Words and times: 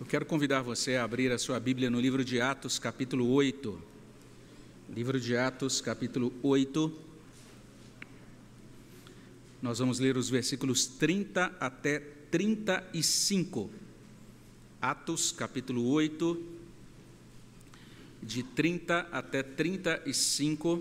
Eu 0.00 0.06
quero 0.06 0.24
convidar 0.24 0.62
você 0.62 0.94
a 0.94 1.02
abrir 1.02 1.32
a 1.32 1.38
sua 1.38 1.58
Bíblia 1.58 1.90
no 1.90 2.00
livro 2.00 2.24
de 2.24 2.40
Atos, 2.40 2.78
capítulo 2.78 3.28
8. 3.32 3.82
Livro 4.94 5.18
de 5.18 5.36
Atos, 5.36 5.80
capítulo 5.80 6.32
8. 6.40 6.96
Nós 9.60 9.80
vamos 9.80 9.98
ler 9.98 10.16
os 10.16 10.30
versículos 10.30 10.86
30 10.86 11.52
até 11.58 11.98
35. 12.30 13.68
Atos, 14.80 15.32
capítulo 15.32 15.84
8, 15.90 16.46
de 18.22 18.44
30 18.44 19.08
até 19.10 19.42
35. 19.42 20.80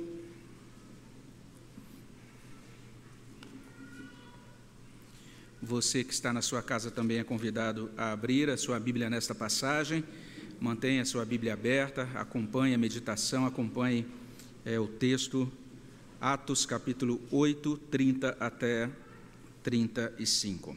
Você 5.68 6.02
que 6.02 6.14
está 6.14 6.32
na 6.32 6.42
sua 6.42 6.64
casa 6.64 6.90
também 6.90 7.18
é 7.18 7.26
convidado 7.26 7.92
a 7.98 8.14
abrir 8.14 8.50
a 8.50 8.56
sua 8.56 8.80
Bíblia 8.80 9.10
nesta 9.10 9.36
passagem. 9.36 10.02
Mantenha 10.62 11.02
a 11.02 11.06
sua 11.06 11.25
Bíblia 11.25 11.56
aberta, 11.56 12.04
acompanhe 12.16 12.74
a 12.74 12.78
meditação, 12.78 13.46
acompanhe 13.46 14.06
é, 14.64 14.80
o 14.80 14.88
texto, 14.88 15.52
Atos 16.22 16.66
capítulo 16.66 17.20
8, 17.30 17.78
30 17.92 18.38
até 18.39 18.89
35. 19.61 20.74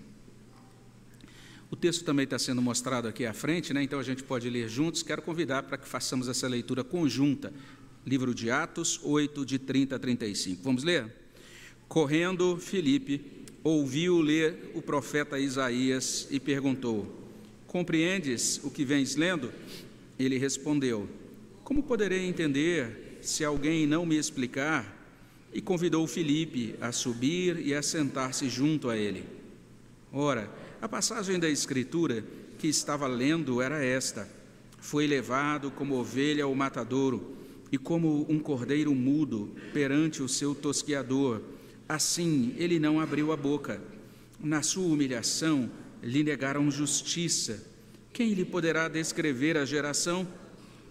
O 1.70 1.76
texto 1.76 2.04
também 2.04 2.24
está 2.24 2.36
sendo 2.36 2.60
mostrado 2.60 3.06
aqui 3.06 3.24
à 3.24 3.32
frente, 3.32 3.72
né? 3.72 3.84
então 3.84 4.00
a 4.00 4.02
gente 4.02 4.24
pode 4.24 4.50
ler 4.50 4.68
juntos. 4.68 5.04
Quero 5.04 5.22
convidar 5.22 5.62
para 5.62 5.78
que 5.78 5.86
façamos 5.86 6.26
essa 6.26 6.48
leitura 6.48 6.82
conjunta. 6.82 7.52
Livro 8.04 8.34
de 8.34 8.50
Atos 8.50 8.98
8, 9.04 9.46
de 9.46 9.56
30 9.56 9.94
a 9.94 9.98
35. 10.00 10.64
Vamos 10.64 10.82
ler? 10.82 11.14
Correndo, 11.86 12.56
Filipe 12.56 13.39
ouviu 13.62 14.20
ler 14.20 14.72
o 14.74 14.82
profeta 14.82 15.38
Isaías 15.38 16.26
e 16.30 16.40
perguntou: 16.40 17.06
Compreendes 17.66 18.60
o 18.64 18.70
que 18.70 18.84
vens 18.84 19.16
lendo? 19.16 19.52
Ele 20.18 20.38
respondeu: 20.38 21.08
Como 21.62 21.82
poderei 21.82 22.26
entender 22.26 23.18
se 23.20 23.44
alguém 23.44 23.86
não 23.86 24.06
me 24.06 24.16
explicar? 24.16 24.98
E 25.52 25.60
convidou 25.60 26.06
Filipe 26.06 26.76
a 26.80 26.92
subir 26.92 27.58
e 27.58 27.74
a 27.74 27.82
sentar-se 27.82 28.48
junto 28.48 28.88
a 28.88 28.96
ele. 28.96 29.24
Ora, 30.12 30.48
a 30.80 30.88
passagem 30.88 31.40
da 31.40 31.48
Escritura 31.48 32.24
que 32.56 32.68
estava 32.68 33.06
lendo 33.06 33.60
era 33.60 33.84
esta: 33.84 34.28
Foi 34.78 35.06
levado 35.06 35.70
como 35.70 35.96
ovelha 35.96 36.44
ao 36.44 36.54
matadouro, 36.54 37.36
e 37.72 37.78
como 37.78 38.26
um 38.28 38.38
cordeiro 38.38 38.94
mudo 38.94 39.54
perante 39.72 40.22
o 40.22 40.28
seu 40.28 40.54
tosquiador 40.54 41.40
Assim 41.90 42.54
ele 42.56 42.78
não 42.78 43.00
abriu 43.00 43.32
a 43.32 43.36
boca. 43.36 43.82
Na 44.38 44.62
sua 44.62 44.86
humilhação 44.86 45.68
lhe 46.00 46.22
negaram 46.22 46.70
justiça. 46.70 47.66
Quem 48.12 48.32
lhe 48.32 48.44
poderá 48.44 48.86
descrever 48.86 49.56
a 49.56 49.64
geração? 49.64 50.24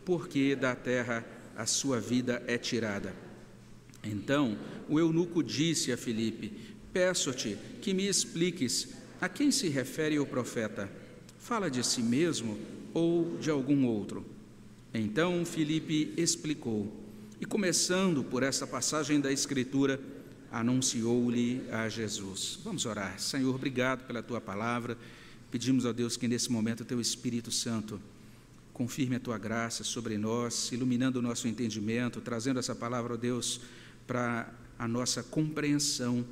Porque 0.03 0.57
da 0.57 0.75
terra 0.75 1.25
a 1.55 1.65
sua 1.65 2.01
vida 2.01 2.43
é 2.47 2.57
tirada. 2.57 3.15
Então 4.03 4.57
o 4.89 4.99
eunuco 4.99 5.41
disse 5.41 5.89
a 5.93 5.95
Filipe: 5.95 6.51
Peço-te 6.91 7.57
que 7.81 7.93
me 7.93 8.05
expliques 8.05 8.89
a 9.21 9.29
quem 9.29 9.51
se 9.51 9.69
refere 9.69 10.19
o 10.19 10.25
profeta. 10.25 10.91
Fala 11.39 11.71
de 11.71 11.81
si 11.81 12.01
mesmo 12.01 12.57
ou 12.93 13.37
de 13.37 13.49
algum 13.49 13.85
outro? 13.85 14.25
Então 14.93 15.45
Filipe 15.45 16.13
explicou, 16.17 16.93
e 17.39 17.45
começando 17.45 18.21
por 18.21 18.43
esta 18.43 18.67
passagem 18.67 19.21
da 19.21 19.31
Escritura, 19.31 19.97
anunciou-lhe 20.51 21.61
a 21.71 21.87
Jesus. 21.89 22.59
Vamos 22.63 22.85
orar. 22.85 23.19
Senhor, 23.19 23.53
obrigado 23.53 24.05
pela 24.05 24.23
tua 24.23 24.41
palavra. 24.41 24.97
Pedimos 25.51 25.85
a 25.85 25.91
Deus 25.91 26.17
que 26.17 26.27
nesse 26.27 26.51
momento 26.51 26.81
o 26.81 26.85
teu 26.85 26.99
Espírito 26.99 27.51
Santo 27.51 27.99
confirme 28.73 29.17
a 29.17 29.19
tua 29.19 29.37
graça 29.37 29.83
sobre 29.83 30.17
nós, 30.17 30.71
iluminando 30.71 31.19
o 31.19 31.21
nosso 31.21 31.47
entendimento, 31.47 32.21
trazendo 32.21 32.59
essa 32.59 32.73
palavra, 32.73 33.15
ó 33.15 33.17
Deus, 33.17 33.59
para 34.07 34.49
a 34.77 34.87
nossa 34.87 35.21
compreensão, 35.21 36.25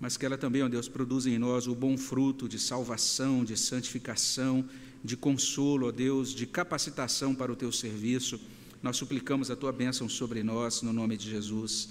mas 0.00 0.16
que 0.16 0.26
ela 0.26 0.36
também, 0.36 0.62
ó 0.64 0.68
Deus, 0.68 0.88
produza 0.88 1.30
em 1.30 1.38
nós 1.38 1.68
o 1.68 1.74
bom 1.74 1.96
fruto 1.96 2.48
de 2.48 2.58
salvação, 2.58 3.44
de 3.44 3.56
santificação, 3.56 4.68
de 5.04 5.16
consolo, 5.16 5.86
ó 5.86 5.92
Deus, 5.92 6.34
de 6.34 6.44
capacitação 6.44 7.34
para 7.34 7.52
o 7.52 7.56
teu 7.56 7.70
serviço. 7.70 8.40
Nós 8.82 8.96
suplicamos 8.96 9.48
a 9.48 9.54
tua 9.54 9.70
bênção 9.70 10.08
sobre 10.08 10.42
nós, 10.42 10.82
no 10.82 10.92
nome 10.92 11.16
de 11.16 11.30
Jesus. 11.30 11.90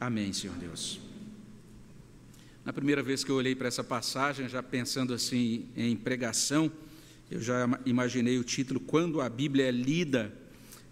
Amém, 0.00 0.32
Senhor 0.32 0.56
Deus. 0.56 1.11
Na 2.64 2.72
primeira 2.72 3.02
vez 3.02 3.24
que 3.24 3.30
eu 3.30 3.34
olhei 3.34 3.56
para 3.56 3.66
essa 3.66 3.82
passagem, 3.82 4.48
já 4.48 4.62
pensando 4.62 5.12
assim 5.12 5.66
em 5.76 5.96
pregação, 5.96 6.70
eu 7.28 7.40
já 7.40 7.68
imaginei 7.84 8.38
o 8.38 8.44
título 8.44 8.78
Quando 8.78 9.20
a 9.20 9.28
Bíblia 9.28 9.66
é 9.66 9.72
lida. 9.72 10.32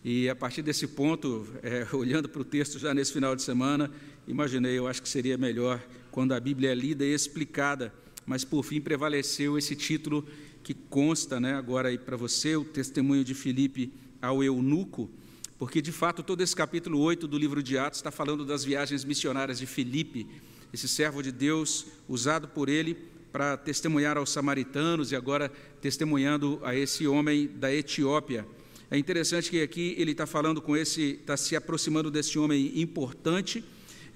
E 0.05 0.29
a 0.29 0.35
partir 0.35 0.63
desse 0.63 0.89
ponto, 0.89 1.47
é, 1.63 1.87
olhando 1.95 2.29
para 2.29 2.43
o 2.43 2.45
texto 2.45 2.77
já 2.77 2.93
nesse 2.93 3.13
final 3.13 3.37
de 3.37 3.43
semana, 3.43 3.89
imaginei, 4.27 4.77
eu 4.77 4.89
acho 4.89 5.01
que 5.01 5.09
seria 5.09 5.39
melhor 5.39 5.81
quando 6.11 6.35
a 6.35 6.41
Bíblia 6.41 6.73
é 6.73 6.75
lida 6.75 7.05
e 7.05 7.15
explicada. 7.15 7.95
Mas 8.27 8.45
por 8.45 8.65
fim 8.65 8.81
prevaleceu 8.81 9.57
esse 9.57 9.77
título 9.77 10.27
que 10.65 10.75
consta, 10.75 11.39
né, 11.39 11.55
agora 11.55 11.89
aí 11.89 11.99
para 11.99 12.17
você, 12.17 12.57
o 12.57 12.65
testemunho 12.65 13.23
de 13.23 13.33
Filipe 13.33 13.93
ao 14.21 14.43
eunuco, 14.43 15.09
porque 15.57 15.81
de 15.81 15.93
fato 15.93 16.21
todo 16.25 16.41
esse 16.41 16.55
capítulo 16.55 16.99
8 16.99 17.29
do 17.29 17.39
livro 17.39 17.63
de 17.63 17.79
Atos 17.79 18.01
está 18.01 18.11
falando 18.11 18.45
das 18.45 18.65
viagens 18.65 19.05
missionárias 19.05 19.59
de 19.59 19.67
Filipe 19.67 20.27
esse 20.73 20.89
servo 20.89 21.23
de 21.23 21.33
Deus, 21.33 21.87
usado 22.09 22.49
por 22.49 22.69
ele 22.69 22.97
para 23.33 23.57
testemunhar 23.57 24.17
aos 24.17 24.31
samaritanos 24.31 25.13
e 25.13 25.17
agora 25.17 25.51
testemunhando 25.81 26.61
a 26.63 26.75
esse 26.75 27.07
homem 27.07 27.49
da 27.57 27.73
Etiópia. 27.73 28.47
É 28.91 28.99
interessante 28.99 29.51
que 29.51 29.63
aqui 29.63 29.95
ele 29.99 30.13
está 30.13 30.27
falando 30.27 30.61
com 30.61 30.77
esse, 30.77 31.19
está 31.21 31.37
se 31.37 31.55
aproximando 31.55 32.11
desse 32.11 32.39
homem 32.39 32.81
importante, 32.81 33.65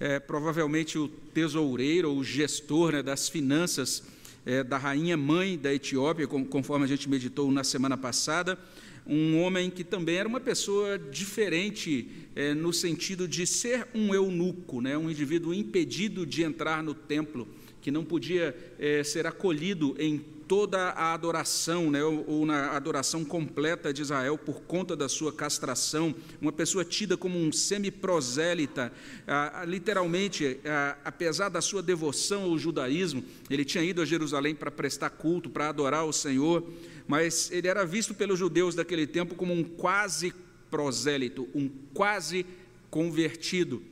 é, 0.01 0.19
provavelmente 0.19 0.99
o 0.99 1.07
tesoureiro 1.09 2.11
ou 2.11 2.19
o 2.19 2.25
gestor 2.25 2.93
né, 2.93 3.03
das 3.03 3.29
finanças 3.29 4.03
é, 4.45 4.65
da 4.65 4.77
rainha 4.77 5.17
mãe 5.17 5.57
da 5.57 5.73
Etiópia, 5.73 6.27
conforme 6.27 6.85
a 6.85 6.89
gente 6.89 7.09
meditou 7.09 7.51
na 7.53 7.63
semana 7.63 7.97
passada 7.97 8.59
um 9.07 9.41
homem 9.41 9.71
que 9.71 9.85
também 9.85 10.17
era 10.17 10.29
uma 10.29 10.41
pessoa 10.41 10.99
diferente 10.99 12.09
é, 12.35 12.55
no 12.55 12.73
sentido 12.73 13.29
de 13.29 13.47
ser 13.47 13.87
um 13.95 14.15
eunuco, 14.15 14.81
né, 14.81 14.97
um 14.97 15.11
indivíduo 15.11 15.53
impedido 15.53 16.27
de 16.27 16.43
entrar 16.43 16.83
no 16.83 16.95
templo, 16.95 17.47
que 17.81 17.91
não 17.91 18.05
podia 18.05 18.57
é, 18.79 19.05
ser 19.05 19.27
acolhido 19.27 19.95
em 19.99 20.19
toda 20.47 20.91
a 20.91 21.15
adoração, 21.15 21.91
né, 21.91 22.03
ou, 22.05 22.25
ou, 22.29 22.47
na 22.47 22.73
adoração 22.73 23.25
completa 23.25 23.93
de 23.93 24.03
Israel 24.03 24.37
por 24.37 24.63
conta 24.63 24.95
da 24.95 25.09
sua 25.09 25.33
castração, 25.33 26.15
uma 26.41 26.53
pessoa 26.53 26.85
tida 26.85 27.17
como 27.17 27.39
um 27.39 27.51
semiprosélita, 27.51 28.93
ah, 29.27 29.65
literalmente, 29.67 30.61
ah, 30.65 30.97
apesar 31.05 31.49
da 31.49 31.61
sua 31.61 31.83
devoção 31.83 32.45
ao 32.45 32.59
judaísmo, 32.59 33.25
ele 33.49 33.65
tinha 33.65 33.85
ido 33.85 34.03
a 34.03 34.05
Jerusalém 34.05 34.55
para 34.55 34.71
prestar 34.71 35.11
culto, 35.11 35.49
para 35.49 35.69
adorar 35.69 36.05
o 36.05 36.13
Senhor, 36.13 36.63
mas 37.07 37.51
ele 37.51 37.69
era 37.69 37.85
visto 37.85 38.15
pelos 38.15 38.39
judeus 38.39 38.75
daquele 38.75 39.07
tempo 39.07 39.35
como 39.35 39.53
um 39.53 39.63
quase 39.63 40.33
prosélito, 40.71 41.49
um 41.55 41.69
quase 41.93 42.47
convertido. 42.91 43.83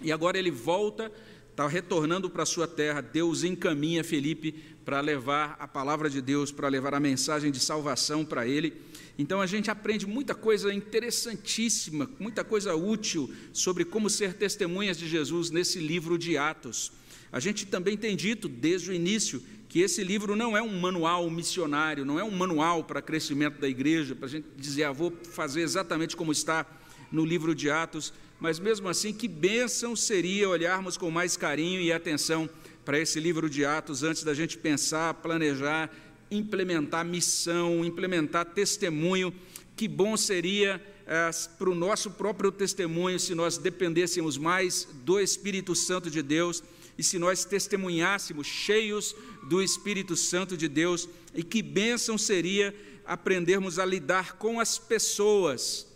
E 0.00 0.10
agora 0.12 0.38
ele 0.38 0.50
volta, 0.50 1.10
está 1.50 1.66
retornando 1.66 2.28
para 2.28 2.42
a 2.42 2.46
sua 2.46 2.66
terra. 2.66 3.00
Deus 3.00 3.44
encaminha 3.44 4.04
Felipe 4.04 4.52
para 4.84 5.00
levar 5.00 5.56
a 5.58 5.66
palavra 5.66 6.08
de 6.08 6.20
Deus, 6.20 6.52
para 6.52 6.68
levar 6.68 6.94
a 6.94 7.00
mensagem 7.00 7.50
de 7.50 7.58
salvação 7.58 8.24
para 8.24 8.46
ele. 8.46 8.72
Então 9.18 9.40
a 9.40 9.46
gente 9.46 9.70
aprende 9.70 10.06
muita 10.06 10.34
coisa 10.34 10.72
interessantíssima, 10.72 12.10
muita 12.18 12.44
coisa 12.44 12.74
útil 12.74 13.32
sobre 13.52 13.84
como 13.84 14.10
ser 14.10 14.34
testemunhas 14.34 14.98
de 14.98 15.08
Jesus 15.08 15.50
nesse 15.50 15.78
livro 15.78 16.18
de 16.18 16.36
Atos. 16.36 16.92
A 17.32 17.40
gente 17.40 17.66
também 17.66 17.96
tem 17.96 18.14
dito 18.16 18.48
desde 18.48 18.90
o 18.90 18.94
início 18.94 19.42
que 19.76 19.82
esse 19.82 20.02
livro 20.02 20.34
não 20.34 20.56
é 20.56 20.62
um 20.62 20.80
manual 20.80 21.28
missionário, 21.28 22.02
não 22.02 22.18
é 22.18 22.24
um 22.24 22.30
manual 22.30 22.82
para 22.82 23.02
crescimento 23.02 23.60
da 23.60 23.68
igreja, 23.68 24.14
para 24.14 24.24
a 24.24 24.28
gente 24.30 24.46
dizer, 24.56 24.84
ah, 24.84 24.90
vou 24.90 25.12
fazer 25.32 25.60
exatamente 25.60 26.16
como 26.16 26.32
está 26.32 26.64
no 27.12 27.26
livro 27.26 27.54
de 27.54 27.68
Atos, 27.68 28.10
mas 28.40 28.58
mesmo 28.58 28.88
assim, 28.88 29.12
que 29.12 29.28
bênção 29.28 29.94
seria 29.94 30.48
olharmos 30.48 30.96
com 30.96 31.10
mais 31.10 31.36
carinho 31.36 31.78
e 31.78 31.92
atenção 31.92 32.48
para 32.86 32.98
esse 32.98 33.20
livro 33.20 33.50
de 33.50 33.66
Atos 33.66 34.02
antes 34.02 34.24
da 34.24 34.32
gente 34.32 34.56
pensar, 34.56 35.12
planejar, 35.12 35.94
implementar 36.30 37.04
missão, 37.04 37.84
implementar 37.84 38.46
testemunho. 38.46 39.30
Que 39.76 39.86
bom 39.86 40.16
seria 40.16 40.82
é, 41.06 41.30
para 41.58 41.68
o 41.68 41.74
nosso 41.74 42.12
próprio 42.12 42.50
testemunho 42.50 43.20
se 43.20 43.34
nós 43.34 43.58
dependêssemos 43.58 44.38
mais 44.38 44.88
do 45.04 45.20
Espírito 45.20 45.74
Santo 45.74 46.10
de 46.10 46.22
Deus 46.22 46.62
e 46.98 47.02
se 47.02 47.18
nós 47.18 47.44
testemunhássemos 47.44 48.46
cheios 48.46 49.14
do 49.48 49.62
Espírito 49.62 50.16
Santo 50.16 50.56
de 50.56 50.68
Deus, 50.68 51.08
e 51.34 51.42
que 51.42 51.62
bênção 51.62 52.16
seria 52.16 52.74
aprendermos 53.04 53.78
a 53.78 53.84
lidar 53.84 54.34
com 54.34 54.58
as 54.58 54.78
pessoas, 54.78 55.86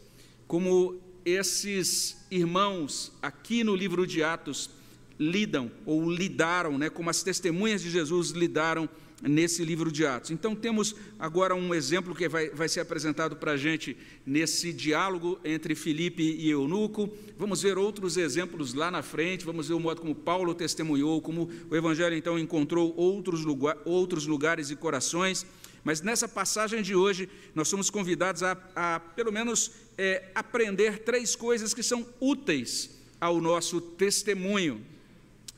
como 0.46 1.00
esses 1.24 2.16
irmãos 2.30 3.12
aqui 3.20 3.64
no 3.64 3.74
livro 3.74 4.06
de 4.06 4.22
Atos 4.22 4.70
lidam 5.18 5.70
ou 5.84 6.10
lidaram, 6.10 6.78
né, 6.78 6.88
como 6.88 7.10
as 7.10 7.22
testemunhas 7.22 7.82
de 7.82 7.90
Jesus 7.90 8.30
lidaram 8.30 8.88
nesse 9.20 9.64
livro 9.64 9.90
de 9.92 10.06
Atos. 10.06 10.30
Então, 10.30 10.54
temos 10.54 10.94
agora 11.18 11.54
um 11.54 11.74
exemplo 11.74 12.14
que 12.14 12.28
vai, 12.28 12.50
vai 12.50 12.68
ser 12.68 12.80
apresentado 12.80 13.36
para 13.36 13.52
a 13.52 13.56
gente 13.56 13.96
nesse 14.24 14.72
diálogo 14.72 15.38
entre 15.44 15.74
Filipe 15.74 16.22
e 16.22 16.48
Eunuco. 16.50 17.10
Vamos 17.38 17.62
ver 17.62 17.76
outros 17.78 18.16
exemplos 18.16 18.74
lá 18.74 18.90
na 18.90 19.02
frente, 19.02 19.44
vamos 19.44 19.68
ver 19.68 19.74
o 19.74 19.80
modo 19.80 20.00
como 20.00 20.14
Paulo 20.14 20.54
testemunhou, 20.54 21.20
como 21.20 21.50
o 21.70 21.76
Evangelho 21.76 22.16
então 22.16 22.38
encontrou 22.38 22.94
outros, 22.96 23.44
lugar, 23.44 23.76
outros 23.84 24.26
lugares 24.26 24.70
e 24.70 24.76
corações. 24.76 25.44
Mas 25.82 26.02
nessa 26.02 26.28
passagem 26.28 26.82
de 26.82 26.94
hoje, 26.94 27.28
nós 27.54 27.68
somos 27.68 27.88
convidados 27.88 28.42
a, 28.42 28.56
a 28.74 29.00
pelo 29.00 29.32
menos, 29.32 29.70
é, 29.96 30.30
aprender 30.34 31.00
três 31.00 31.34
coisas 31.34 31.72
que 31.72 31.82
são 31.82 32.06
úteis 32.20 32.98
ao 33.20 33.40
nosso 33.40 33.80
testemunho. 33.80 34.80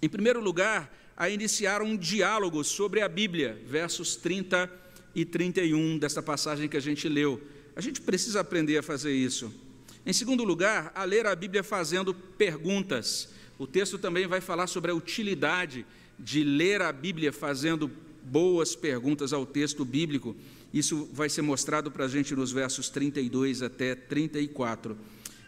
Em 0.01 0.09
primeiro 0.09 0.41
lugar, 0.41 0.93
a 1.23 1.31
iniciar 1.31 1.83
um 1.83 1.97
diálogo 1.97 2.65
sobre 2.65 3.01
a 3.01 3.09
Bíblia, 3.09 3.57
versos 3.69 4.17
30 4.17 4.69
e 5.15 5.25
31 5.25 5.97
desta 5.97 6.21
passagem 6.21 6.69
que 6.69 6.77
a 6.77 6.81
gente 6.81 7.09
leu. 7.09 7.41
A 7.77 7.81
gente 7.81 8.01
precisa 8.01 8.41
aprender 8.41 8.77
a 8.77 8.83
fazer 8.83 9.13
isso. 9.13 9.55
Em 10.05 10.13
segundo 10.13 10.43
lugar, 10.43 10.91
a 10.97 11.05
ler 11.05 11.27
a 11.27 11.37
Bíblia 11.37 11.63
fazendo 11.63 12.13
perguntas. 12.13 13.29
O 13.57 13.69
texto 13.69 13.99
também 13.99 14.27
vai 14.27 14.41
falar 14.41 14.67
sobre 14.67 14.91
a 14.91 14.95
utilidade 14.97 15.87
de 16.19 16.43
ler 16.43 16.83
a 16.83 16.91
Bíblia 16.91 17.33
fazendo 17.33 17.89
boas 18.25 18.75
perguntas 18.75 19.33
ao 19.33 19.47
texto 19.47 19.85
bíblico. 19.85 20.35
Isso 20.75 21.09
vai 21.13 21.29
ser 21.29 21.43
mostrado 21.43 21.89
para 21.89 22.07
a 22.07 22.09
gente 22.09 22.35
nos 22.35 22.51
versos 22.51 22.89
32 22.89 23.63
até 23.63 23.95
34. 23.95 24.99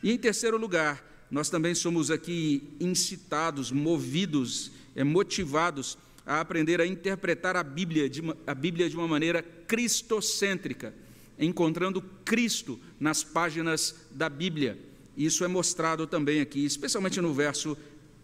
E 0.05 0.13
em 0.13 0.19
terceiro 0.19 0.57
lugar, 0.57 1.05
nós 1.29 1.51
também 1.51 1.75
somos 1.75 2.13
aqui 2.13 2.63
incitados, 2.79 3.73
movidos, 3.73 4.71
motivados 5.03 5.99
a 6.27 6.41
aprender 6.41 6.81
a 6.81 6.87
interpretar 6.87 7.57
a 7.57 7.63
Bíblia, 7.63 8.09
de 8.09 8.21
uma, 8.21 8.37
a 8.47 8.55
Bíblia 8.55 8.89
de 8.89 8.97
uma 8.97 9.09
maneira 9.09 9.43
cristocêntrica, 9.43 10.95
encontrando 11.39 12.03
Cristo 12.25 12.79
nas 13.01 13.25
páginas 13.25 14.07
da 14.11 14.29
Bíblia. 14.29 14.79
Isso 15.17 15.45
é 15.45 15.49
mostrado 15.49 16.07
também 16.07 16.41
aqui, 16.41 16.65
especialmente 16.65 17.21
no 17.21 17.33
verso 17.33 17.77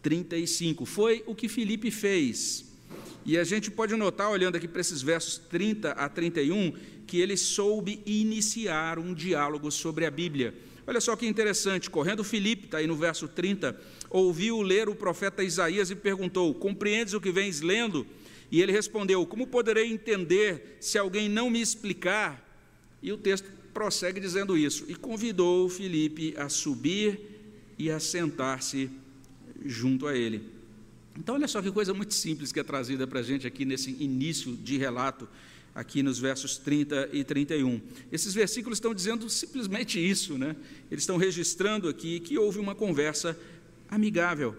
35. 0.02 0.84
Foi 0.86 1.22
o 1.26 1.34
que 1.34 1.48
Filipe 1.48 1.90
fez. 1.90 2.64
E 3.24 3.36
a 3.36 3.44
gente 3.44 3.70
pode 3.70 3.94
notar, 3.96 4.30
olhando 4.30 4.56
aqui 4.56 4.66
para 4.66 4.80
esses 4.80 5.02
versos 5.02 5.38
30 5.38 5.92
a 5.92 6.08
31, 6.08 6.72
que 7.06 7.20
ele 7.20 7.36
soube 7.36 8.02
iniciar 8.06 8.98
um 8.98 9.12
diálogo 9.12 9.70
sobre 9.70 10.06
a 10.06 10.10
Bíblia. 10.10 10.54
Olha 10.86 11.00
só 11.00 11.14
que 11.14 11.26
interessante, 11.26 11.90
correndo 11.90 12.24
Filipe, 12.24 12.64
está 12.64 12.78
aí 12.78 12.86
no 12.86 12.96
verso 12.96 13.28
30, 13.28 13.78
ouviu 14.10 14.60
ler 14.60 14.88
o 14.88 14.94
profeta 14.94 15.44
Isaías 15.44 15.90
e 15.90 15.96
perguntou: 15.96 16.52
Compreendes 16.52 17.14
o 17.14 17.20
que 17.20 17.30
vens 17.30 17.60
lendo? 17.60 18.06
E 18.50 18.60
ele 18.60 18.72
respondeu: 18.72 19.24
Como 19.24 19.46
poderei 19.46 19.90
entender 19.90 20.76
se 20.80 20.98
alguém 20.98 21.28
não 21.28 21.48
me 21.48 21.60
explicar? 21.60 22.46
E 23.02 23.12
o 23.12 23.16
texto 23.16 23.48
prossegue 23.72 24.20
dizendo 24.20 24.58
isso: 24.58 24.84
E 24.88 24.94
convidou 24.94 25.68
Filipe 25.68 26.34
a 26.36 26.48
subir 26.48 27.20
e 27.78 27.90
a 27.90 28.00
sentar-se 28.00 28.90
junto 29.64 30.06
a 30.06 30.16
ele. 30.16 30.42
Então, 31.16 31.34
olha 31.34 31.48
só 31.48 31.60
que 31.62 31.70
coisa 31.70 31.94
muito 31.94 32.14
simples 32.14 32.52
que 32.52 32.60
é 32.60 32.64
trazida 32.64 33.06
para 33.06 33.20
a 33.20 33.22
gente 33.22 33.46
aqui 33.46 33.64
nesse 33.64 33.90
início 34.00 34.56
de 34.56 34.76
relato, 34.76 35.28
aqui 35.74 36.02
nos 36.02 36.18
versos 36.18 36.56
30 36.56 37.10
e 37.12 37.24
31. 37.24 37.80
Esses 38.10 38.32
versículos 38.32 38.76
estão 38.76 38.94
dizendo 38.94 39.28
simplesmente 39.28 39.98
isso, 39.98 40.38
né? 40.38 40.56
Eles 40.90 41.02
estão 41.02 41.16
registrando 41.16 41.88
aqui 41.88 42.20
que 42.20 42.38
houve 42.38 42.58
uma 42.58 42.74
conversa 42.74 43.38
amigável. 43.90 44.56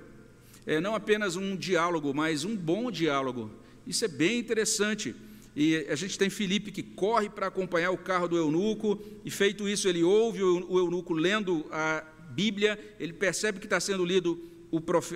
É, 0.65 0.79
não 0.79 0.93
apenas 0.93 1.35
um 1.35 1.55
diálogo, 1.55 2.13
mas 2.13 2.43
um 2.43 2.55
bom 2.55 2.91
diálogo. 2.91 3.49
Isso 3.87 4.05
é 4.05 4.07
bem 4.07 4.37
interessante. 4.37 5.15
E 5.55 5.77
a 5.89 5.95
gente 5.95 6.17
tem 6.17 6.29
Felipe 6.29 6.71
que 6.71 6.83
corre 6.83 7.29
para 7.29 7.47
acompanhar 7.47 7.91
o 7.91 7.97
carro 7.97 8.27
do 8.27 8.37
eunuco, 8.37 8.99
e 9.25 9.31
feito 9.31 9.67
isso, 9.67 9.87
ele 9.87 10.03
ouve 10.03 10.41
o 10.43 10.77
eunuco 10.77 11.13
lendo 11.13 11.65
a 11.71 12.03
Bíblia, 12.29 12.79
ele 12.99 13.11
percebe 13.11 13.59
que 13.59 13.65
está 13.65 13.79
sendo 13.79 14.05
lido 14.05 14.39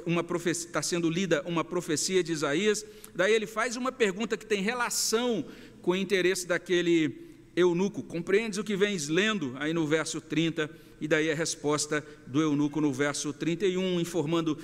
uma 0.05 0.25
está 0.49 0.81
sendo 0.81 1.09
lida 1.09 1.41
uma 1.45 1.63
profecia 1.63 2.21
de 2.21 2.33
Isaías, 2.33 2.85
daí 3.15 3.33
ele 3.33 3.47
faz 3.47 3.77
uma 3.77 3.89
pergunta 3.89 4.35
que 4.35 4.45
tem 4.45 4.61
relação 4.61 5.45
com 5.81 5.91
o 5.91 5.95
interesse 5.95 6.45
daquele 6.45 7.15
eunuco. 7.55 8.03
Compreendes 8.03 8.59
o 8.59 8.63
que 8.65 8.75
vens 8.75 9.07
lendo 9.07 9.55
aí 9.57 9.73
no 9.73 9.87
verso 9.87 10.19
30, 10.19 10.69
e 10.99 11.07
daí 11.07 11.31
a 11.31 11.35
resposta 11.35 12.05
do 12.25 12.41
eunuco 12.41 12.79
no 12.81 12.91
verso 12.93 13.33
31, 13.33 13.99
informando 13.99 14.57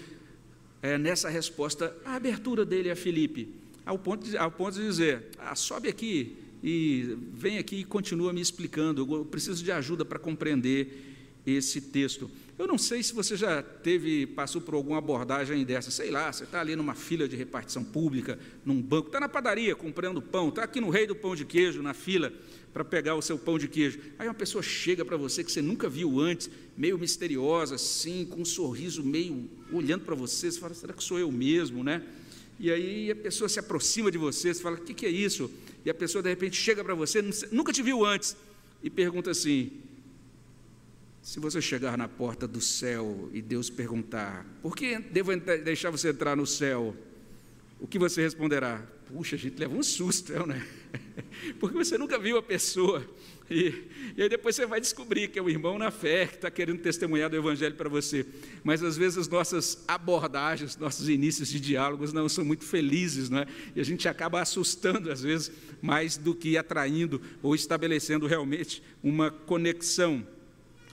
é, 0.82 0.98
nessa 0.98 1.30
resposta 1.30 1.96
a 2.04 2.16
abertura 2.16 2.66
dele 2.66 2.90
a 2.90 2.96
Filipe, 2.96 3.54
ao 3.86 3.98
ponto 4.00 4.28
de, 4.28 4.38
ao 4.38 4.52
ponto 4.52 4.76
de 4.76 4.86
dizer: 4.86 5.30
ah, 5.38 5.56
sobe 5.56 5.88
aqui 5.90 6.38
e 6.64 7.18
vem 7.34 7.58
aqui 7.58 7.78
e 7.78 7.84
continua 7.84 8.32
me 8.32 8.42
explicando, 8.42 9.08
eu 9.12 9.26
preciso 9.26 9.64
de 9.64 9.72
ajuda 9.72 10.06
para 10.06 10.20
compreender 10.20 11.12
esse 11.46 11.82
texto. 11.82 12.30
Eu 12.58 12.68
não 12.68 12.78
sei 12.78 13.02
se 13.02 13.14
você 13.14 13.36
já 13.36 13.64
teve, 13.64 14.28
passou 14.28 14.62
por 14.62 14.76
alguma 14.76 15.00
abordagem 15.00 15.66
dessa, 15.66 15.90
sei 15.90 16.12
lá, 16.12 16.32
você 16.32 16.44
está 16.44 16.62
ali 16.62 16.76
numa 16.76 16.94
fila 16.94 17.28
de 17.28 17.36
repartição 17.36 17.84
pública, 17.84 18.38
num 18.64 18.80
banco, 18.80 19.08
está 19.08 19.20
na 19.20 19.28
padaria 19.28 19.76
comprando 19.76 20.22
pão, 20.22 20.50
está 20.50 20.64
aqui 20.64 20.80
no 20.80 20.92
rei 20.92 21.08
do 21.08 21.16
pão 21.16 21.36
de 21.36 21.44
queijo, 21.44 21.82
na 21.82 21.96
fila, 21.96 22.32
para 22.74 22.84
pegar 22.86 23.16
o 23.16 23.22
seu 23.22 23.38
pão 23.38 23.60
de 23.60 23.68
queijo. 23.68 24.00
Aí 24.18 24.28
uma 24.28 24.34
pessoa 24.34 24.64
chega 24.64 25.04
para 25.04 25.18
você 25.18 25.44
que 25.44 25.52
você 25.52 25.62
nunca 25.62 25.90
viu 25.90 26.20
antes, 26.20 26.50
meio 26.78 26.98
misteriosa, 26.98 27.76
assim, 27.76 28.26
com 28.26 28.42
um 28.42 28.46
sorriso 28.46 29.04
meio 29.04 29.50
olhando 29.72 30.06
para 30.06 30.16
você, 30.16 30.52
você 30.52 30.60
fala, 30.60 30.74
será 30.74 30.94
que 30.94 31.04
sou 31.04 31.20
eu 31.20 31.32
mesmo, 31.32 31.84
né? 31.84 32.02
E 32.60 32.72
aí 32.72 33.12
a 33.12 33.16
pessoa 33.16 33.50
se 33.50 33.60
aproxima 33.60 34.12
de 34.12 34.18
você, 34.18 34.54
você 34.54 34.62
fala, 34.62 34.78
o 34.78 34.82
que, 34.82 34.94
que 34.94 35.06
é 35.06 35.10
isso? 35.10 35.52
E 35.84 35.90
a 35.90 35.94
pessoa 35.94 36.22
de 36.22 36.30
repente 36.30 36.56
chega 36.56 36.84
para 36.84 36.94
você, 36.94 37.22
nunca 37.52 37.74
te 37.74 37.82
viu 37.82 38.06
antes, 38.06 38.36
e 38.84 38.90
pergunta 38.90 39.32
assim: 39.32 39.72
se 41.22 41.40
você 41.40 41.62
chegar 41.62 41.98
na 41.98 42.08
porta 42.08 42.48
do 42.48 42.62
céu 42.62 43.30
e 43.34 43.42
Deus 43.42 43.70
perguntar, 43.70 44.46
por 44.62 44.76
que 44.76 44.98
devo 44.98 45.36
deixar 45.64 45.90
você 45.90 46.10
entrar 46.10 46.36
no 46.36 46.48
céu? 46.48 46.96
O 47.82 47.88
que 47.88 47.98
você 47.98 48.22
responderá? 48.22 48.80
Puxa, 49.08 49.36
a 49.36 49.40
gente 49.40 49.60
leva 49.60 49.76
um 49.76 49.82
susto, 49.82 50.32
não 50.34 50.54
é? 50.54 50.64
Porque 51.60 51.76
você 51.76 51.98
nunca 51.98 52.20
viu 52.20 52.38
a 52.38 52.44
pessoa. 52.44 53.04
E, 53.50 53.74
e 54.16 54.22
aí 54.22 54.30
depois 54.30 54.56
você 54.56 54.68
vai 54.68 54.80
descobrir 54.80 55.28
que 55.30 55.40
é 55.40 55.42
o 55.42 55.50
irmão 55.50 55.80
na 55.80 55.90
fé 55.90 56.28
que 56.28 56.36
está 56.36 56.52
querendo 56.52 56.80
testemunhar 56.80 57.28
do 57.28 57.36
Evangelho 57.36 57.76
para 57.76 57.90
você. 57.90 58.24
Mas 58.64 58.84
às 58.84 58.96
vezes 58.96 59.18
as 59.18 59.28
nossas 59.28 59.84
abordagens, 59.88 60.78
nossos 60.78 61.10
inícios 61.10 61.50
de 61.50 61.60
diálogos 61.60 62.14
não 62.14 62.30
são 62.30 62.46
muito 62.46 62.64
felizes, 62.64 63.32
não 63.32 63.40
é? 63.40 63.48
E 63.76 63.82
a 63.82 63.84
gente 63.84 64.08
acaba 64.08 64.40
assustando, 64.40 65.12
às 65.12 65.24
vezes, 65.24 65.52
mais 65.82 66.18
do 66.18 66.36
que 66.36 66.58
atraindo 66.58 67.20
ou 67.42 67.56
estabelecendo 67.56 68.28
realmente 68.28 68.84
uma 69.04 69.32
conexão. 69.32 70.26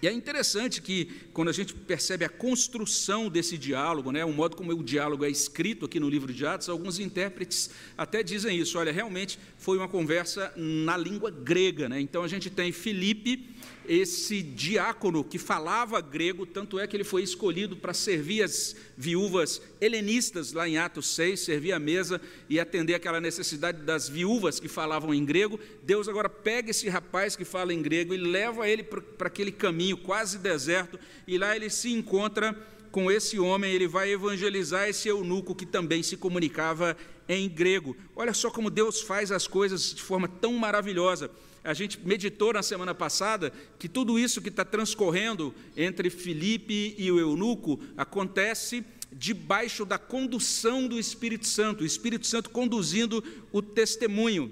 E 0.01 0.07
é 0.07 0.13
interessante 0.13 0.81
que, 0.81 1.07
quando 1.33 1.49
a 1.49 1.53
gente 1.53 1.75
percebe 1.75 2.25
a 2.25 2.29
construção 2.29 3.29
desse 3.29 3.59
diálogo, 3.59 4.13
né, 4.13 4.25
o 4.25 4.33
modo 4.33 4.57
como 4.57 4.73
o 4.73 4.83
diálogo 4.83 5.25
é 5.25 5.31
escrito 5.31 5.87
aqui 5.87 5.99
no 5.99 6.09
livro 6.09 6.33
de 6.33 6.47
Atos, 6.47 6.69
alguns 6.69 6.99
intérpretes 7.01 7.71
até 7.97 8.23
dizem 8.23 8.57
isso. 8.57 8.79
Olha, 8.79 8.93
realmente 8.93 9.39
foi 9.57 9.77
uma 9.77 9.89
conversa 9.89 10.53
na 10.57 10.97
língua 10.97 11.31
grega. 11.31 11.89
Né? 11.89 12.01
Então 12.01 12.23
a 12.23 12.29
gente 12.29 12.49
tem 12.49 12.71
Filipe 12.71 13.57
esse 13.89 14.43
diácono 14.43 15.25
que 15.25 15.39
falava 15.39 15.99
grego, 16.01 16.45
tanto 16.45 16.79
é 16.79 16.87
que 16.87 16.95
ele 16.95 17.05
foi 17.05 17.23
escolhido 17.23 17.75
para 17.75 17.95
servir 17.95 18.43
as 18.43 18.77
viúvas 18.97 19.63
helenistas 19.81 20.53
lá 20.53 20.69
em 20.69 20.77
Atos 20.77 21.09
6, 21.15 21.41
servir 21.41 21.73
a 21.73 21.79
mesa 21.79 22.21
e 22.51 22.61
atender 22.61 22.95
aquela 22.95 23.19
necessidade 23.19 23.81
das 23.83 24.07
viúvas 24.07 24.61
que 24.61 24.69
falavam 24.69 25.15
em 25.15 25.25
grego. 25.25 25.59
Deus 25.83 26.07
agora 26.07 26.29
pega 26.29 26.71
esse 26.71 26.87
rapaz 26.89 27.35
que 27.35 27.47
fala 27.47 27.73
em 27.73 27.81
grego 27.81 28.13
e 28.13 28.19
leva 28.19 28.69
ele 28.69 28.83
para 28.83 29.29
aquele 29.29 29.51
caminho 29.51 29.88
quase 29.97 30.39
deserto, 30.39 30.99
e 31.27 31.39
lá 31.39 31.55
ele 31.57 31.71
se 31.71 31.93
encontra 31.93 32.57
com 32.91 33.11
esse 33.11 33.39
homem, 33.39 33.73
ele 33.73 33.87
vai 33.87 34.11
evangelizar 34.11 34.89
esse 34.89 35.09
eunuco 35.09 35.55
que 35.55 35.67
também 35.67 36.03
se 36.03 36.17
comunicava 36.17 36.97
em 37.29 37.49
grego. 37.49 37.97
Olha 38.17 38.33
só 38.33 38.51
como 38.51 38.71
Deus 38.71 39.01
faz 39.01 39.31
as 39.31 39.47
coisas 39.47 39.95
de 39.95 40.03
forma 40.03 40.27
tão 40.27 40.55
maravilhosa 40.55 41.31
a 41.69 41.75
gente 41.75 42.01
meditou 42.01 42.55
na 42.55 42.63
semana 42.63 42.95
passada 42.95 43.53
que 43.79 43.91
tudo 43.91 44.19
isso 44.19 44.41
que 44.41 44.49
está 44.49 44.65
transcorrendo 44.65 45.55
entre 45.77 46.09
Filipe 46.09 46.95
e 46.97 47.13
o 47.13 47.19
eunuco 47.19 47.79
acontece 47.95 48.83
debaixo 49.13 49.85
da 49.85 49.99
condução 49.99 50.89
do 50.89 50.99
Espírito 50.99 51.47
Santo, 51.47 51.83
o 51.83 51.87
Espírito 51.87 52.27
Santo 52.27 52.49
conduzindo 52.49 53.23
o 53.53 53.61
testemunho. 53.61 54.51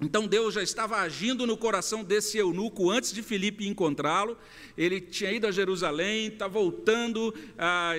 Então 0.00 0.26
Deus 0.26 0.54
já 0.54 0.62
estava 0.62 0.98
agindo 0.98 1.46
no 1.46 1.56
coração 1.56 2.04
desse 2.04 2.36
eunuco 2.36 2.90
antes 2.90 3.12
de 3.12 3.22
Filipe 3.22 3.66
encontrá-lo. 3.66 4.36
Ele 4.76 5.00
tinha 5.00 5.32
ido 5.32 5.46
a 5.46 5.50
Jerusalém, 5.50 6.26
está 6.26 6.46
voltando, 6.46 7.34
ah, 7.58 7.94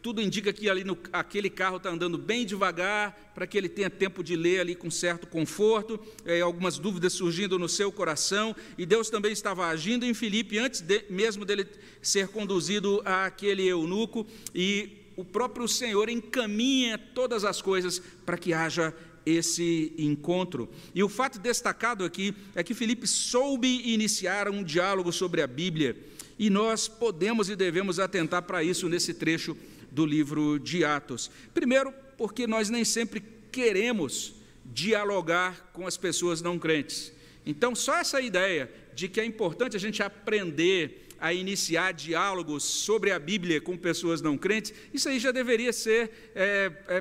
tudo 0.00 0.20
indica 0.20 0.52
que 0.52 0.68
ali 0.68 0.84
no, 0.84 0.96
aquele 1.12 1.50
carro 1.50 1.78
está 1.78 1.90
andando 1.90 2.16
bem 2.16 2.44
devagar, 2.46 3.32
para 3.34 3.46
que 3.46 3.56
ele 3.56 3.68
tenha 3.68 3.88
tempo 3.88 4.22
de 4.22 4.36
ler 4.36 4.60
ali 4.60 4.74
com 4.74 4.90
certo 4.90 5.26
conforto, 5.26 5.98
é, 6.24 6.40
algumas 6.40 6.78
dúvidas 6.78 7.12
surgindo 7.12 7.58
no 7.58 7.68
seu 7.68 7.90
coração, 7.90 8.54
e 8.76 8.84
Deus 8.84 9.10
também 9.10 9.32
estava 9.32 9.66
agindo 9.66 10.04
em 10.04 10.12
Filipe 10.12 10.58
antes 10.58 10.80
de, 10.80 11.04
mesmo 11.08 11.44
dele 11.44 11.66
ser 12.00 12.28
conduzido 12.28 13.00
àquele 13.04 13.66
eunuco, 13.66 14.26
e 14.54 14.98
o 15.16 15.24
próprio 15.24 15.68
Senhor 15.68 16.08
encaminha 16.08 16.98
todas 16.98 17.44
as 17.44 17.62
coisas 17.62 18.00
para 18.24 18.38
que 18.38 18.52
haja 18.52 18.94
esse 19.24 19.92
encontro. 19.98 20.68
E 20.94 21.02
o 21.02 21.08
fato 21.08 21.38
destacado 21.38 22.04
aqui 22.04 22.34
é 22.54 22.62
que 22.62 22.74
Felipe 22.74 23.06
soube 23.06 23.82
iniciar 23.92 24.48
um 24.48 24.62
diálogo 24.62 25.12
sobre 25.12 25.42
a 25.42 25.46
Bíblia, 25.46 25.96
e 26.38 26.50
nós 26.50 26.88
podemos 26.88 27.48
e 27.48 27.56
devemos 27.56 27.98
atentar 27.98 28.42
para 28.42 28.64
isso 28.64 28.88
nesse 28.88 29.14
trecho 29.14 29.56
do 29.90 30.04
livro 30.06 30.58
de 30.58 30.84
Atos. 30.84 31.30
Primeiro, 31.52 31.92
porque 32.16 32.46
nós 32.46 32.70
nem 32.70 32.84
sempre 32.84 33.22
queremos 33.50 34.34
dialogar 34.64 35.70
com 35.72 35.86
as 35.86 35.96
pessoas 35.96 36.40
não 36.40 36.58
crentes. 36.58 37.12
Então, 37.44 37.74
só 37.74 37.98
essa 37.98 38.20
ideia 38.20 38.70
de 38.94 39.08
que 39.08 39.20
é 39.20 39.24
importante 39.24 39.76
a 39.76 39.80
gente 39.80 40.02
aprender 40.02 41.08
a 41.20 41.32
iniciar 41.32 41.92
diálogos 41.92 42.64
sobre 42.64 43.12
a 43.12 43.18
Bíblia 43.18 43.60
com 43.60 43.76
pessoas 43.76 44.20
não 44.20 44.36
crentes, 44.36 44.72
isso 44.92 45.08
aí 45.08 45.20
já 45.20 45.30
deveria 45.30 45.72
ser 45.72 46.32
é, 46.34 46.72
é, 46.88 47.00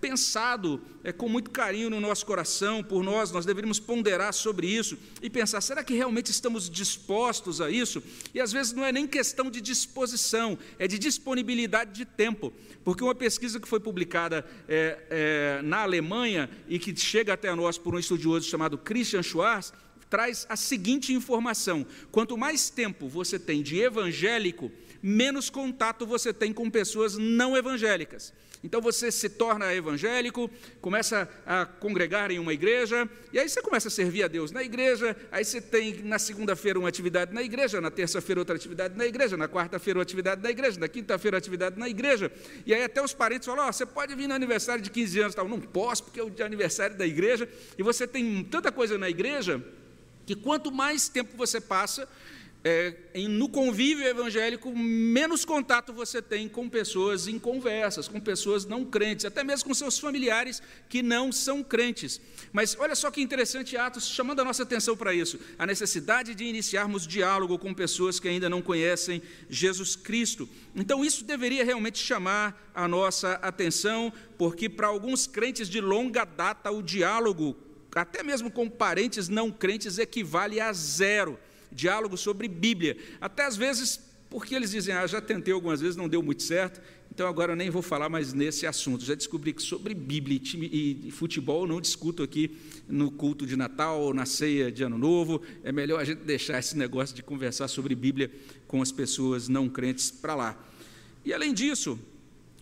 pensado 0.00 0.80
é, 1.04 1.12
com 1.12 1.28
muito 1.28 1.50
carinho 1.50 1.90
no 1.90 2.00
nosso 2.00 2.24
coração, 2.24 2.82
por 2.82 3.04
nós, 3.04 3.30
nós 3.30 3.44
deveríamos 3.44 3.78
ponderar 3.78 4.32
sobre 4.32 4.66
isso 4.66 4.98
e 5.22 5.28
pensar: 5.28 5.60
será 5.60 5.84
que 5.84 5.94
realmente 5.94 6.30
estamos 6.30 6.68
dispostos 6.68 7.60
a 7.60 7.70
isso? 7.70 8.02
E 8.34 8.40
às 8.40 8.50
vezes 8.50 8.72
não 8.72 8.84
é 8.84 8.90
nem 8.90 9.06
questão 9.06 9.50
de 9.50 9.60
disposição, 9.60 10.58
é 10.78 10.88
de 10.88 10.98
disponibilidade 10.98 11.92
de 11.92 12.04
tempo, 12.04 12.52
porque 12.84 13.04
uma 13.04 13.14
pesquisa 13.14 13.60
que 13.60 13.68
foi 13.68 13.80
publicada 13.80 14.44
é, 14.68 14.98
é, 15.10 15.62
na 15.62 15.82
Alemanha 15.82 16.48
e 16.68 16.78
que 16.78 16.96
chega 16.96 17.34
até 17.34 17.54
nós 17.54 17.76
por 17.76 17.94
um 17.94 17.98
estudioso 17.98 18.48
chamado 18.48 18.78
Christian 18.78 19.22
Schwarz, 19.22 19.72
traz 20.08 20.46
a 20.48 20.56
seguinte 20.56 21.12
informação: 21.12 21.86
quanto 22.10 22.36
mais 22.36 22.68
tempo 22.68 23.08
você 23.08 23.38
tem 23.38 23.62
de 23.62 23.78
evangélico, 23.80 24.70
menos 25.02 25.48
contato 25.48 26.06
você 26.06 26.32
tem 26.32 26.52
com 26.52 26.68
pessoas 26.70 27.16
não 27.16 27.56
evangélicas. 27.56 28.32
Então 28.62 28.80
você 28.80 29.10
se 29.10 29.28
torna 29.28 29.72
evangélico, 29.74 30.50
começa 30.82 31.28
a 31.46 31.64
congregar 31.64 32.30
em 32.30 32.38
uma 32.38 32.52
igreja, 32.52 33.08
e 33.32 33.38
aí 33.38 33.48
você 33.48 33.62
começa 33.62 33.88
a 33.88 33.90
servir 33.90 34.22
a 34.22 34.28
Deus 34.28 34.52
na 34.52 34.62
igreja, 34.62 35.16
aí 35.32 35.44
você 35.44 35.62
tem 35.62 36.02
na 36.02 36.18
segunda-feira 36.18 36.78
uma 36.78 36.88
atividade 36.88 37.32
na 37.32 37.42
igreja, 37.42 37.80
na 37.80 37.90
terça-feira 37.90 38.40
outra 38.40 38.54
atividade 38.54 38.96
na 38.98 39.06
igreja, 39.06 39.36
na 39.36 39.48
quarta-feira 39.48 39.98
outra 39.98 40.10
atividade 40.10 40.42
na 40.42 40.50
igreja, 40.50 40.78
na 40.78 40.88
quinta-feira 40.88 41.38
atividade 41.38 41.78
na 41.78 41.88
igreja, 41.88 42.30
e 42.66 42.74
aí 42.74 42.84
até 42.84 43.02
os 43.02 43.14
parentes 43.14 43.46
falam, 43.46 43.66
oh, 43.66 43.72
você 43.72 43.86
pode 43.86 44.14
vir 44.14 44.26
no 44.28 44.34
aniversário 44.34 44.82
de 44.82 44.90
15 44.90 45.20
anos, 45.20 45.34
tal. 45.34 45.48
não 45.48 45.60
posso, 45.60 46.04
porque 46.04 46.20
é 46.20 46.24
o 46.24 46.32
aniversário 46.44 46.96
da 46.96 47.06
igreja, 47.06 47.48
e 47.78 47.82
você 47.82 48.06
tem 48.06 48.44
tanta 48.44 48.70
coisa 48.70 48.98
na 48.98 49.08
igreja, 49.08 49.62
que 50.26 50.34
quanto 50.34 50.70
mais 50.70 51.08
tempo 51.08 51.34
você 51.34 51.60
passa, 51.60 52.06
é, 52.62 52.94
no 53.28 53.48
convívio 53.48 54.06
evangélico, 54.06 54.70
menos 54.76 55.46
contato 55.46 55.94
você 55.94 56.20
tem 56.20 56.46
com 56.46 56.68
pessoas 56.68 57.26
em 57.26 57.38
conversas, 57.38 58.06
com 58.06 58.20
pessoas 58.20 58.66
não 58.66 58.84
crentes, 58.84 59.24
até 59.24 59.42
mesmo 59.42 59.68
com 59.68 59.74
seus 59.74 59.98
familiares 59.98 60.62
que 60.88 61.02
não 61.02 61.32
são 61.32 61.62
crentes. 61.62 62.20
Mas 62.52 62.76
olha 62.78 62.94
só 62.94 63.10
que 63.10 63.22
interessante 63.22 63.78
Atos, 63.78 64.08
chamando 64.08 64.40
a 64.40 64.44
nossa 64.44 64.62
atenção 64.62 64.94
para 64.94 65.14
isso, 65.14 65.40
a 65.58 65.66
necessidade 65.66 66.34
de 66.34 66.44
iniciarmos 66.44 67.06
diálogo 67.06 67.58
com 67.58 67.72
pessoas 67.72 68.20
que 68.20 68.28
ainda 68.28 68.50
não 68.50 68.60
conhecem 68.60 69.22
Jesus 69.48 69.96
Cristo. 69.96 70.46
Então, 70.76 71.02
isso 71.02 71.24
deveria 71.24 71.64
realmente 71.64 71.98
chamar 71.98 72.70
a 72.74 72.86
nossa 72.86 73.32
atenção, 73.36 74.12
porque 74.36 74.68
para 74.68 74.88
alguns 74.88 75.26
crentes 75.26 75.68
de 75.68 75.80
longa 75.80 76.26
data, 76.26 76.70
o 76.70 76.82
diálogo, 76.82 77.56
até 77.94 78.22
mesmo 78.22 78.50
com 78.50 78.68
parentes 78.68 79.30
não 79.30 79.50
crentes, 79.50 79.96
equivale 79.96 80.60
a 80.60 80.72
zero 80.74 81.38
diálogo 81.72 82.16
sobre 82.16 82.48
Bíblia. 82.48 82.96
Até 83.20 83.46
às 83.46 83.56
vezes, 83.56 84.00
porque 84.28 84.54
eles 84.54 84.70
dizem, 84.70 84.94
ah, 84.94 85.06
já 85.06 85.20
tentei 85.20 85.52
algumas 85.52 85.80
vezes, 85.80 85.96
não 85.96 86.08
deu 86.08 86.22
muito 86.22 86.42
certo, 86.42 86.80
então 87.12 87.26
agora 87.26 87.56
nem 87.56 87.68
vou 87.68 87.82
falar 87.82 88.08
mais 88.08 88.32
nesse 88.32 88.66
assunto. 88.66 89.04
Já 89.04 89.14
descobri 89.14 89.52
que 89.52 89.62
sobre 89.62 89.92
Bíblia 89.92 90.36
e, 90.36 90.38
time, 90.38 90.70
e 90.72 91.10
futebol 91.10 91.66
não 91.66 91.80
discuto 91.80 92.22
aqui 92.22 92.56
no 92.88 93.10
culto 93.10 93.44
de 93.44 93.56
Natal 93.56 94.14
na 94.14 94.24
ceia 94.24 94.70
de 94.70 94.82
Ano 94.82 94.96
Novo. 94.96 95.42
É 95.64 95.72
melhor 95.72 96.00
a 96.00 96.04
gente 96.04 96.20
deixar 96.20 96.58
esse 96.58 96.78
negócio 96.78 97.14
de 97.14 97.22
conversar 97.22 97.66
sobre 97.68 97.94
Bíblia 97.94 98.30
com 98.66 98.80
as 98.80 98.92
pessoas 98.92 99.48
não 99.48 99.68
crentes 99.68 100.10
para 100.10 100.34
lá. 100.34 100.64
E 101.24 101.34
além 101.34 101.52
disso, 101.52 101.98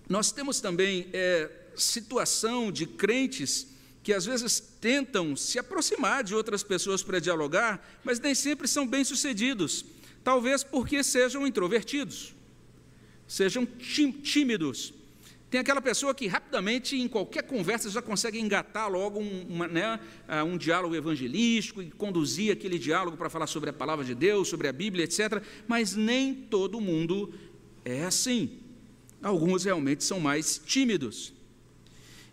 nós 0.08 0.32
temos 0.32 0.60
também 0.60 1.06
é, 1.12 1.50
situação 1.76 2.72
de 2.72 2.86
crentes 2.86 3.77
que 4.08 4.14
às 4.14 4.24
vezes 4.24 4.58
tentam 4.80 5.36
se 5.36 5.58
aproximar 5.58 6.24
de 6.24 6.34
outras 6.34 6.62
pessoas 6.62 7.02
para 7.02 7.18
dialogar, 7.18 7.86
mas 8.02 8.18
nem 8.18 8.34
sempre 8.34 8.66
são 8.66 8.86
bem-sucedidos, 8.86 9.84
talvez 10.24 10.64
porque 10.64 11.04
sejam 11.04 11.46
introvertidos, 11.46 12.34
sejam 13.26 13.66
tímidos. 13.66 14.94
Tem 15.50 15.60
aquela 15.60 15.82
pessoa 15.82 16.14
que 16.14 16.26
rapidamente, 16.26 16.96
em 16.96 17.06
qualquer 17.06 17.42
conversa, 17.42 17.90
já 17.90 18.00
consegue 18.00 18.40
engatar 18.40 18.90
logo 18.90 19.20
um, 19.20 19.46
uma, 19.46 19.68
né, 19.68 20.00
ah, 20.26 20.42
um 20.42 20.56
diálogo 20.56 20.96
evangelístico 20.96 21.82
e 21.82 21.90
conduzir 21.90 22.50
aquele 22.50 22.78
diálogo 22.78 23.14
para 23.14 23.28
falar 23.28 23.46
sobre 23.46 23.68
a 23.68 23.74
palavra 23.74 24.06
de 24.06 24.14
Deus, 24.14 24.48
sobre 24.48 24.68
a 24.68 24.72
Bíblia, 24.72 25.04
etc. 25.04 25.42
Mas 25.66 25.94
nem 25.94 26.34
todo 26.34 26.80
mundo 26.80 27.30
é 27.84 28.06
assim. 28.06 28.58
Alguns 29.22 29.64
realmente 29.64 30.02
são 30.02 30.18
mais 30.18 30.56
tímidos. 30.56 31.34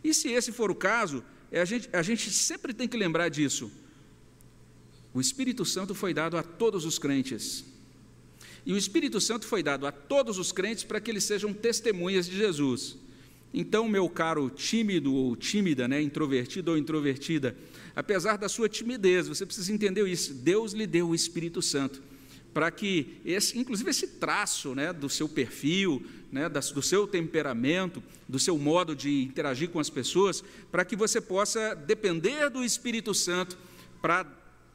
E 0.01 0.13
se 0.13 0.29
esse 0.31 0.53
for 0.53 0.71
o 0.71 0.75
caso, 0.75 1.21
a, 1.51 1.65
gente, 1.65 1.89
a 1.93 2.01
gente 2.01 2.29
sempre 2.31 2.73
tem 2.73 2.87
que 2.87 2.97
lembrar 2.97 3.29
disso. 3.29 3.71
O 5.13 5.21
Espírito 5.21 5.63
Santo 5.63 5.95
foi 5.95 6.13
dado 6.13 6.37
a 6.37 6.43
todos 6.43 6.85
os 6.85 6.99
crentes. 6.99 7.63
E 8.65 8.73
o 8.73 8.77
Espírito 8.77 9.21
Santo 9.21 9.45
foi 9.45 9.61
dado 9.61 9.85
a 9.85 9.91
todos 9.91 10.37
os 10.37 10.51
crentes 10.51 10.83
para 10.83 10.99
que 10.99 11.11
eles 11.11 11.23
sejam 11.23 11.53
testemunhas 11.53 12.25
de 12.25 12.35
Jesus. 12.35 12.97
Então, 13.53 13.87
meu 13.87 14.09
caro 14.09 14.49
tímido 14.49 15.13
ou 15.13 15.35
tímida, 15.35 15.87
né, 15.87 16.01
introvertido 16.01 16.71
ou 16.71 16.77
introvertida, 16.77 17.55
apesar 17.95 18.37
da 18.37 18.49
sua 18.49 18.67
timidez, 18.67 19.27
você 19.27 19.45
precisa 19.45 19.71
entender 19.71 20.05
isso. 20.07 20.33
Deus 20.33 20.73
lhe 20.73 20.85
deu 20.85 21.09
o 21.09 21.15
Espírito 21.15 21.61
Santo 21.61 22.01
para 22.55 22.71
que, 22.71 23.17
esse, 23.25 23.59
inclusive, 23.59 23.89
esse 23.89 24.07
traço 24.07 24.73
né, 24.73 24.93
do 24.93 25.09
seu 25.09 25.27
perfil, 25.27 26.01
né, 26.31 26.47
do 26.47 26.81
seu 26.81 27.05
temperamento, 27.05 28.01
do 28.29 28.39
seu 28.39 28.57
modo 28.57 28.95
de 28.95 29.23
interagir 29.23 29.67
com 29.67 29.77
as 29.77 29.89
pessoas, 29.89 30.41
para 30.71 30.85
que 30.85 30.95
você 30.95 31.19
possa 31.19 31.75
depender 31.75 32.49
do 32.49 32.63
Espírito 32.63 33.13
Santo 33.13 33.57
para 34.01 34.25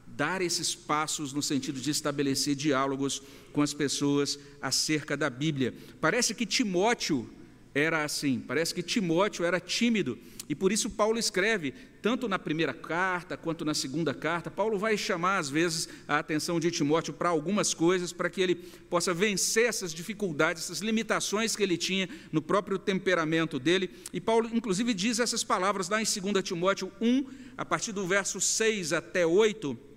dar 0.06 0.42
esses 0.42 0.74
passos 0.74 1.32
no 1.32 1.42
sentido 1.42 1.80
de 1.80 1.90
estabelecer 1.90 2.54
diálogos 2.54 3.22
com 3.50 3.62
as 3.62 3.72
pessoas 3.72 4.38
acerca 4.60 5.16
da 5.16 5.30
Bíblia. 5.30 5.72
Parece 6.02 6.34
que 6.34 6.44
Timóteo 6.44 7.30
era 7.74 8.04
assim, 8.04 8.44
parece 8.46 8.74
que 8.74 8.82
Timóteo 8.82 9.42
era 9.42 9.58
tímido, 9.58 10.18
e 10.50 10.54
por 10.54 10.70
isso 10.70 10.90
Paulo 10.90 11.18
escreve, 11.18 11.72
tanto 12.02 12.28
na 12.28 12.38
primeira 12.38 12.72
carta 12.72 13.36
quanto 13.36 13.64
na 13.64 13.74
segunda 13.74 14.14
carta, 14.14 14.50
Paulo 14.50 14.78
vai 14.78 14.96
chamar 14.96 15.38
às 15.38 15.50
vezes 15.50 15.88
a 16.08 16.18
atenção 16.18 16.58
de 16.58 16.70
Timóteo 16.70 17.12
para 17.12 17.28
algumas 17.28 17.74
coisas, 17.74 18.12
para 18.12 18.30
que 18.30 18.40
ele 18.40 18.54
possa 18.54 19.12
vencer 19.12 19.66
essas 19.66 19.92
dificuldades, 19.92 20.64
essas 20.64 20.80
limitações 20.80 21.54
que 21.54 21.62
ele 21.62 21.76
tinha 21.76 22.08
no 22.32 22.40
próprio 22.40 22.78
temperamento 22.78 23.58
dele. 23.58 23.90
E 24.12 24.20
Paulo, 24.20 24.48
inclusive, 24.52 24.94
diz 24.94 25.20
essas 25.20 25.44
palavras 25.44 25.88
lá 25.88 26.00
em 26.00 26.04
2 26.04 26.42
Timóteo 26.42 26.90
1, 27.00 27.26
a 27.56 27.64
partir 27.64 27.92
do 27.92 28.06
verso 28.06 28.40
6 28.40 28.92
até 28.92 29.26
8 29.26 29.89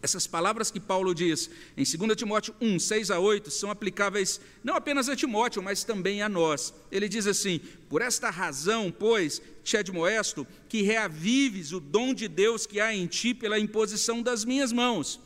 essas 0.00 0.26
palavras 0.26 0.70
que 0.70 0.78
Paulo 0.78 1.14
diz 1.14 1.50
em 1.76 1.82
2 1.82 2.16
Timóteo 2.16 2.54
1, 2.60 2.78
6 2.78 3.10
a 3.10 3.18
8, 3.18 3.50
são 3.50 3.70
aplicáveis 3.70 4.40
não 4.62 4.74
apenas 4.74 5.08
a 5.08 5.16
Timóteo, 5.16 5.62
mas 5.62 5.84
também 5.84 6.22
a 6.22 6.28
nós. 6.28 6.72
Ele 6.90 7.08
diz 7.08 7.26
assim: 7.26 7.60
Por 7.88 8.00
esta 8.00 8.30
razão, 8.30 8.94
pois, 8.96 9.42
te 9.64 9.76
admoesto 9.76 10.46
que 10.68 10.82
reavives 10.82 11.72
o 11.72 11.80
dom 11.80 12.14
de 12.14 12.28
Deus 12.28 12.66
que 12.66 12.80
há 12.80 12.94
em 12.94 13.06
ti 13.06 13.34
pela 13.34 13.58
imposição 13.58 14.22
das 14.22 14.44
minhas 14.44 14.72
mãos. 14.72 15.20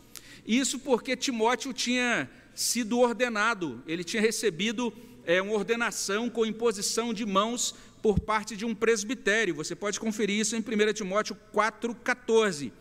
Isso 0.46 0.78
porque 0.78 1.16
Timóteo 1.16 1.72
tinha 1.72 2.28
sido 2.54 2.98
ordenado, 2.98 3.82
ele 3.86 4.04
tinha 4.04 4.20
recebido 4.20 4.92
é, 5.24 5.40
uma 5.40 5.52
ordenação 5.52 6.28
com 6.28 6.44
imposição 6.44 7.14
de 7.14 7.24
mãos 7.24 7.74
por 8.02 8.18
parte 8.18 8.56
de 8.56 8.64
um 8.64 8.74
presbitério. 8.74 9.54
Você 9.54 9.76
pode 9.76 10.00
conferir 10.00 10.40
isso 10.40 10.56
em 10.56 10.60
1 10.60 10.92
Timóteo 10.92 11.36
4,14. 11.54 12.72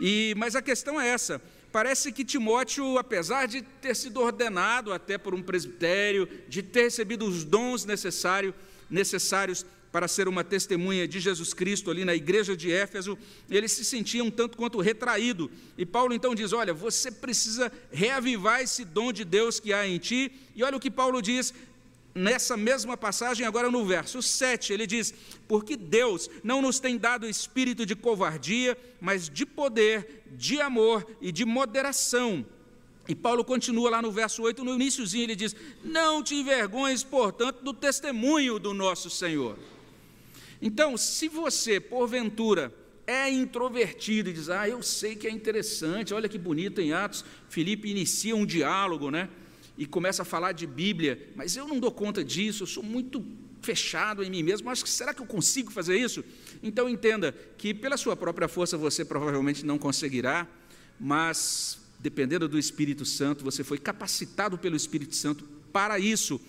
E, 0.00 0.34
mas 0.36 0.54
a 0.56 0.62
questão 0.62 1.00
é 1.00 1.08
essa: 1.08 1.40
parece 1.70 2.12
que 2.12 2.24
Timóteo, 2.24 2.98
apesar 2.98 3.46
de 3.46 3.62
ter 3.62 3.96
sido 3.96 4.20
ordenado 4.20 4.92
até 4.92 5.16
por 5.16 5.34
um 5.34 5.42
presbitério, 5.42 6.28
de 6.48 6.62
ter 6.62 6.82
recebido 6.82 7.24
os 7.24 7.44
dons 7.44 7.84
necessário, 7.84 8.54
necessários 8.90 9.64
para 9.92 10.08
ser 10.08 10.26
uma 10.26 10.42
testemunha 10.42 11.06
de 11.06 11.20
Jesus 11.20 11.52
Cristo 11.52 11.90
ali 11.90 12.02
na 12.04 12.14
igreja 12.14 12.56
de 12.56 12.72
Éfeso, 12.72 13.16
ele 13.50 13.68
se 13.68 13.84
sentia 13.84 14.24
um 14.24 14.30
tanto 14.30 14.56
quanto 14.56 14.80
retraído. 14.80 15.50
E 15.76 15.84
Paulo 15.84 16.14
então 16.14 16.34
diz: 16.34 16.52
Olha, 16.52 16.72
você 16.72 17.10
precisa 17.10 17.70
reavivar 17.92 18.62
esse 18.62 18.84
dom 18.84 19.12
de 19.12 19.24
Deus 19.24 19.60
que 19.60 19.72
há 19.72 19.86
em 19.86 19.98
ti. 19.98 20.32
E 20.56 20.64
olha 20.64 20.78
o 20.78 20.80
que 20.80 20.90
Paulo 20.90 21.20
diz: 21.20 21.52
nessa 22.14 22.56
mesma 22.56 22.96
passagem, 22.96 23.46
agora 23.46 23.70
no 23.70 23.84
verso 23.84 24.22
7, 24.22 24.72
ele 24.72 24.86
diz: 24.86 25.14
Porque 25.48 25.76
Deus 25.76 26.28
não 26.42 26.62
nos 26.62 26.78
tem 26.78 26.96
dado 26.96 27.28
espírito 27.28 27.86
de 27.86 27.94
covardia, 27.94 28.76
mas 29.00 29.28
de 29.28 29.46
poder, 29.46 30.24
de 30.32 30.60
amor 30.60 31.06
e 31.20 31.32
de 31.32 31.44
moderação. 31.44 32.44
E 33.08 33.14
Paulo 33.14 33.44
continua 33.44 33.90
lá 33.90 34.00
no 34.00 34.12
verso 34.12 34.42
8, 34.42 34.62
no 34.64 34.74
iníciozinho, 34.74 35.24
ele 35.24 35.36
diz: 35.36 35.56
Não 35.82 36.22
te 36.22 36.34
envergonhes, 36.34 37.02
portanto, 37.02 37.62
do 37.62 37.72
testemunho 37.72 38.58
do 38.58 38.72
nosso 38.72 39.10
Senhor. 39.10 39.58
Então, 40.60 40.96
se 40.96 41.28
você, 41.28 41.80
porventura, 41.80 42.72
é 43.06 43.28
introvertido 43.28 44.30
e 44.30 44.32
diz: 44.32 44.48
Ah, 44.48 44.68
eu 44.68 44.82
sei 44.82 45.16
que 45.16 45.26
é 45.26 45.30
interessante, 45.30 46.14
olha 46.14 46.28
que 46.28 46.38
bonito 46.38 46.80
em 46.80 46.92
Atos. 46.92 47.24
Filipe 47.48 47.90
inicia 47.90 48.36
um 48.36 48.46
diálogo, 48.46 49.10
né? 49.10 49.28
E 49.76 49.86
começa 49.86 50.22
a 50.22 50.24
falar 50.24 50.52
de 50.52 50.66
Bíblia, 50.66 51.30
mas 51.34 51.56
eu 51.56 51.66
não 51.66 51.80
dou 51.80 51.90
conta 51.90 52.22
disso, 52.22 52.62
eu 52.62 52.66
sou 52.66 52.82
muito 52.82 53.24
fechado 53.62 54.22
em 54.22 54.30
mim 54.30 54.42
mesmo. 54.42 54.68
Acho 54.68 54.84
que 54.84 54.90
será 54.90 55.14
que 55.14 55.22
eu 55.22 55.26
consigo 55.26 55.70
fazer 55.70 55.96
isso? 55.96 56.24
Então 56.62 56.88
entenda 56.88 57.32
que 57.56 57.72
pela 57.72 57.96
sua 57.96 58.16
própria 58.16 58.48
força 58.48 58.76
você 58.76 59.04
provavelmente 59.04 59.64
não 59.64 59.78
conseguirá, 59.78 60.46
mas 60.98 61.78
dependendo 61.98 62.48
do 62.48 62.58
Espírito 62.58 63.04
Santo, 63.04 63.44
você 63.44 63.62
foi 63.62 63.78
capacitado 63.78 64.58
pelo 64.58 64.76
Espírito 64.76 65.14
Santo 65.14 65.44
para 65.72 65.98
isso. 65.98 66.40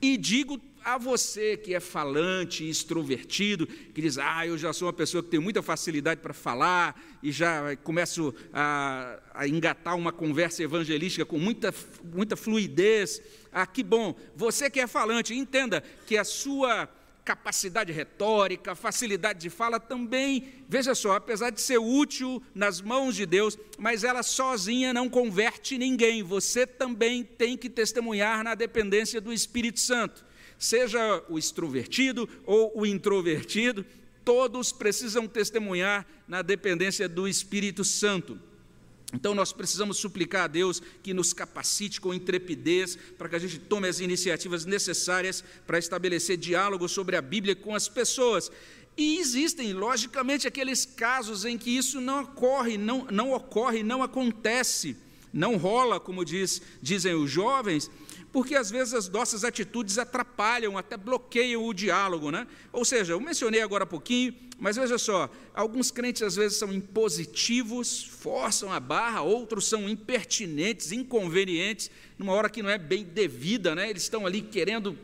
E 0.00 0.16
digo 0.16 0.60
a 0.84 0.98
você 0.98 1.56
que 1.56 1.74
é 1.74 1.80
falante, 1.80 2.68
extrovertido, 2.68 3.66
que 3.66 4.00
diz, 4.00 4.18
ah, 4.18 4.46
eu 4.46 4.58
já 4.58 4.72
sou 4.72 4.86
uma 4.86 4.92
pessoa 4.92 5.22
que 5.22 5.30
tem 5.30 5.40
muita 5.40 5.62
facilidade 5.62 6.20
para 6.20 6.34
falar 6.34 7.00
e 7.22 7.30
já 7.30 7.76
começo 7.76 8.34
a, 8.52 9.18
a, 9.34 9.48
engatar 9.48 9.96
uma 9.96 10.12
conversa 10.12 10.62
evangelística 10.62 11.24
com 11.24 11.38
muita, 11.38 11.72
muita 12.04 12.36
fluidez. 12.36 13.22
Ah, 13.52 13.66
que 13.66 13.82
bom. 13.82 14.14
Você 14.34 14.68
que 14.68 14.80
é 14.80 14.86
falante, 14.86 15.34
entenda 15.34 15.82
que 16.06 16.16
a 16.16 16.24
sua 16.24 16.88
capacidade 17.24 17.92
retórica, 17.92 18.74
facilidade 18.74 19.38
de 19.38 19.50
fala 19.50 19.78
também, 19.78 20.64
veja 20.68 20.92
só, 20.92 21.14
apesar 21.14 21.50
de 21.50 21.60
ser 21.60 21.78
útil 21.78 22.42
nas 22.52 22.80
mãos 22.80 23.14
de 23.14 23.24
Deus, 23.24 23.56
mas 23.78 24.02
ela 24.02 24.24
sozinha 24.24 24.92
não 24.92 25.08
converte 25.08 25.78
ninguém. 25.78 26.22
Você 26.22 26.66
também 26.66 27.22
tem 27.22 27.56
que 27.56 27.70
testemunhar 27.70 28.42
na 28.42 28.56
dependência 28.56 29.20
do 29.20 29.32
Espírito 29.32 29.78
Santo 29.78 30.31
seja 30.62 31.22
o 31.28 31.38
extrovertido 31.38 32.28
ou 32.46 32.72
o 32.74 32.86
introvertido, 32.86 33.84
todos 34.24 34.70
precisam 34.70 35.26
testemunhar 35.26 36.06
na 36.28 36.40
dependência 36.40 37.08
do 37.08 37.26
Espírito 37.26 37.82
Santo. 37.84 38.38
Então 39.12 39.34
nós 39.34 39.52
precisamos 39.52 39.98
suplicar 39.98 40.44
a 40.44 40.46
Deus 40.46 40.80
que 41.02 41.12
nos 41.12 41.32
capacite 41.32 42.00
com 42.00 42.14
intrepidez 42.14 42.96
para 43.18 43.28
que 43.28 43.36
a 43.36 43.38
gente 43.38 43.58
tome 43.58 43.88
as 43.88 43.98
iniciativas 43.98 44.64
necessárias 44.64 45.44
para 45.66 45.78
estabelecer 45.78 46.36
diálogo 46.36 46.88
sobre 46.88 47.16
a 47.16 47.20
Bíblia 47.20 47.56
com 47.56 47.74
as 47.74 47.88
pessoas. 47.88 48.50
E 48.96 49.18
existem, 49.18 49.72
logicamente, 49.72 50.46
aqueles 50.46 50.86
casos 50.86 51.44
em 51.44 51.58
que 51.58 51.76
isso 51.76 52.00
não 52.00 52.22
ocorre, 52.22 52.78
não, 52.78 53.06
não 53.10 53.32
ocorre, 53.32 53.82
não 53.82 54.02
acontece, 54.02 54.96
não 55.32 55.56
rola, 55.56 55.98
como 55.98 56.24
diz, 56.24 56.62
dizem 56.80 57.14
os 57.14 57.30
jovens, 57.30 57.90
porque 58.32 58.54
às 58.54 58.70
vezes 58.70 58.94
as 58.94 59.08
nossas 59.08 59.44
atitudes 59.44 59.98
atrapalham, 59.98 60.78
até 60.78 60.96
bloqueiam 60.96 61.64
o 61.64 61.74
diálogo, 61.74 62.30
né? 62.30 62.46
Ou 62.72 62.84
seja, 62.84 63.12
eu 63.12 63.20
mencionei 63.20 63.60
agora 63.60 63.84
há 63.84 63.86
pouquinho, 63.86 64.34
mas 64.58 64.76
veja 64.76 64.96
só, 64.96 65.30
alguns 65.54 65.90
crentes 65.90 66.22
às 66.22 66.34
vezes 66.34 66.56
são 66.56 66.72
impositivos, 66.72 68.02
forçam 68.04 68.72
a 68.72 68.80
barra, 68.80 69.20
outros 69.20 69.66
são 69.66 69.88
impertinentes, 69.88 70.92
inconvenientes, 70.92 71.90
numa 72.18 72.32
hora 72.32 72.48
que 72.48 72.62
não 72.62 72.70
é 72.70 72.78
bem 72.78 73.04
devida, 73.04 73.74
né? 73.74 73.90
Eles 73.90 74.04
estão 74.04 74.24
ali 74.24 74.40
querendo 74.40 74.96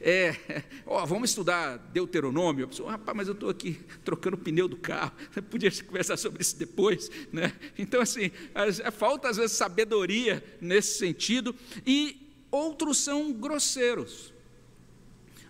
é, 0.00 0.34
ó, 0.86 1.04
vamos 1.04 1.30
estudar 1.30 1.76
Deuteronômio. 1.92 2.68
pessoa, 2.68 2.92
rapaz, 2.92 3.14
mas 3.16 3.28
eu 3.28 3.34
estou 3.34 3.50
aqui 3.50 3.78
trocando 4.02 4.36
o 4.36 4.40
pneu 4.40 4.66
do 4.66 4.76
carro, 4.76 5.12
podia 5.50 5.70
conversar 5.84 6.16
sobre 6.16 6.40
isso 6.40 6.56
depois. 6.56 7.10
Né? 7.30 7.52
Então, 7.76 8.00
assim, 8.00 8.30
falta 8.92 9.28
às 9.28 9.36
vezes 9.36 9.52
sabedoria 9.52 10.42
nesse 10.60 10.98
sentido, 10.98 11.54
e 11.86 12.29
outros 12.50 12.98
são 12.98 13.32
grosseiros. 13.32 14.32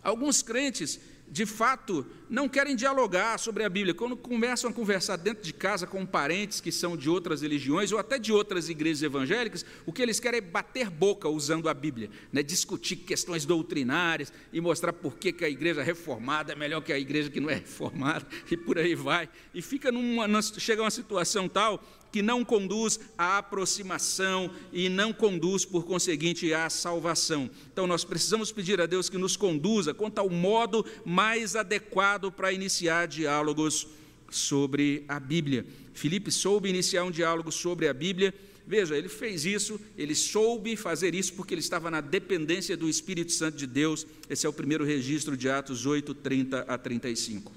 Alguns 0.03 0.43
crentes, 0.43 0.99
de 1.29 1.47
fato, 1.47 2.07
não 2.31 2.49
querem 2.49 2.77
dialogar 2.77 3.39
sobre 3.39 3.65
a 3.65 3.69
Bíblia. 3.69 3.93
Quando 3.93 4.17
começam 4.17 4.71
a 4.71 4.73
conversar 4.73 5.17
dentro 5.17 5.43
de 5.43 5.53
casa 5.53 5.85
com 5.85 6.07
parentes 6.07 6.61
que 6.61 6.71
são 6.71 6.97
de 6.97 7.11
outras 7.11 7.43
religiões 7.43 7.91
ou 7.91 7.99
até 7.99 8.21
de 8.21 8.33
outras 8.33 8.69
igrejas 8.69 9.03
evangélicas, 9.03 9.67
o 9.85 9.93
que 9.93 10.01
eles 10.01 10.21
querem 10.21 10.39
é 10.39 10.41
bater 10.41 10.89
boca 10.89 11.29
usando 11.29 11.69
a 11.69 11.75
Bíblia, 11.75 12.09
né? 12.33 12.41
discutir 12.41 12.97
questões 12.97 13.45
doutrinárias 13.45 14.33
e 14.53 14.61
mostrar 14.61 14.93
por 14.93 15.17
que, 15.17 15.45
a 15.45 15.49
igreja 15.49 15.83
reformada 15.83 16.53
é 16.53 16.57
melhor 16.57 16.81
que 16.83 16.93
a 16.93 16.99
igreja 16.99 17.29
que 17.29 17.41
não 17.41 17.51
é 17.51 17.55
reformada, 17.55 18.25
e 18.49 18.57
por 18.57 18.79
aí 18.79 18.95
vai. 18.95 19.29
E 19.53 19.61
fica 19.61 19.91
numa, 19.91 20.29
chega 20.43 20.83
uma 20.83 20.91
situação 20.91 21.49
tal 21.49 21.83
que 22.13 22.23
não 22.23 22.45
conduz 22.45 22.99
à 23.17 23.39
aproximação 23.39 24.51
e 24.73 24.89
não 24.89 25.13
conduz, 25.13 25.65
por 25.65 25.85
conseguinte, 25.85 26.53
à 26.53 26.69
salvação. 26.69 27.49
Então, 27.73 27.87
nós 27.87 28.05
precisamos 28.05 28.51
pedir 28.51 28.81
a 28.81 28.87
Deus 28.87 29.09
que 29.09 29.17
nos 29.17 29.37
conduza 29.37 29.95
quanto 29.95 30.19
ao 30.19 30.29
modo 30.29 30.85
mais 31.05 31.55
adequado 31.55 32.20
para 32.29 32.53
iniciar 32.53 33.07
diálogos 33.07 33.87
sobre 34.29 35.05
a 35.07 35.21
Bíblia. 35.21 35.65
Filipe 35.95 36.33
soube 36.33 36.69
iniciar 36.69 37.05
um 37.05 37.11
diálogo 37.11 37.53
sobre 37.53 37.87
a 37.87 37.95
Bíblia. 37.95 38.35
Veja, 38.67 38.97
ele 38.97 39.09
fez 39.09 39.45
isso, 39.45 39.81
ele 39.97 40.15
soube 40.15 40.75
fazer 40.75 41.15
isso 41.15 41.35
porque 41.35 41.55
ele 41.55 41.61
estava 41.61 41.89
na 41.89 42.01
dependência 42.01 42.77
do 42.77 42.89
Espírito 42.89 43.31
Santo 43.31 43.57
de 43.57 43.67
Deus. 43.67 44.05
Esse 44.29 44.45
é 44.45 44.49
o 44.49 44.53
primeiro 44.53 44.85
registro 44.85 45.37
de 45.37 45.49
Atos 45.49 45.87
8, 45.87 46.13
30 46.15 46.61
a 46.63 46.77
35. 46.77 47.53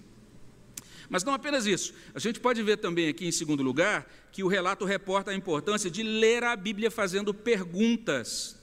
Mas 1.10 1.24
não 1.24 1.34
apenas 1.34 1.66
isso. 1.66 1.94
A 2.16 2.20
gente 2.20 2.40
pode 2.40 2.62
ver 2.64 2.78
também 2.78 3.08
aqui, 3.08 3.28
em 3.28 3.32
segundo 3.32 3.62
lugar, 3.62 4.12
que 4.32 4.44
o 4.44 4.48
relato 4.48 4.86
reporta 4.86 5.32
a 5.32 5.36
importância 5.36 5.90
de 5.90 6.02
ler 6.02 6.44
a 6.44 6.56
Bíblia 6.56 6.90
fazendo 6.90 7.34
perguntas. 7.34 8.58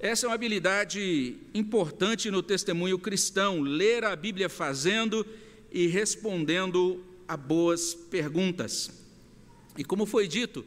Essa 0.00 0.26
é 0.26 0.28
uma 0.28 0.36
habilidade 0.36 1.36
importante 1.52 2.30
no 2.30 2.40
testemunho 2.40 3.00
cristão, 3.00 3.60
ler 3.60 4.04
a 4.04 4.14
Bíblia 4.14 4.48
fazendo 4.48 5.26
e 5.72 5.88
respondendo 5.88 7.04
a 7.26 7.36
boas 7.36 7.94
perguntas. 7.94 8.90
E 9.76 9.82
como 9.82 10.06
foi 10.06 10.28
dito, 10.28 10.64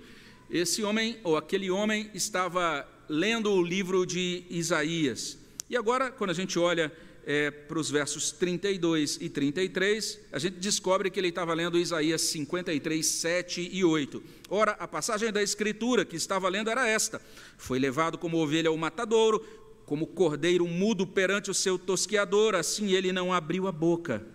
esse 0.50 0.84
homem 0.84 1.18
ou 1.24 1.38
aquele 1.38 1.72
homem 1.72 2.12
estava 2.14 2.86
lendo 3.08 3.54
o 3.54 3.64
livro 3.64 4.06
de 4.06 4.44
Isaías. 4.50 5.38
E 5.70 5.78
agora, 5.78 6.12
quando 6.12 6.32
a 6.32 6.34
gente 6.34 6.60
olha 6.60 6.92
é, 7.26 7.52
para 7.52 7.78
os 7.78 7.90
versos 7.90 8.32
32 8.32 9.18
e 9.22 9.30
33, 9.30 10.20
a 10.32 10.40
gente 10.40 10.58
descobre 10.58 11.10
que 11.10 11.20
ele 11.20 11.28
estava 11.28 11.54
lendo 11.54 11.78
Isaías 11.78 12.22
53, 12.22 13.06
7 13.06 13.70
e 13.72 13.84
8. 13.84 14.24
Ora, 14.50 14.72
a 14.74 14.88
passagem 14.88 15.32
da 15.32 15.42
Escritura 15.42 16.04
que 16.04 16.16
estava 16.16 16.50
lendo 16.50 16.70
era 16.70 16.88
esta: 16.88 17.22
Foi 17.58 17.80
levado 17.80 18.18
como 18.18 18.38
ovelha 18.38 18.70
ao 18.70 18.78
matadouro, 18.78 19.46
como 19.86 20.08
cordeiro 20.08 20.68
mudo 20.68 21.06
perante 21.06 21.52
o 21.52 21.54
seu 21.54 21.78
tosqueador, 21.78 22.56
assim 22.56 22.92
ele 22.92 23.12
não 23.12 23.32
abriu 23.32 23.68
a 23.68 23.72
boca. 23.72 24.26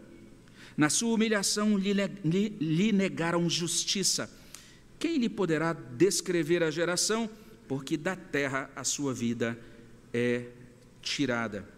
Na 0.77 0.91
sua 0.91 1.15
humilhação 1.15 1.77
lhe, 1.77 1.95
lhe 2.61 2.93
negaram 2.93 3.49
justiça. 3.49 4.31
Quem 4.99 5.17
lhe 5.19 5.29
poderá 5.29 5.73
descrever 5.73 6.63
a 6.63 6.71
geração? 6.71 7.29
Porque 7.67 7.97
da 7.97 8.15
terra 8.15 8.71
a 8.77 8.85
sua 8.85 9.13
vida 9.13 9.59
é 10.13 10.45
tirada. 11.01 11.76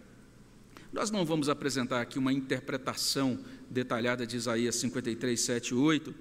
Nós 0.91 1.11
não 1.11 1.23
vamos 1.23 1.49
apresentar 1.49 2.01
aqui 2.01 2.17
uma 2.17 2.33
interpretação 2.33 3.39
detalhada 3.69 4.25
de 4.25 4.35
Isaías 4.35 4.75
53, 4.75 5.39
7 5.39 5.69
e 5.69 5.73
8. 5.75 6.13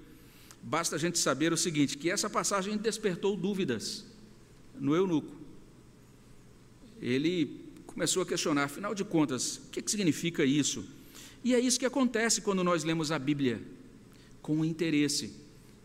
Basta 0.63 0.97
a 0.97 0.99
gente 0.99 1.19
saber 1.19 1.53
o 1.53 1.57
seguinte: 1.57 1.97
que 1.97 2.11
essa 2.11 2.29
passagem 2.29 2.77
despertou 2.77 3.37
dúvidas 3.37 4.05
no 4.79 4.95
eunuco. 4.95 5.37
Ele 7.01 7.61
começou 7.87 8.23
a 8.23 8.27
questionar, 8.27 8.65
afinal 8.65 8.95
de 8.95 9.05
contas, 9.05 9.57
o 9.57 9.71
que, 9.71 9.81
que 9.81 9.91
significa 9.91 10.45
isso? 10.45 10.85
E 11.43 11.55
é 11.55 11.61
isso 11.61 11.79
que 11.79 11.87
acontece 11.87 12.43
quando 12.43 12.63
nós 12.63 12.85
lemos 12.85 13.11
a 13.11 13.19
Bíblia 13.19 13.63
com 14.43 14.65
interesse. 14.65 15.33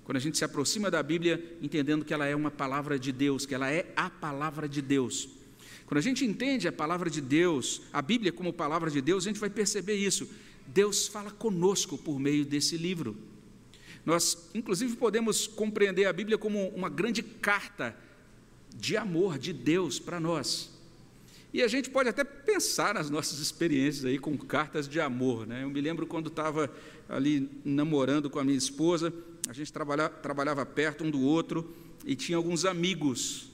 Quando 0.03 0.17
a 0.17 0.19
gente 0.19 0.37
se 0.37 0.43
aproxima 0.43 0.91
da 0.91 1.01
Bíblia 1.01 1.57
entendendo 1.61 2.03
que 2.03 2.13
ela 2.13 2.25
é 2.25 2.35
uma 2.35 2.51
palavra 2.51 2.99
de 2.99 3.11
Deus, 3.11 3.45
que 3.45 3.55
ela 3.55 3.71
é 3.71 3.91
a 3.95 4.09
palavra 4.09 4.67
de 4.67 4.81
Deus. 4.81 5.29
Quando 5.85 5.97
a 5.97 6.01
gente 6.01 6.25
entende 6.25 6.67
a 6.67 6.71
palavra 6.71 7.09
de 7.09 7.21
Deus, 7.21 7.81
a 7.91 8.01
Bíblia 8.01 8.31
como 8.31 8.53
palavra 8.53 8.89
de 8.89 9.01
Deus, 9.01 9.25
a 9.25 9.29
gente 9.29 9.39
vai 9.39 9.49
perceber 9.49 9.95
isso. 9.95 10.29
Deus 10.67 11.07
fala 11.07 11.31
conosco 11.31 11.97
por 11.97 12.19
meio 12.19 12.45
desse 12.45 12.77
livro. 12.77 13.17
Nós, 14.05 14.49
inclusive, 14.53 14.95
podemos 14.95 15.47
compreender 15.47 16.05
a 16.05 16.13
Bíblia 16.13 16.37
como 16.37 16.67
uma 16.69 16.89
grande 16.89 17.21
carta 17.21 17.95
de 18.75 18.97
amor 18.97 19.37
de 19.37 19.53
Deus 19.53 19.99
para 19.99 20.19
nós. 20.19 20.71
E 21.53 21.61
a 21.61 21.67
gente 21.67 21.89
pode 21.89 22.09
até 22.09 22.23
pensar 22.23 22.95
nas 22.95 23.09
nossas 23.09 23.39
experiências 23.39 24.05
aí 24.05 24.17
com 24.17 24.35
cartas 24.35 24.87
de 24.87 24.99
amor. 24.99 25.45
Né? 25.45 25.63
Eu 25.63 25.69
me 25.69 25.79
lembro 25.79 26.07
quando 26.07 26.27
estava 26.27 26.69
ali 27.07 27.47
namorando 27.63 28.29
com 28.29 28.39
a 28.39 28.43
minha 28.43 28.57
esposa, 28.57 29.13
a 29.47 29.53
gente 29.53 29.71
trabalhava, 29.71 30.09
trabalhava 30.15 30.65
perto 30.65 31.03
um 31.03 31.11
do 31.11 31.21
outro 31.21 31.71
e 32.05 32.15
tinha 32.15 32.37
alguns 32.37 32.65
amigos 32.65 33.51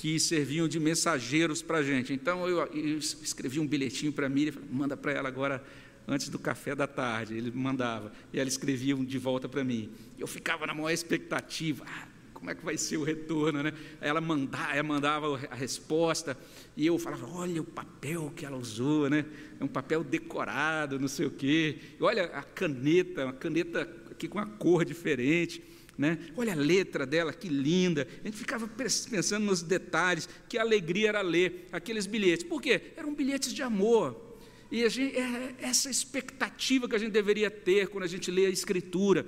que 0.00 0.18
serviam 0.18 0.66
de 0.66 0.80
mensageiros 0.80 1.60
para 1.60 1.78
a 1.78 1.82
gente. 1.82 2.10
Então 2.10 2.48
eu, 2.48 2.60
eu, 2.68 2.96
escrevi 2.96 3.60
um 3.60 3.66
bilhetinho 3.66 4.10
para 4.10 4.30
mim, 4.30 4.50
manda 4.72 4.96
para 4.96 5.12
ela 5.12 5.28
agora 5.28 5.62
antes 6.08 6.30
do 6.30 6.38
café 6.38 6.74
da 6.74 6.86
tarde. 6.86 7.36
Ele 7.36 7.50
mandava 7.50 8.10
e 8.32 8.40
ela 8.40 8.48
escrevia 8.48 8.96
de 8.96 9.18
volta 9.18 9.46
para 9.46 9.62
mim. 9.62 9.90
Eu 10.18 10.26
ficava 10.26 10.66
na 10.66 10.72
maior 10.72 10.88
expectativa. 10.88 11.84
Ah, 11.86 12.08
como 12.32 12.50
é 12.50 12.54
que 12.54 12.64
vai 12.64 12.78
ser 12.78 12.96
o 12.96 13.04
retorno, 13.04 13.62
né? 13.62 13.74
Ela 14.00 14.22
mandava, 14.22 14.72
ela 14.72 14.82
mandava 14.82 15.48
a 15.50 15.54
resposta 15.54 16.34
e 16.74 16.86
eu 16.86 16.98
falava, 16.98 17.28
olha 17.28 17.60
o 17.60 17.64
papel 17.64 18.32
que 18.34 18.46
ela 18.46 18.56
usou, 18.56 19.10
né? 19.10 19.26
É 19.60 19.64
um 19.64 19.68
papel 19.68 20.02
decorado, 20.02 20.98
não 20.98 21.08
sei 21.08 21.26
o 21.26 21.30
quê. 21.30 21.78
Olha 22.00 22.24
a 22.24 22.42
caneta, 22.42 23.26
uma 23.26 23.34
caneta 23.34 23.82
aqui 24.10 24.26
com 24.26 24.38
uma 24.38 24.46
cor 24.46 24.82
diferente. 24.82 25.62
Né? 26.00 26.18
Olha 26.34 26.54
a 26.54 26.56
letra 26.56 27.04
dela, 27.04 27.30
que 27.30 27.46
linda. 27.46 28.08
A 28.24 28.26
gente 28.26 28.38
ficava 28.38 28.66
pensando 28.66 29.44
nos 29.44 29.60
detalhes, 29.60 30.26
que 30.48 30.56
alegria 30.56 31.10
era 31.10 31.20
ler 31.20 31.68
aqueles 31.70 32.06
bilhetes. 32.06 32.42
Por 32.42 32.62
quê? 32.62 32.94
Eram 32.96 33.12
bilhetes 33.12 33.52
de 33.52 33.62
amor. 33.62 34.38
E 34.72 34.88
gente, 34.88 35.14
é 35.14 35.56
essa 35.60 35.90
expectativa 35.90 36.88
que 36.88 36.96
a 36.96 36.98
gente 36.98 37.12
deveria 37.12 37.50
ter 37.50 37.88
quando 37.88 38.04
a 38.04 38.06
gente 38.06 38.30
lê 38.30 38.46
a 38.46 38.48
Escritura. 38.48 39.26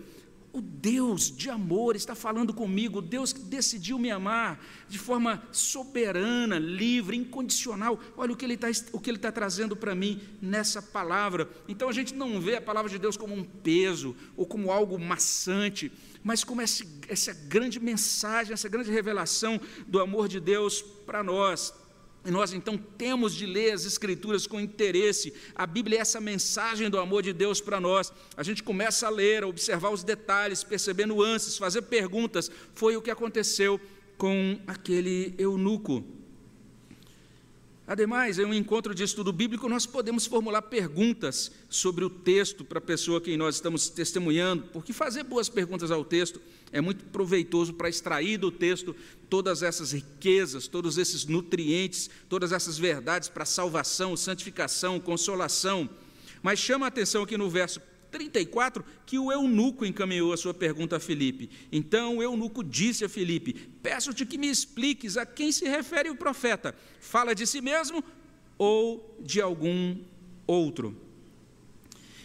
O 0.50 0.62
Deus 0.62 1.30
de 1.34 1.50
amor 1.50 1.94
está 1.94 2.14
falando 2.14 2.54
comigo, 2.54 3.00
o 3.00 3.02
Deus 3.02 3.34
que 3.34 3.40
decidiu 3.40 3.98
me 3.98 4.10
amar 4.10 4.58
de 4.88 4.98
forma 4.98 5.42
soberana, 5.52 6.58
livre, 6.58 7.16
incondicional. 7.18 8.00
Olha 8.16 8.32
o 8.32 8.36
que 8.36 8.46
Ele 8.46 8.54
está, 8.54 8.68
o 8.92 9.00
que 9.00 9.10
ele 9.10 9.18
está 9.18 9.30
trazendo 9.30 9.76
para 9.76 9.94
mim 9.94 10.20
nessa 10.40 10.80
palavra. 10.80 11.50
Então 11.68 11.88
a 11.88 11.92
gente 11.92 12.14
não 12.14 12.40
vê 12.40 12.56
a 12.56 12.62
palavra 12.62 12.90
de 12.90 12.98
Deus 12.98 13.16
como 13.16 13.34
um 13.34 13.44
peso 13.44 14.16
ou 14.36 14.46
como 14.46 14.72
algo 14.72 14.98
maçante, 14.98 15.92
mas 16.22 16.44
como 16.44 16.60
essa, 16.60 16.84
essa 17.08 17.32
grande 17.32 17.80
mensagem, 17.80 18.52
essa 18.52 18.68
grande 18.68 18.90
revelação 18.90 19.60
do 19.86 20.00
amor 20.00 20.28
de 20.28 20.40
Deus 20.40 20.82
para 20.82 21.22
nós. 21.22 21.74
E 22.24 22.30
nós 22.30 22.52
então 22.52 22.78
temos 22.78 23.34
de 23.34 23.46
ler 23.46 23.72
as 23.72 23.84
Escrituras 23.84 24.46
com 24.46 24.60
interesse. 24.60 25.34
A 25.54 25.66
Bíblia 25.66 25.98
é 25.98 26.00
essa 26.02 26.20
mensagem 26.20 26.88
do 26.88 27.00
amor 27.00 27.22
de 27.22 27.32
Deus 27.32 27.60
para 27.60 27.80
nós. 27.80 28.12
A 28.36 28.42
gente 28.44 28.62
começa 28.62 29.08
a 29.08 29.10
ler, 29.10 29.42
a 29.42 29.48
observar 29.48 29.90
os 29.90 30.04
detalhes, 30.04 30.62
perceber 30.62 31.06
nuances, 31.06 31.58
fazer 31.58 31.82
perguntas. 31.82 32.50
Foi 32.74 32.96
o 32.96 33.02
que 33.02 33.10
aconteceu 33.10 33.80
com 34.16 34.60
aquele 34.68 35.34
eunuco. 35.36 36.21
Ademais, 37.92 38.38
em 38.38 38.46
um 38.46 38.54
encontro 38.54 38.94
de 38.94 39.02
estudo 39.02 39.30
bíblico, 39.30 39.68
nós 39.68 39.84
podemos 39.84 40.24
formular 40.24 40.62
perguntas 40.62 41.52
sobre 41.68 42.02
o 42.02 42.08
texto 42.08 42.64
para 42.64 42.78
a 42.78 42.80
pessoa 42.80 43.20
que 43.20 43.36
nós 43.36 43.56
estamos 43.56 43.90
testemunhando, 43.90 44.62
porque 44.72 44.94
fazer 44.94 45.24
boas 45.24 45.50
perguntas 45.50 45.90
ao 45.90 46.02
texto 46.02 46.40
é 46.72 46.80
muito 46.80 47.04
proveitoso 47.04 47.74
para 47.74 47.90
extrair 47.90 48.38
do 48.38 48.50
texto 48.50 48.96
todas 49.28 49.62
essas 49.62 49.92
riquezas, 49.92 50.66
todos 50.66 50.96
esses 50.96 51.26
nutrientes, 51.26 52.08
todas 52.30 52.50
essas 52.50 52.78
verdades 52.78 53.28
para 53.28 53.44
salvação, 53.44 54.16
santificação, 54.16 54.98
consolação. 54.98 55.86
Mas 56.42 56.58
chama 56.58 56.86
a 56.86 56.88
atenção 56.88 57.24
aqui 57.24 57.36
no 57.36 57.50
verso 57.50 57.78
34 58.12 58.84
que 59.06 59.18
o 59.18 59.32
eunuco 59.32 59.84
encaminhou 59.84 60.32
a 60.32 60.36
sua 60.36 60.52
pergunta 60.52 60.96
a 60.96 61.00
Filipe. 61.00 61.50
Então 61.72 62.18
o 62.18 62.22
eunuco 62.22 62.62
disse 62.62 63.04
a 63.04 63.08
Filipe: 63.08 63.54
Peço-te 63.82 64.26
que 64.26 64.38
me 64.38 64.48
expliques 64.48 65.16
a 65.16 65.26
quem 65.26 65.50
se 65.50 65.64
refere 65.64 66.10
o 66.10 66.16
profeta. 66.16 66.74
Fala 67.00 67.34
de 67.34 67.46
si 67.46 67.60
mesmo 67.60 68.04
ou 68.58 69.18
de 69.20 69.40
algum 69.40 69.96
outro? 70.46 70.94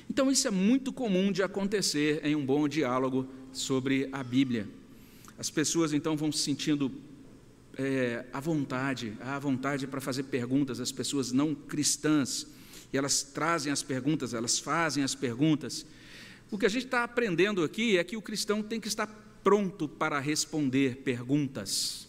Então 0.10 0.30
isso 0.32 0.48
é 0.48 0.52
muito 0.52 0.92
comum 0.92 1.32
de 1.32 1.42
acontecer 1.42 2.24
em 2.24 2.36
um 2.36 2.46
bom 2.46 2.68
diálogo 2.68 3.28
sobre 3.52 4.10
a 4.12 4.24
Bíblia. 4.24 4.68
As 5.38 5.50
pessoas 5.50 5.94
então 5.94 6.18
vão 6.18 6.32
se 6.32 6.40
sentindo 6.40 6.92
é, 7.78 8.26
à 8.34 8.40
vontade, 8.40 9.14
à 9.22 9.38
vontade 9.38 9.86
para 9.86 10.02
fazer 10.02 10.24
perguntas, 10.24 10.80
as 10.80 10.92
pessoas 10.92 11.32
não 11.32 11.54
cristãs, 11.54 12.48
e 12.92 12.98
elas 12.98 13.24
trazem 13.24 13.72
as 13.72 13.84
perguntas, 13.84 14.34
elas 14.34 14.60
fazem 14.60 15.04
as 15.04 15.16
perguntas. 15.16 15.86
O 16.50 16.58
que 16.58 16.66
a 16.66 16.70
gente 16.70 16.86
está 16.86 17.04
aprendendo 17.04 17.64
aqui 17.64 17.98
é 17.98 18.04
que 18.04 18.16
o 18.16 18.22
cristão 18.22 18.64
tem 18.64 18.80
que 18.80 18.88
estar 18.88 19.08
pronto 19.44 19.88
para 19.88 20.20
responder 20.20 20.98
perguntas. 20.98 22.08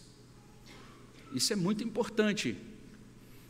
Isso 1.33 1.53
é 1.53 1.55
muito 1.55 1.83
importante. 1.83 2.57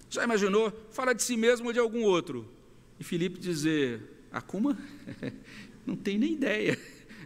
Já 0.10 0.24
imaginou? 0.24 0.72
Fala 0.92 1.14
de 1.14 1.22
si 1.22 1.38
mesmo 1.38 1.68
ou 1.68 1.74
de 1.74 1.80
algum 1.80 2.04
outro. 2.04 2.52
E 3.00 3.04
Filipe 3.04 3.40
dizer: 3.40 4.02
Acuma? 4.32 4.78
Não 5.86 5.96
tem 5.96 6.18
nem 6.18 6.34
ideia 6.34 6.78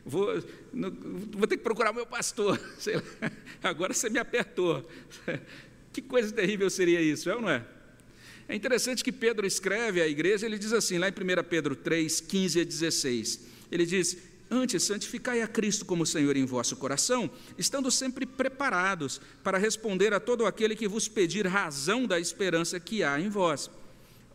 vou, 0.05 0.27
vou 1.31 1.47
ter 1.47 1.57
que 1.57 1.63
procurar 1.63 1.91
o 1.91 1.95
meu 1.95 2.05
pastor. 2.05 2.59
Agora 3.63 3.93
você 3.93 4.09
me 4.09 4.19
apertou. 4.19 4.87
Que 5.93 6.01
coisa 6.01 6.33
terrível 6.33 6.71
seria 6.71 6.99
isso, 6.99 7.29
é 7.29 7.35
ou 7.35 7.41
não 7.43 7.49
é? 7.51 7.63
É 8.47 8.55
interessante 8.55 9.03
que 9.03 9.11
Pedro 9.11 9.47
escreve 9.47 10.01
à 10.01 10.07
igreja, 10.07 10.45
ele 10.45 10.57
diz 10.57 10.73
assim, 10.73 10.97
lá 10.97 11.07
em 11.07 11.11
1 11.11 11.43
Pedro 11.49 11.75
3, 11.75 12.19
15 12.21 12.61
a 12.61 12.63
16: 12.63 13.39
ele 13.71 13.85
diz: 13.85 14.17
Antes, 14.51 14.83
santificai 14.83 15.41
a 15.41 15.47
Cristo 15.47 15.83
como 15.83 16.05
Senhor 16.05 16.37
em 16.37 16.45
vosso 16.45 16.75
coração, 16.75 17.29
estando 17.57 17.89
sempre 17.89 18.25
preparados 18.25 19.19
para 19.43 19.57
responder 19.57 20.13
a 20.13 20.19
todo 20.19 20.45
aquele 20.45 20.75
que 20.75 20.87
vos 20.87 21.07
pedir 21.07 21.47
razão 21.47 22.05
da 22.05 22.19
esperança 22.19 22.79
que 22.79 23.03
há 23.03 23.19
em 23.19 23.29
vós. 23.29 23.71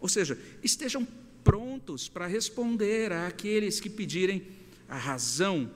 Ou 0.01 0.09
seja, 0.09 0.37
estejam 0.61 1.07
prontos 1.44 2.09
para 2.09 2.27
responder 2.27 3.12
àqueles 3.12 3.79
que 3.79 3.88
pedirem 3.88 4.42
a 4.88 4.97
razão 4.97 5.71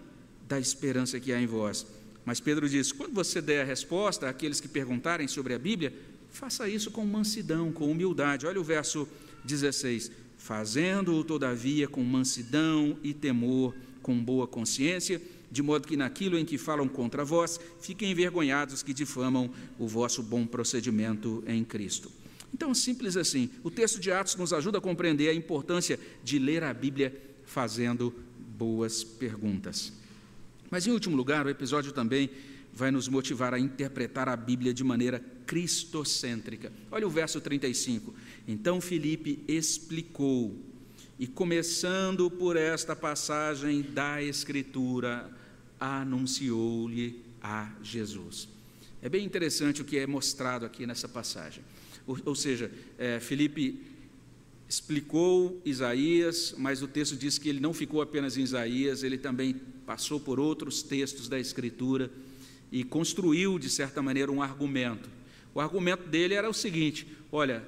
da 0.49 0.59
esperança 0.59 1.21
que 1.21 1.33
há 1.33 1.41
em 1.41 1.47
vós. 1.47 1.87
Mas 2.25 2.41
Pedro 2.41 2.69
diz: 2.69 2.91
quando 2.91 3.15
você 3.15 3.41
der 3.41 3.63
a 3.63 3.65
resposta 3.65 4.29
àqueles 4.29 4.61
que 4.61 4.69
perguntarem 4.69 5.29
sobre 5.29 5.55
a 5.55 5.59
Bíblia, 5.59 5.93
faça 6.33 6.69
isso 6.69 6.91
com 6.91 7.05
mansidão, 7.05 7.71
com 7.71 7.91
humildade. 7.91 8.47
Olha 8.47 8.61
o 8.61 8.65
verso 8.65 9.07
16: 9.45 10.11
fazendo-o, 10.37 11.23
todavia, 11.23 11.87
com 11.87 12.03
mansidão 12.03 12.97
e 13.03 13.15
temor, 13.15 13.75
com 14.03 14.19
boa 14.19 14.47
consciência, 14.47 15.21
de 15.51 15.63
modo 15.63 15.87
que 15.87 15.97
naquilo 15.97 16.39
em 16.39 16.45
que 16.45 16.59
falam 16.59 16.89
contra 16.89 17.25
vós, 17.25 17.61
fiquem 17.81 18.11
envergonhados 18.11 18.75
os 18.77 18.83
que 18.83 18.95
difamam 18.95 19.51
o 19.79 19.87
vosso 19.87 20.23
bom 20.23 20.47
procedimento 20.47 21.45
em 21.47 21.63
Cristo. 21.63 22.11
Então, 22.53 22.75
simples 22.75 23.17
assim, 23.17 23.51
o 23.63 23.71
texto 23.71 24.01
de 24.01 24.11
Atos 24.11 24.35
nos 24.37 24.53
ajuda 24.53 24.79
a 24.79 24.81
compreender 24.81 25.29
a 25.29 25.35
importância 25.35 25.99
de 26.25 26.39
ler 26.39 26.65
a 26.65 26.75
Bíblia 26.75 27.15
fazendo 27.45 28.13
boas 28.59 29.05
perguntas. 29.05 29.93
Mas, 30.71 30.87
em 30.87 30.91
último 30.91 31.17
lugar, 31.17 31.47
o 31.47 31.51
episódio 31.51 31.93
também 31.93 32.31
vai 32.73 32.91
nos 32.91 33.09
motivar 33.09 33.53
a 33.53 33.59
interpretar 33.59 34.29
a 34.29 34.37
Bíblia 34.37 34.73
de 34.73 34.83
maneira 34.83 35.23
cristocêntrica. 35.53 36.73
Olha 36.91 37.07
o 37.07 37.11
verso 37.11 37.39
35. 37.39 38.15
Então 38.49 38.81
Filipe 38.81 39.45
explicou, 39.47 40.59
e 41.19 41.27
começando 41.27 42.31
por 42.31 42.57
esta 42.57 42.97
passagem 42.97 43.83
da 43.83 44.23
Escritura, 44.23 45.31
anunciou-lhe 45.79 47.23
a 47.43 47.71
Jesus. 47.83 48.49
É 49.03 49.11
bem 49.11 49.27
interessante 49.27 49.83
o 49.83 49.85
que 49.85 49.99
é 49.99 50.07
mostrado 50.07 50.65
aqui 50.65 50.87
nessa 50.87 51.07
passagem. 51.07 51.63
Ou, 52.07 52.19
ou 52.25 52.35
seja, 52.35 52.73
é, 52.97 53.21
Filipe 53.21 53.79
explicou 54.67 55.61
Isaías, 55.67 56.55
mas 56.57 56.81
o 56.81 56.89
texto 56.89 57.15
diz 57.15 57.37
que 57.37 57.51
ele 57.51 57.61
não 57.61 57.75
ficou 57.75 58.01
apenas 58.01 58.39
em 58.39 58.43
Isaías, 58.43 59.03
ele 59.03 59.19
também 59.19 59.61
passou 59.85 60.19
por 60.19 60.41
outros 60.41 60.83
textos 60.83 61.29
da 61.29 61.39
Escritura 61.39 62.11
e 62.71 62.83
construiu, 62.83 63.59
de 63.59 63.69
certa 63.69 64.01
maneira, 64.01 64.33
um 64.33 64.41
argumento. 64.41 65.21
O 65.55 65.61
argumento 65.61 66.09
dele 66.09 66.35
era 66.35 66.49
o 66.49 66.55
seguinte: 66.55 67.07
olha, 67.31 67.65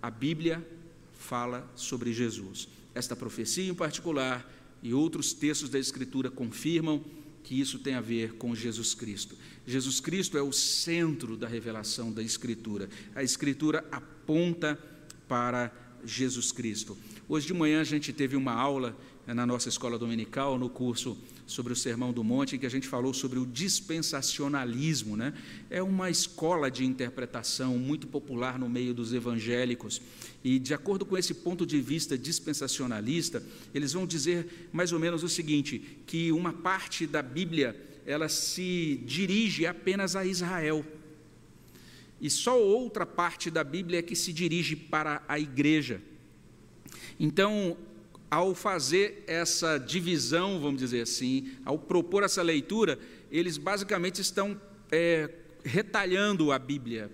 a 0.00 0.10
Bíblia 0.10 0.66
fala 1.14 1.70
sobre 1.74 2.12
Jesus. 2.12 2.68
Esta 2.94 3.16
profecia 3.16 3.70
em 3.70 3.74
particular 3.74 4.50
e 4.82 4.92
outros 4.92 5.32
textos 5.32 5.68
da 5.68 5.78
Escritura 5.78 6.30
confirmam 6.30 7.04
que 7.42 7.60
isso 7.60 7.78
tem 7.78 7.94
a 7.94 8.00
ver 8.00 8.34
com 8.34 8.54
Jesus 8.54 8.94
Cristo. 8.94 9.36
Jesus 9.66 10.00
Cristo 10.00 10.36
é 10.36 10.42
o 10.42 10.52
centro 10.52 11.36
da 11.36 11.48
revelação 11.48 12.12
da 12.12 12.22
Escritura. 12.22 12.88
A 13.14 13.22
Escritura 13.22 13.84
aponta 13.90 14.78
para 15.26 15.72
Jesus 16.04 16.52
Cristo. 16.52 16.96
Hoje 17.28 17.46
de 17.46 17.54
manhã 17.54 17.80
a 17.80 17.84
gente 17.84 18.12
teve 18.12 18.36
uma 18.36 18.52
aula 18.52 18.96
na 19.26 19.46
nossa 19.46 19.68
escola 19.68 19.98
dominical, 19.98 20.58
no 20.58 20.68
curso 20.68 21.16
sobre 21.46 21.72
o 21.72 21.76
Sermão 21.76 22.12
do 22.12 22.24
Monte, 22.24 22.56
em 22.56 22.58
que 22.58 22.66
a 22.66 22.70
gente 22.70 22.88
falou 22.88 23.14
sobre 23.14 23.38
o 23.38 23.46
dispensacionalismo. 23.46 25.16
Né? 25.16 25.32
É 25.70 25.82
uma 25.82 26.10
escola 26.10 26.70
de 26.70 26.84
interpretação 26.84 27.78
muito 27.78 28.06
popular 28.06 28.58
no 28.58 28.68
meio 28.68 28.92
dos 28.92 29.12
evangélicos. 29.12 30.00
E, 30.42 30.58
de 30.58 30.74
acordo 30.74 31.06
com 31.06 31.16
esse 31.16 31.34
ponto 31.34 31.64
de 31.64 31.80
vista 31.80 32.18
dispensacionalista, 32.18 33.42
eles 33.74 33.92
vão 33.92 34.06
dizer 34.06 34.68
mais 34.72 34.92
ou 34.92 34.98
menos 34.98 35.22
o 35.22 35.28
seguinte: 35.28 36.00
que 36.06 36.32
uma 36.32 36.52
parte 36.52 37.06
da 37.06 37.22
Bíblia 37.22 37.76
ela 38.04 38.28
se 38.28 39.00
dirige 39.06 39.64
apenas 39.66 40.16
a 40.16 40.24
Israel 40.24 40.84
e 42.22 42.30
só 42.30 42.56
outra 42.56 43.04
parte 43.04 43.50
da 43.50 43.64
Bíblia 43.64 43.98
é 43.98 44.02
que 44.02 44.14
se 44.14 44.32
dirige 44.32 44.76
para 44.76 45.24
a 45.26 45.40
igreja. 45.40 46.00
Então, 47.18 47.76
ao 48.32 48.54
fazer 48.54 49.24
essa 49.26 49.76
divisão, 49.76 50.58
vamos 50.58 50.80
dizer 50.80 51.02
assim, 51.02 51.52
ao 51.66 51.78
propor 51.78 52.22
essa 52.22 52.40
leitura, 52.40 52.98
eles 53.30 53.58
basicamente 53.58 54.22
estão 54.22 54.58
é, 54.90 55.28
retalhando 55.62 56.50
a 56.50 56.58
Bíblia, 56.58 57.10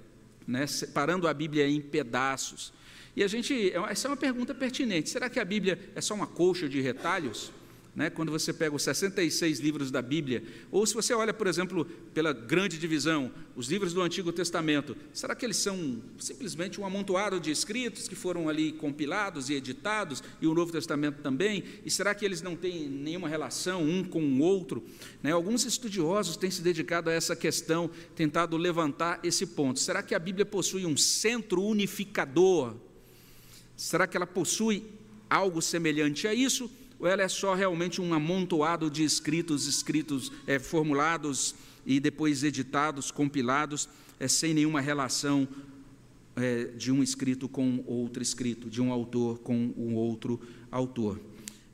né, 0.47 0.65
separando 0.69 1.27
a 1.27 1.35
Bíblia 1.35 1.67
em 1.67 1.81
pedaços. 1.81 2.73
E 3.17 3.25
a 3.25 3.27
gente, 3.27 3.73
essa 3.89 4.07
é 4.07 4.11
uma 4.13 4.17
pergunta 4.17 4.55
pertinente: 4.55 5.11
será 5.11 5.29
que 5.29 5.41
a 5.41 5.45
Bíblia 5.45 5.91
é 5.97 6.01
só 6.01 6.15
uma 6.15 6.29
colcha 6.29 6.69
de 6.69 6.81
retalhos? 6.81 7.51
Né, 7.95 8.11
quando 8.11 8.31
você 8.31 8.53
pega 8.53 8.77
os 8.77 8.83
66 8.83 9.59
livros 9.59 9.91
da 9.91 10.01
Bíblia, 10.01 10.45
ou 10.71 10.87
se 10.87 10.95
você 10.95 11.13
olha, 11.13 11.35
por 11.35 11.47
exemplo, 11.47 11.85
pela 12.15 12.33
grande 12.33 12.79
divisão, 12.79 13.33
os 13.57 13.69
livros 13.69 13.93
do 13.93 14.01
Antigo 14.01 14.33
Testamento, 14.33 14.97
será 15.13 15.35
que 15.35 15.45
eles 15.45 15.57
são 15.57 16.01
simplesmente 16.19 16.81
um 16.81 16.87
amontoado 16.87 17.41
de 17.41 17.51
escritos 17.51 18.07
que 18.07 18.15
foram 18.15 18.49
ali 18.49 18.71
compilados 18.73 19.51
e 19.51 19.55
editados, 19.55 20.23
e 20.41 20.47
o 20.47 20.55
Novo 20.55 20.71
Testamento 20.71 21.23
também? 21.23 21.65
E 21.85 21.91
será 21.91 22.15
que 22.15 22.25
eles 22.25 22.41
não 22.41 22.55
têm 22.55 22.89
nenhuma 22.89 23.29
relação 23.29 23.83
um 23.83 24.05
com 24.05 24.23
o 24.23 24.41
outro? 24.41 24.85
Né, 25.23 25.33
alguns 25.33 25.65
estudiosos 25.65 26.37
têm 26.37 26.51
se 26.51 26.63
dedicado 26.63 27.11
a 27.11 27.13
essa 27.13 27.35
questão, 27.35 27.91
tentado 28.15 28.57
levantar 28.57 29.19
esse 29.25 29.45
ponto. 29.45 29.81
Será 29.81 30.03
que 30.03 30.15
a 30.15 30.19
Bíblia 30.19 30.47
possui 30.47 30.87
um 30.87 30.97
centro 30.97 31.63
unificador? 31.63 32.77
Será 33.77 34.07
que 34.07 34.17
ela 34.17 34.27
possui 34.27 34.85
algo 35.29 35.61
semelhante 35.61 36.27
a 36.27 36.35
isso? 36.35 36.71
Ou 36.99 37.07
ela 37.07 37.23
é 37.23 37.29
só 37.29 37.55
realmente 37.55 38.01
um 38.01 38.13
amontoado 38.13 38.91
de 38.91 39.05
escritos, 39.05 39.67
escritos 39.67 40.33
é, 40.47 40.59
formulados 40.59 41.55
e 41.87 42.01
depois 42.01 42.43
editados, 42.43 43.11
compilados, 43.11 43.89
é, 44.19 44.27
sem 44.27 44.53
nenhuma 44.53 44.81
relação 44.81 45.47
é, 46.35 46.65
de 46.77 46.91
um 46.91 47.03
escrito 47.03 47.49
com 47.49 47.83
outro 47.87 48.23
escrito, 48.23 48.69
de 48.69 48.83
um 48.83 48.93
autor 48.93 49.39
com 49.39 49.73
um 49.77 49.95
outro 49.95 50.41
autor. 50.71 51.21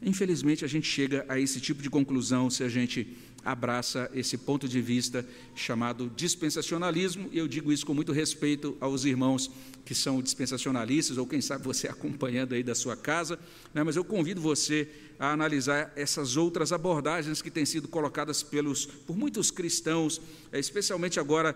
Infelizmente, 0.02 0.64
a 0.64 0.68
gente 0.68 0.86
chega 0.86 1.24
a 1.28 1.40
esse 1.40 1.60
tipo 1.60 1.82
de 1.82 1.88
conclusão 1.88 2.50
se 2.50 2.62
a 2.62 2.68
gente 2.68 3.16
abraça 3.44 4.10
esse 4.14 4.38
ponto 4.38 4.66
de 4.66 4.80
vista 4.80 5.26
chamado 5.54 6.10
dispensacionalismo, 6.16 7.28
e 7.30 7.38
eu 7.38 7.46
digo 7.46 7.72
isso 7.72 7.84
com 7.84 7.92
muito 7.92 8.12
respeito 8.12 8.76
aos 8.80 9.04
irmãos 9.04 9.50
que 9.84 9.94
são 9.94 10.22
dispensacionalistas, 10.22 11.18
ou 11.18 11.26
quem 11.26 11.40
sabe 11.40 11.64
você 11.64 11.86
acompanhando 11.88 12.54
aí 12.54 12.62
da 12.62 12.74
sua 12.74 12.96
casa, 12.96 13.38
né, 13.72 13.82
mas 13.82 13.96
eu 13.96 14.04
convido 14.04 14.40
você 14.40 14.88
a 15.18 15.32
analisar 15.32 15.92
essas 15.94 16.36
outras 16.36 16.72
abordagens 16.72 17.40
que 17.40 17.50
têm 17.50 17.64
sido 17.64 17.86
colocadas 17.86 18.42
pelos, 18.42 18.86
por 18.86 19.16
muitos 19.16 19.50
cristãos, 19.50 20.20
eh, 20.50 20.58
especialmente 20.58 21.20
agora 21.20 21.54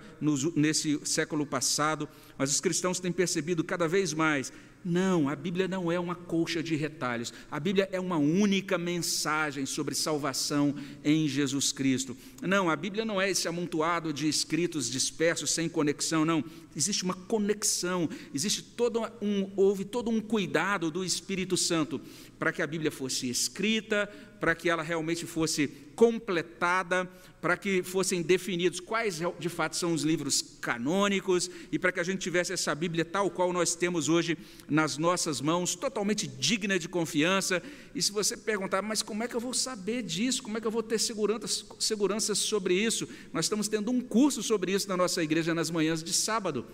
nesse 0.55 1.01
século 1.05 1.45
passado, 1.45 2.09
mas 2.37 2.51
os 2.51 2.61
cristãos 2.61 3.01
têm 3.01 3.11
percebido 3.11 3.65
cada 3.65 3.89
vez 3.89 4.13
mais 4.13 4.53
não, 4.89 5.29
a 5.29 5.37
Bíblia 5.37 5.69
não 5.69 5.93
é 5.93 6.01
uma 6.01 6.15
colcha 6.15 6.63
de 6.63 6.75
retalhos. 6.75 7.33
A 7.51 7.61
Bíblia 7.61 7.89
é 7.93 8.01
uma 8.01 8.17
única 8.17 8.79
mensagem 8.79 9.67
sobre 9.67 9.95
salvação 9.95 10.75
em 11.05 11.29
Jesus 11.29 11.71
Cristo. 11.73 12.17
Não, 12.41 12.71
a 12.71 12.75
Bíblia 12.75 13.05
não 13.05 13.21
é 13.21 13.31
esse 13.31 13.47
amontoado 13.47 14.13
de 14.13 14.29
escritos 14.29 14.91
dispersos 14.91 15.51
sem 15.51 15.69
conexão, 15.69 16.25
não. 16.25 16.43
Existe 16.79 17.03
uma 17.03 17.15
conexão, 17.15 18.09
existe 18.33 18.63
todo 18.63 19.01
um 19.21 19.51
houve 19.57 19.85
todo 19.85 20.09
um 20.13 20.21
cuidado 20.21 20.93
do 20.93 21.05
Espírito 21.05 21.57
Santo 21.57 22.01
para 22.39 22.53
que 22.53 22.63
a 22.63 22.67
Bíblia 22.69 22.93
fosse 22.93 23.29
escrita, 23.29 24.09
para 24.39 24.55
que 24.55 24.71
ela 24.71 24.85
realmente 24.85 25.27
fosse 25.27 25.67
completada, 25.97 27.11
para 27.41 27.57
que 27.57 27.83
fossem 27.83 28.23
definidos 28.23 28.79
quais 28.79 29.21
de 29.41 29.49
fato 29.49 29.77
são 29.77 29.93
os 29.93 30.03
livros 30.03 30.41
canônicos 30.61 31.51
e 31.73 31.79
para 31.79 31.91
que 31.91 31.99
a 31.99 32.05
gente 32.05 32.21
tivesse 32.21 32.53
essa 32.53 32.73
Bíblia 32.73 33.05
tal 33.05 33.29
qual 33.29 33.53
nós 33.53 33.75
temos 33.75 34.09
hoje 34.09 34.39
nas 34.69 34.97
nossas 34.97 35.41
mãos, 35.41 35.75
totalmente 35.75 36.29
digna 36.29 36.79
de 36.79 36.89
confiança. 36.89 37.61
E 37.93 38.01
se 38.01 38.13
você 38.13 38.37
perguntar, 38.37 38.81
mas 38.81 39.03
como 39.03 39.25
é 39.25 39.29
que 39.29 39.35
eu 39.35 39.41
vou 39.41 39.53
saber 39.53 40.05
disso? 40.05 40.41
Como 40.41 40.57
é 40.57 40.61
que 40.61 40.67
eu 40.69 40.71
vou 40.71 40.85
ter 40.85 41.01
segurança, 41.01 41.65
segurança 41.81 42.33
sobre 42.37 42.75
isso? 42.75 43.09
Nós 43.33 43.47
estamos 43.47 43.67
tendo 43.67 43.91
um 43.91 44.01
curso 44.01 44.41
sobre 44.41 44.71
isso 44.71 44.89
na 44.89 44.97
nossa 44.97 45.21
igreja 45.21 45.53
nas 45.53 45.71
manhãs 45.71 46.03
de 46.03 46.13
sábado. 46.13 46.65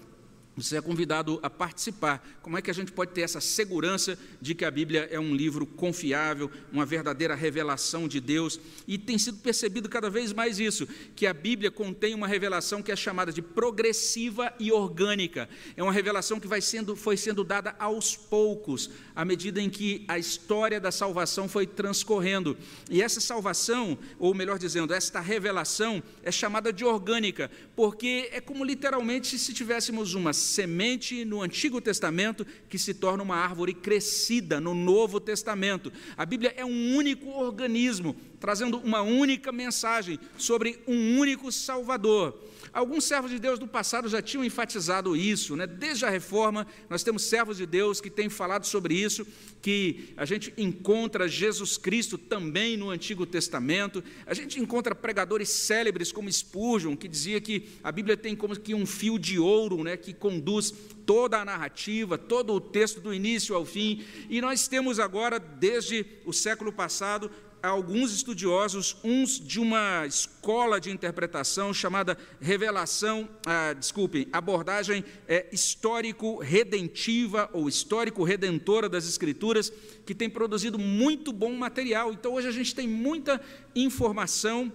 Você 0.57 0.77
é 0.77 0.81
convidado 0.81 1.40
a 1.43 1.51
participar. 1.51 2.25
Como 2.40 2.57
é 2.57 2.62
que 2.62 2.71
a 2.71 2.75
gente 2.75 2.93
pode 2.93 3.11
ter 3.11 3.23
essa 3.23 3.40
segurança 3.40 4.17
de 4.40 4.55
que 4.55 4.64
a 4.64 4.71
Bíblia 4.71 5.09
é 5.11 5.19
um 5.19 5.35
livro 5.35 5.67
confiável, 5.67 6.49
uma 6.73 6.87
verdadeira 6.87 7.35
revelação 7.35 8.07
de 8.07 8.21
Deus? 8.21 8.61
E 8.87 8.97
tem 8.97 9.19
sido 9.19 9.38
percebido 9.38 9.88
cada 9.88 10.09
vez 10.09 10.33
mais 10.33 10.61
isso, 10.61 10.87
que 11.17 11.27
a 11.27 11.35
Bíblia 11.35 11.73
contém 11.73 12.14
uma 12.14 12.29
revelação 12.29 12.83
que 12.83 12.93
é 12.93 12.97
chamada 12.97 13.33
de 13.33 13.43
progressiva 13.43 14.55
e 14.61 14.71
orgânica. 14.71 15.49
É 15.77 15.83
uma 15.83 15.93
revelação 15.93 16.38
que 16.38 16.47
vai 16.47 16.61
sendo, 16.61 16.95
foi 16.95 17.17
sendo 17.17 17.43
dada 17.43 17.75
aos 17.77 18.17
poucos, 18.17 18.90
à 19.17 19.25
medida 19.25 19.61
em 19.61 19.69
que 19.69 20.05
a 20.07 20.21
história 20.21 20.79
da 20.79 20.93
salvação 20.93 21.49
foi 21.49 21.67
transcorrendo. 21.67 22.57
E 22.88 23.03
essa 23.03 23.21
salvação, 23.21 23.99
ou 24.21 24.33
melhor 24.33 24.57
dizendo, 24.57 24.95
esta 24.95 25.19
revelação 25.19 26.01
é 26.23 26.31
chamada 26.31 26.73
de 26.73 26.85
orgânica, 26.85 27.51
porque 27.75 28.29
é 28.31 28.40
como 28.40 28.64
literalmente 28.64 29.37
se 29.37 29.53
tivéssemos 29.53 30.14
uma 30.14 30.33
semente 30.45 31.25
no 31.25 31.43
Antigo 31.43 31.81
Testamento 31.81 32.47
que 32.69 32.79
se 32.79 32.95
torna 32.95 33.23
uma 33.23 33.37
árvore 33.37 33.75
crescida 33.75 34.61
no 34.61 34.75
Novo 34.75 35.19
Testamento. 35.19 35.93
A 36.17 36.25
Bíblia 36.25 36.55
é 36.57 36.65
um 36.65 36.97
único 36.97 37.31
organismo, 37.31 38.15
trazendo 38.45 38.77
uma 38.77 39.01
única 39.01 39.51
mensagem 39.51 40.21
sobre 40.37 40.79
um 40.87 41.19
único 41.19 41.51
Salvador. 41.51 42.39
Alguns 42.75 43.05
servos 43.05 43.31
de 43.31 43.39
Deus 43.39 43.59
do 43.59 43.67
passado 43.67 44.07
já 44.07 44.21
tinham 44.21 44.45
enfatizado 44.45 45.17
isso, 45.17 45.57
né? 45.57 45.67
desde 45.67 46.05
a 46.05 46.11
reforma, 46.11 46.67
nós 46.91 47.03
temos 47.03 47.23
servos 47.23 47.57
de 47.57 47.65
Deus 47.65 48.03
que 48.03 48.11
têm 48.11 48.29
falado 48.29 48.67
sobre 48.67 48.97
isso, 48.97 49.27
que 49.63 50.13
a 50.15 50.27
gente 50.27 50.53
encontra 50.59 51.27
Jesus 51.27 51.79
Cristo 51.79 52.19
também 52.19 52.77
no 52.77 52.91
Antigo 52.91 53.25
Testamento, 53.25 54.05
a 54.27 54.35
gente 54.35 54.61
encontra 54.61 54.95
pregadores 54.95 55.49
célebres 55.49 56.13
como 56.13 56.31
Spurgeon, 56.31 56.97
que 56.97 57.09
dizia 57.09 57.41
que 57.41 57.71
a 57.83 57.91
Bíblia 57.91 58.15
tem 58.15 58.37
como 58.37 58.61
que 58.61 58.75
um 58.75 58.85
fio 58.85 59.19
de 59.19 59.39
ouro 59.39 59.83
né? 59.83 59.97
que 59.97 60.13
conduz 60.13 60.71
toda 61.07 61.41
a 61.41 61.45
narrativa, 61.47 62.19
todo 62.19 62.53
o 62.53 62.61
texto 62.61 63.01
do 63.01 63.15
início 63.15 63.55
ao 63.55 63.65
fim, 63.65 64.05
e 64.29 64.43
nós 64.43 64.69
temos 64.69 64.99
agora, 64.99 65.39
desde 65.39 66.05
o 66.27 66.33
século 66.33 66.71
passado, 66.71 67.31
alguns 67.68 68.12
estudiosos, 68.12 68.96
uns 69.03 69.40
de 69.40 69.59
uma 69.59 70.07
escola 70.07 70.81
de 70.81 70.90
interpretação 70.90 71.72
chamada 71.72 72.18
revelação, 72.40 73.29
ah, 73.46 73.72
desculpem, 73.72 74.29
abordagem 74.33 75.05
é, 75.27 75.46
histórico-redentiva 75.50 77.48
ou 77.53 77.68
histórico-redentora 77.68 78.88
das 78.88 79.09
Escrituras, 79.09 79.72
que 80.05 80.14
tem 80.14 80.29
produzido 80.29 80.79
muito 80.79 81.33
bom 81.33 81.55
material. 81.55 82.12
Então, 82.12 82.35
hoje 82.35 82.48
a 82.48 82.53
gente 82.53 82.74
tem 82.74 82.87
muita 82.87 83.40
informação 83.74 84.72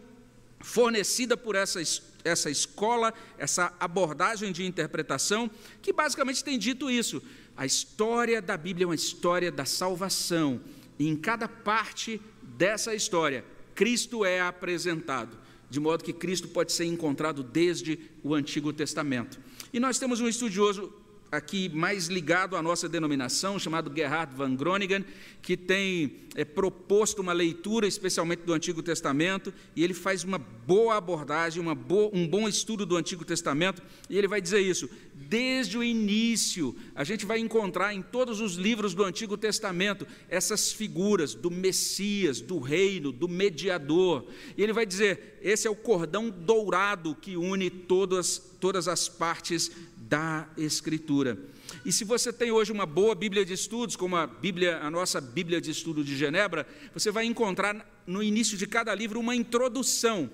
fornecida 0.59 1.37
por 1.37 1.55
essa, 1.55 1.79
essa 2.23 2.49
escola, 2.49 3.13
essa 3.37 3.73
abordagem 3.79 4.51
de 4.51 4.65
interpretação, 4.65 5.49
que 5.81 5.93
basicamente 5.93 6.43
tem 6.43 6.57
dito 6.57 6.89
isso. 6.89 7.21
A 7.55 7.65
história 7.65 8.41
da 8.41 8.57
Bíblia 8.57 8.85
é 8.85 8.87
uma 8.87 8.95
história 8.95 9.51
da 9.51 9.65
salvação, 9.65 10.61
e 10.97 11.07
em 11.07 11.15
cada 11.15 11.47
parte 11.47 12.21
dessa 12.59 12.93
história, 12.93 13.45
Cristo 13.73 14.25
é 14.25 14.41
apresentado, 14.41 15.37
de 15.69 15.79
modo 15.79 16.03
que 16.03 16.11
Cristo 16.11 16.49
pode 16.49 16.73
ser 16.73 16.83
encontrado 16.83 17.41
desde 17.41 17.97
o 18.21 18.35
Antigo 18.35 18.73
Testamento. 18.73 19.39
E 19.71 19.79
nós 19.79 19.97
temos 19.97 20.19
um 20.19 20.27
estudioso 20.27 20.91
aqui 21.31 21.69
mais 21.69 22.07
ligado 22.07 22.55
à 22.55 22.61
nossa 22.61 22.89
denominação, 22.89 23.59
chamado 23.59 23.91
Gerhard 23.93 24.35
van 24.35 24.55
Groningen, 24.55 25.05
que 25.41 25.55
tem 25.55 26.21
é, 26.35 26.43
proposto 26.43 27.19
uma 27.19 27.33
leitura, 27.33 27.87
especialmente 27.87 28.41
do 28.43 28.53
Antigo 28.53 28.81
Testamento, 28.81 29.53
e 29.75 29.83
ele 29.83 29.93
faz 29.93 30.23
uma 30.23 30.37
boa 30.37 30.97
abordagem, 30.97 31.61
uma 31.61 31.75
boa, 31.75 32.09
um 32.13 32.27
bom 32.27 32.47
estudo 32.47 32.85
do 32.85 32.97
Antigo 32.97 33.23
Testamento, 33.23 33.81
e 34.09 34.17
ele 34.17 34.27
vai 34.27 34.41
dizer 34.41 34.59
isso. 34.59 34.89
Desde 35.13 35.77
o 35.77 35.83
início, 35.83 36.75
a 36.95 37.03
gente 37.03 37.25
vai 37.25 37.39
encontrar 37.39 37.93
em 37.93 38.01
todos 38.01 38.41
os 38.41 38.55
livros 38.55 38.93
do 38.93 39.03
Antigo 39.03 39.37
Testamento 39.37 40.07
essas 40.29 40.71
figuras 40.71 41.35
do 41.35 41.51
Messias, 41.51 42.41
do 42.41 42.57
reino, 42.57 43.11
do 43.11 43.27
mediador. 43.27 44.25
E 44.57 44.63
ele 44.63 44.73
vai 44.73 44.85
dizer: 44.85 45.39
esse 45.41 45.67
é 45.67 45.69
o 45.69 45.75
cordão 45.75 46.29
dourado 46.29 47.15
que 47.15 47.37
une 47.37 47.69
todas, 47.69 48.39
todas 48.59 48.87
as 48.87 49.07
partes 49.07 49.71
da 50.09 50.49
Escritura. 50.57 51.37
E 51.85 51.91
se 51.91 52.03
você 52.03 52.33
tem 52.33 52.51
hoje 52.51 52.71
uma 52.71 52.85
boa 52.85 53.13
Bíblia 53.13 53.45
de 53.45 53.53
estudos, 53.53 53.95
como 53.95 54.15
a 54.15 54.25
Bíblia, 54.25 54.79
a 54.79 54.89
nossa 54.89 55.21
Bíblia 55.21 55.61
de 55.61 55.69
estudo 55.69 56.03
de 56.03 56.17
Genebra, 56.17 56.67
você 56.93 57.11
vai 57.11 57.25
encontrar 57.25 58.03
no 58.07 58.23
início 58.23 58.57
de 58.57 58.65
cada 58.65 58.93
livro 58.95 59.19
uma 59.19 59.35
introdução. 59.35 60.29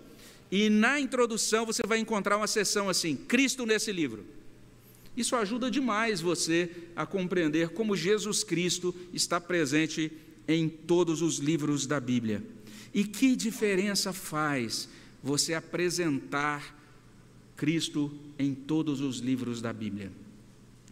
E 0.49 0.69
na 0.69 0.99
introdução 0.99 1.65
você 1.65 1.83
vai 1.85 1.99
encontrar 1.99 2.37
uma 2.37 2.47
seção 2.47 2.87
assim: 2.87 3.17
Cristo 3.17 3.65
nesse 3.65 3.91
livro. 3.91 4.25
Isso 5.17 5.35
ajuda 5.35 5.69
demais 5.69 6.21
você 6.21 6.69
a 6.95 7.05
compreender 7.05 7.69
como 7.69 7.95
Jesus 7.95 8.43
Cristo 8.43 8.95
está 9.13 9.39
presente 9.39 10.11
em 10.47 10.69
todos 10.69 11.21
os 11.21 11.37
livros 11.37 11.85
da 11.85 11.99
Bíblia. 11.99 12.43
E 12.93 13.03
que 13.03 13.35
diferença 13.35 14.13
faz 14.13 14.87
você 15.21 15.53
apresentar 15.53 16.75
Cristo 17.55 18.11
em 18.37 18.53
todos 18.53 19.01
os 19.01 19.19
livros 19.19 19.61
da 19.61 19.71
Bíblia. 19.71 20.11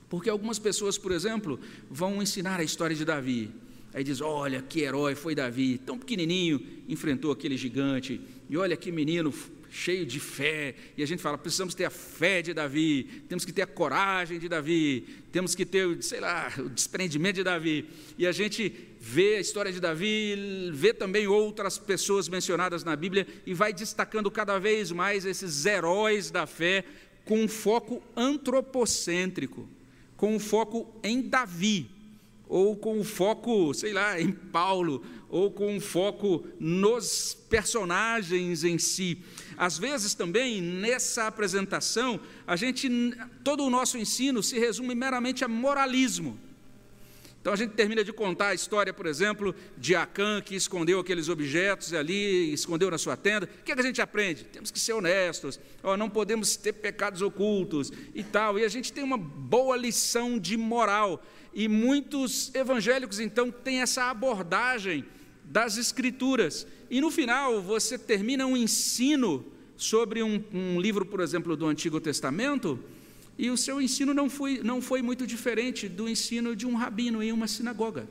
Porque 0.09 0.29
algumas 0.29 0.59
pessoas, 0.59 0.97
por 0.97 1.11
exemplo, 1.11 1.59
vão 1.89 2.21
ensinar 2.21 2.59
a 2.59 2.63
história 2.63 2.95
de 2.95 3.03
Davi. 3.03 3.51
Aí 3.93 4.03
diz: 4.03 4.21
Olha 4.21 4.61
que 4.61 4.81
herói 4.81 5.15
foi 5.15 5.35
Davi, 5.35 5.77
tão 5.77 5.97
pequenininho, 5.97 6.61
enfrentou 6.87 7.31
aquele 7.31 7.57
gigante. 7.57 8.21
E 8.49 8.57
olha 8.57 8.77
que 8.77 8.91
menino 8.91 9.33
cheio 9.73 10.05
de 10.05 10.19
fé, 10.19 10.75
e 10.95 11.01
a 11.01 11.05
gente 11.07 11.19
fala, 11.19 11.35
precisamos 11.35 11.73
ter 11.73 11.85
a 11.85 11.89
fé 11.89 12.43
de 12.43 12.53
Davi, 12.53 13.23
temos 13.27 13.43
que 13.43 13.51
ter 13.51 13.63
a 13.63 13.67
coragem 13.67 14.37
de 14.37 14.47
Davi, 14.47 15.03
temos 15.31 15.55
que 15.55 15.65
ter, 15.65 16.01
sei 16.03 16.19
lá, 16.19 16.53
o 16.59 16.69
desprendimento 16.69 17.37
de 17.37 17.43
Davi. 17.43 17.89
E 18.15 18.27
a 18.27 18.31
gente 18.31 18.71
vê 18.99 19.37
a 19.37 19.39
história 19.39 19.71
de 19.71 19.79
Davi, 19.79 20.69
vê 20.71 20.93
também 20.93 21.25
outras 21.25 21.79
pessoas 21.79 22.29
mencionadas 22.29 22.83
na 22.83 22.95
Bíblia 22.95 23.25
e 23.47 23.53
vai 23.55 23.73
destacando 23.73 24.29
cada 24.29 24.59
vez 24.59 24.91
mais 24.91 25.25
esses 25.25 25.65
heróis 25.65 26.29
da 26.29 26.45
fé 26.45 26.85
com 27.25 27.43
um 27.43 27.47
foco 27.47 28.01
antropocêntrico, 28.15 29.67
com 30.17 30.35
um 30.35 30.39
foco 30.39 30.93
em 31.03 31.21
Davi, 31.21 31.89
ou 32.47 32.75
com 32.75 32.99
um 32.99 33.03
foco, 33.03 33.73
sei 33.73 33.93
lá, 33.93 34.19
em 34.21 34.31
Paulo, 34.31 35.03
ou 35.29 35.49
com 35.49 35.75
um 35.75 35.79
foco 35.79 36.45
nos 36.59 37.33
personagens 37.49 38.63
em 38.63 38.77
si. 38.77 39.23
Às 39.57 39.77
vezes 39.77 40.13
também 40.13 40.61
nessa 40.61 41.25
apresentação, 41.25 42.19
a 42.45 42.55
gente 42.55 42.89
todo 43.43 43.63
o 43.63 43.69
nosso 43.69 43.97
ensino 43.97 44.43
se 44.43 44.59
resume 44.59 44.93
meramente 44.93 45.43
a 45.43 45.47
moralismo. 45.47 46.37
Então 47.43 47.51
a 47.51 47.57
gente 47.57 47.71
termina 47.71 48.05
de 48.05 48.13
contar 48.13 48.47
a 48.47 48.53
história, 48.53 48.93
por 48.93 49.05
exemplo, 49.05 49.53
de 49.77 49.97
Acã 49.97 50.41
que 50.41 50.55
escondeu 50.55 51.01
aqueles 51.01 51.27
objetos 51.27 51.93
ali, 51.93 52.53
escondeu 52.53 52.89
na 52.89 52.97
sua 52.97 53.17
tenda. 53.17 53.49
O 53.59 53.63
que, 53.65 53.73
é 53.73 53.75
que 53.75 53.81
a 53.81 53.83
gente 53.83 54.01
aprende? 54.01 54.45
Temos 54.45 54.71
que 54.71 54.79
ser 54.79 54.93
honestos, 54.93 55.59
não 55.99 56.09
podemos 56.09 56.55
ter 56.55 56.71
pecados 56.71 57.21
ocultos 57.21 57.91
e 58.15 58.23
tal. 58.23 58.57
E 58.57 58.63
a 58.63 58.69
gente 58.69 58.93
tem 58.93 59.03
uma 59.03 59.17
boa 59.17 59.75
lição 59.75 60.39
de 60.39 60.55
moral. 60.55 61.21
E 61.53 61.67
muitos 61.67 62.49
evangélicos, 62.55 63.19
então, 63.19 63.51
têm 63.51 63.81
essa 63.81 64.09
abordagem 64.09 65.03
das 65.43 65.75
Escrituras. 65.75 66.65
E 66.89 67.01
no 67.01 67.11
final, 67.11 67.61
você 67.61 67.97
termina 67.97 68.47
um 68.47 68.55
ensino 68.55 69.45
sobre 69.75 70.23
um, 70.23 70.41
um, 70.53 70.79
livro, 70.79 71.05
por 71.05 71.19
exemplo, 71.19 71.57
do 71.57 71.65
Antigo 71.65 71.99
Testamento, 71.99 72.79
e 73.37 73.49
o 73.49 73.57
seu 73.57 73.81
ensino 73.81 74.13
não 74.13 74.29
foi, 74.29 74.59
não 74.63 74.81
foi 74.81 75.01
muito 75.01 75.25
diferente 75.25 75.87
do 75.87 76.07
ensino 76.07 76.55
de 76.55 76.65
um 76.65 76.75
rabino 76.75 77.21
em 77.21 77.31
uma 77.31 77.47
sinagoga. 77.47 78.07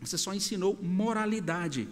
Você 0.00 0.16
só 0.18 0.32
ensinou 0.34 0.78
moralidade. 0.82 1.88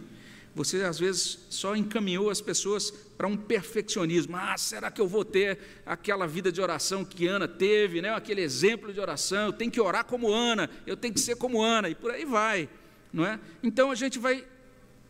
Você, 0.55 0.83
às 0.83 0.99
vezes, 0.99 1.39
só 1.49 1.75
encaminhou 1.75 2.29
as 2.29 2.41
pessoas 2.41 2.91
para 2.91 3.27
um 3.27 3.37
perfeccionismo. 3.37 4.37
Ah, 4.37 4.57
será 4.59 4.91
que 4.91 5.01
eu 5.01 5.09
vou 5.09 5.25
ter 5.25 5.59
aquela 5.87 6.27
vida 6.27 6.53
de 6.53 6.61
oração 6.61 7.05
que 7.05 7.27
Ana 7.27 7.49
teve, 7.49 8.03
né? 8.03 8.11
aquele 8.11 8.43
exemplo 8.43 8.93
de 8.93 9.01
oração? 9.01 9.47
Eu 9.47 9.53
tenho 9.53 9.71
que 9.71 9.81
orar 9.81 10.05
como 10.05 10.31
Ana, 10.31 10.69
eu 10.87 10.97
tenho 10.97 11.15
que 11.15 11.21
ser 11.21 11.37
como 11.37 11.63
Ana, 11.63 11.89
e 11.89 11.95
por 11.95 12.11
aí 12.11 12.25
vai 12.25 12.69
não 13.13 13.27
é? 13.27 13.39
Então 13.63 13.91
a 13.91 13.95
gente 13.95 14.19
vai 14.19 14.45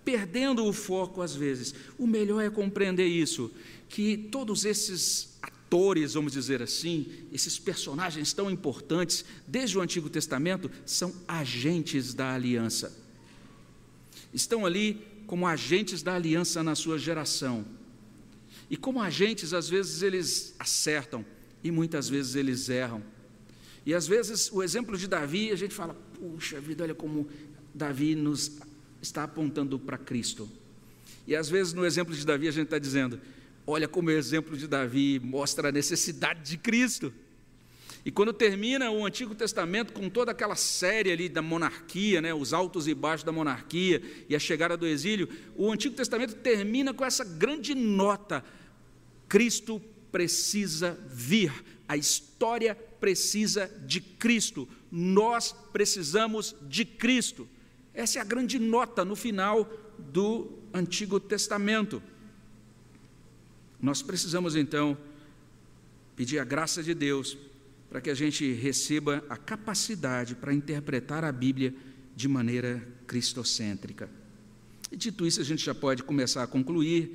perdendo 0.04 0.64
o 0.66 0.72
foco 0.72 1.22
às 1.22 1.34
vezes. 1.34 1.74
O 1.96 2.06
melhor 2.06 2.42
é 2.42 2.50
compreender 2.50 3.06
isso, 3.06 3.50
que 3.88 4.16
todos 4.16 4.64
esses 4.64 5.31
atores, 5.72 6.12
vamos 6.12 6.34
dizer 6.34 6.60
assim, 6.60 7.06
esses 7.32 7.58
personagens 7.58 8.34
tão 8.34 8.50
importantes, 8.50 9.24
desde 9.48 9.78
o 9.78 9.80
Antigo 9.80 10.10
Testamento, 10.10 10.70
são 10.84 11.14
agentes 11.26 12.12
da 12.12 12.34
aliança. 12.34 12.94
Estão 14.34 14.66
ali 14.66 15.00
como 15.26 15.46
agentes 15.46 16.02
da 16.02 16.14
aliança 16.14 16.62
na 16.62 16.74
sua 16.74 16.98
geração. 16.98 17.64
E 18.68 18.76
como 18.76 19.00
agentes, 19.00 19.54
às 19.54 19.66
vezes 19.66 20.02
eles 20.02 20.54
acertam 20.58 21.24
e 21.64 21.70
muitas 21.70 22.06
vezes 22.06 22.34
eles 22.34 22.68
erram. 22.68 23.02
E 23.86 23.94
às 23.94 24.06
vezes 24.06 24.52
o 24.52 24.62
exemplo 24.62 24.98
de 24.98 25.08
Davi, 25.08 25.52
a 25.52 25.56
gente 25.56 25.72
fala, 25.72 25.94
puxa 25.94 26.60
vida, 26.60 26.84
olha 26.84 26.94
como 26.94 27.26
Davi 27.74 28.14
nos 28.14 28.58
está 29.00 29.24
apontando 29.24 29.78
para 29.78 29.96
Cristo. 29.96 30.46
E 31.26 31.34
às 31.34 31.48
vezes 31.48 31.72
no 31.72 31.86
exemplo 31.86 32.14
de 32.14 32.26
Davi 32.26 32.46
a 32.46 32.52
gente 32.52 32.64
está 32.64 32.78
dizendo: 32.78 33.18
olha 33.66 33.88
como 33.88 34.08
o 34.08 34.12
exemplo 34.12 34.56
de 34.56 34.66
Davi 34.66 35.20
mostra 35.22 35.68
a 35.68 35.72
necessidade 35.72 36.42
de 36.42 36.56
Cristo. 36.56 37.12
E 38.04 38.10
quando 38.10 38.32
termina 38.32 38.90
o 38.90 39.06
Antigo 39.06 39.34
Testamento 39.34 39.92
com 39.92 40.10
toda 40.10 40.32
aquela 40.32 40.56
série 40.56 41.12
ali 41.12 41.28
da 41.28 41.40
monarquia, 41.40 42.20
né, 42.20 42.34
os 42.34 42.52
altos 42.52 42.88
e 42.88 42.94
baixos 42.94 43.24
da 43.24 43.30
monarquia 43.30 44.02
e 44.28 44.34
a 44.34 44.40
chegada 44.40 44.76
do 44.76 44.86
exílio, 44.86 45.28
o 45.54 45.70
Antigo 45.70 45.94
Testamento 45.94 46.34
termina 46.34 46.92
com 46.92 47.04
essa 47.04 47.24
grande 47.24 47.74
nota: 47.76 48.44
Cristo 49.28 49.80
precisa 50.10 50.98
vir, 51.08 51.52
a 51.86 51.96
história 51.96 52.74
precisa 52.74 53.70
de 53.86 54.00
Cristo, 54.00 54.68
nós 54.90 55.54
precisamos 55.72 56.56
de 56.62 56.84
Cristo. 56.84 57.48
Essa 57.94 58.18
é 58.18 58.22
a 58.22 58.24
grande 58.24 58.58
nota 58.58 59.04
no 59.04 59.14
final 59.14 59.70
do 59.98 60.58
Antigo 60.74 61.20
Testamento. 61.20 62.02
Nós 63.82 64.00
precisamos 64.00 64.54
então 64.54 64.96
pedir 66.14 66.38
a 66.38 66.44
graça 66.44 66.84
de 66.84 66.94
Deus 66.94 67.36
para 67.90 68.00
que 68.00 68.08
a 68.08 68.14
gente 68.14 68.52
receba 68.52 69.24
a 69.28 69.36
capacidade 69.36 70.36
para 70.36 70.54
interpretar 70.54 71.24
a 71.24 71.32
Bíblia 71.32 71.74
de 72.14 72.28
maneira 72.28 72.86
cristocêntrica. 73.08 74.08
E 74.90 74.96
dito 74.96 75.26
isso, 75.26 75.40
a 75.40 75.44
gente 75.44 75.64
já 75.64 75.74
pode 75.74 76.04
começar 76.04 76.44
a 76.44 76.46
concluir, 76.46 77.10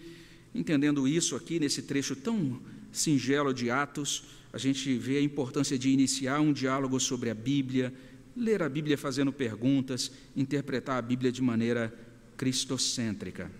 entendendo 0.53 1.07
isso 1.07 1.37
aqui 1.37 1.57
nesse 1.57 1.83
trecho 1.83 2.15
tão 2.15 2.61
singelo 2.91 3.53
de 3.53 3.71
Atos, 3.71 4.25
a 4.51 4.57
gente 4.57 4.97
vê 4.97 5.17
a 5.17 5.21
importância 5.21 5.77
de 5.79 5.89
iniciar 5.89 6.41
um 6.41 6.51
diálogo 6.51 6.99
sobre 6.99 7.29
a 7.29 7.33
Bíblia, 7.33 7.93
ler 8.35 8.61
a 8.61 8.69
Bíblia 8.69 8.97
fazendo 8.97 9.31
perguntas, 9.31 10.11
interpretar 10.35 10.97
a 10.97 11.01
Bíblia 11.01 11.31
de 11.31 11.41
maneira 11.41 11.93
cristocêntrica. 12.35 13.51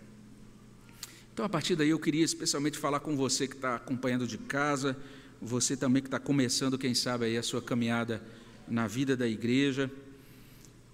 Então, 1.37 1.45
a 1.45 1.49
partir 1.49 1.75
daí, 1.75 1.89
eu 1.89 1.99
queria 1.99 2.25
especialmente 2.25 2.79
falar 2.79 2.99
com 2.99 3.15
você 3.15 3.47
que 3.47 3.53
está 3.53 3.75
acompanhando 3.75 4.25
de 4.25 4.39
casa, 4.39 4.97
você 5.39 5.77
também 5.77 6.01
que 6.01 6.07
está 6.07 6.19
começando, 6.19 6.79
quem 6.79 6.95
sabe, 6.95 7.25
aí 7.25 7.37
a 7.37 7.43
sua 7.43 7.61
caminhada 7.61 8.23
na 8.67 8.87
vida 8.87 9.15
da 9.15 9.27
igreja. 9.27 9.87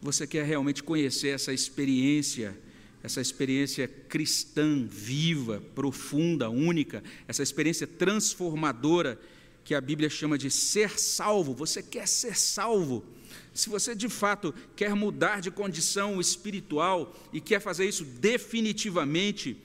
Você 0.02 0.28
quer 0.28 0.44
realmente 0.44 0.84
conhecer 0.84 1.30
essa 1.30 1.54
experiência, 1.54 2.60
essa 3.02 3.22
experiência 3.22 3.88
cristã, 3.88 4.86
viva, 4.86 5.64
profunda, 5.74 6.50
única, 6.50 7.02
essa 7.26 7.42
experiência 7.42 7.88
transformadora 7.88 9.18
que 9.64 9.74
a 9.74 9.80
Bíblia 9.80 10.10
chama 10.10 10.38
de 10.38 10.52
ser 10.52 11.00
salvo. 11.00 11.54
Você 11.54 11.82
quer 11.82 12.06
ser 12.06 12.38
salvo? 12.38 13.06
Se 13.54 13.70
você 13.70 13.96
de 13.96 14.10
fato 14.10 14.54
quer 14.76 14.94
mudar 14.94 15.40
de 15.40 15.50
condição 15.50 16.20
espiritual 16.20 17.16
e 17.32 17.40
quer 17.40 17.62
fazer 17.62 17.88
isso 17.88 18.04
definitivamente, 18.04 19.56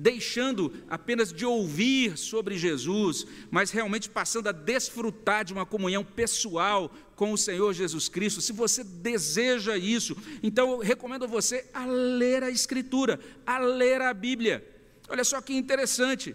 deixando 0.00 0.72
apenas 0.88 1.30
de 1.30 1.44
ouvir 1.44 2.16
sobre 2.16 2.56
Jesus, 2.56 3.26
mas 3.50 3.70
realmente 3.70 4.08
passando 4.08 4.48
a 4.48 4.52
desfrutar 4.52 5.44
de 5.44 5.52
uma 5.52 5.66
comunhão 5.66 6.02
pessoal 6.02 6.90
com 7.14 7.34
o 7.34 7.38
Senhor 7.38 7.74
Jesus 7.74 8.08
Cristo, 8.08 8.40
se 8.40 8.50
você 8.50 8.82
deseja 8.82 9.76
isso, 9.76 10.16
então 10.42 10.70
eu 10.70 10.78
recomendo 10.78 11.24
a 11.24 11.28
você 11.28 11.68
a 11.74 11.84
ler 11.84 12.42
a 12.42 12.48
Escritura, 12.48 13.20
a 13.44 13.58
ler 13.58 14.00
a 14.00 14.14
Bíblia. 14.14 14.66
Olha 15.06 15.22
só 15.22 15.38
que 15.42 15.52
interessante. 15.52 16.34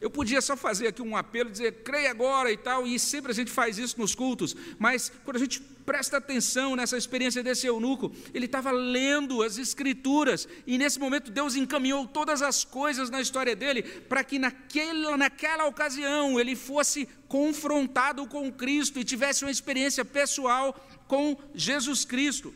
Eu 0.00 0.10
podia 0.10 0.40
só 0.40 0.56
fazer 0.56 0.88
aqui 0.88 1.02
um 1.02 1.16
apelo, 1.16 1.50
dizer, 1.50 1.82
creia 1.82 2.10
agora 2.10 2.52
e 2.52 2.56
tal, 2.56 2.86
e 2.86 2.98
sempre 2.98 3.32
a 3.32 3.34
gente 3.34 3.50
faz 3.50 3.78
isso 3.78 3.98
nos 3.98 4.14
cultos, 4.14 4.54
mas 4.78 5.10
quando 5.24 5.36
a 5.36 5.40
gente 5.40 5.60
presta 5.60 6.18
atenção 6.18 6.76
nessa 6.76 6.96
experiência 6.96 7.42
desse 7.42 7.66
eunuco, 7.66 8.12
ele 8.32 8.44
estava 8.44 8.70
lendo 8.70 9.42
as 9.42 9.58
Escrituras, 9.58 10.46
e 10.66 10.78
nesse 10.78 11.00
momento 11.00 11.30
Deus 11.30 11.56
encaminhou 11.56 12.06
todas 12.06 12.42
as 12.42 12.62
coisas 12.64 13.10
na 13.10 13.20
história 13.20 13.56
dele, 13.56 13.82
para 13.82 14.22
que 14.22 14.38
naquela, 14.38 15.16
naquela 15.16 15.66
ocasião 15.66 16.38
ele 16.38 16.54
fosse 16.54 17.08
confrontado 17.26 18.26
com 18.26 18.52
Cristo 18.52 19.00
e 19.00 19.04
tivesse 19.04 19.44
uma 19.44 19.50
experiência 19.50 20.04
pessoal 20.04 20.78
com 21.08 21.36
Jesus 21.54 22.04
Cristo. 22.04 22.54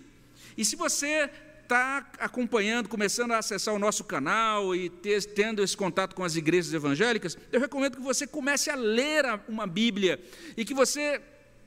E 0.57 0.65
se 0.65 0.77
você 0.77 1.31
está 1.63 2.07
acompanhando, 2.19 2.89
começando 2.89 3.33
a 3.33 3.39
acessar 3.39 3.75
o 3.75 3.79
nosso 3.79 4.05
canal 4.05 4.75
e 4.75 4.91
ter, 4.91 5.25
tendo 5.25 5.63
esse 5.63 5.77
contato 5.77 6.15
com 6.15 6.23
as 6.23 6.37
igrejas 6.37 6.73
evangélicas, 6.75 7.37
eu 7.51 7.61
recomendo 7.61 7.97
que 7.97 8.03
você 8.03 8.27
comece 8.27 8.71
a 8.71 8.75
ler 8.75 9.25
uma 9.49 9.67
Bíblia 9.67 10.21
e 10.57 10.65
que 10.65 10.75
você 10.75 11.21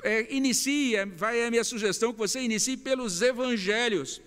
é, 0.03 0.33
inicie, 0.33 1.03
vai 1.15 1.43
a 1.43 1.49
minha 1.49 1.63
sugestão, 1.63 2.13
que 2.13 2.19
você 2.19 2.39
inicie 2.39 2.77
pelos 2.77 3.21
evangelhos 3.21 4.21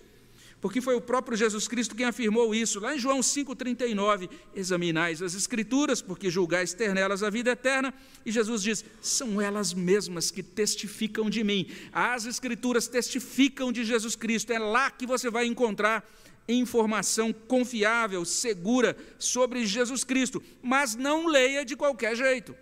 porque 0.61 0.81
foi 0.81 0.95
o 0.95 1.01
próprio 1.01 1.37
Jesus 1.37 1.69
Cristo 1.69 1.95
quem 1.95 2.07
afirmou 2.07 2.55
isso, 2.55 2.81
lá 2.81 2.95
em 2.95 2.99
João 2.99 3.21
5,39: 3.21 4.29
examinais 4.55 5.23
as 5.23 5.35
Escrituras, 5.35 6.03
porque 6.03 6.31
julgais 6.31 6.75
ter 6.75 6.93
nelas 6.93 7.23
a 7.23 7.31
vida 7.31 7.51
eterna, 7.51 7.95
e 8.27 8.33
Jesus 8.33 8.63
diz: 8.63 8.85
são 9.01 9.41
elas 9.41 9.73
mesmas 9.73 10.31
que 10.31 10.43
testificam 10.43 11.31
de 11.31 11.45
mim, 11.45 11.67
as 11.93 12.27
Escrituras 12.27 12.89
testificam 12.89 13.71
de 13.71 13.85
Jesus 13.85 14.17
Cristo, 14.17 14.53
é 14.53 14.59
lá 14.59 14.91
que 14.91 15.07
você 15.07 15.31
vai 15.31 15.47
encontrar 15.47 16.09
informação 16.49 17.33
confiável, 17.33 18.25
segura 18.25 18.97
sobre 19.19 19.67
Jesus 19.67 20.03
Cristo, 20.03 20.43
mas 20.63 20.95
não 20.95 21.27
leia 21.27 21.65
de 21.65 21.77
qualquer 21.77 22.17
jeito. 22.17 22.57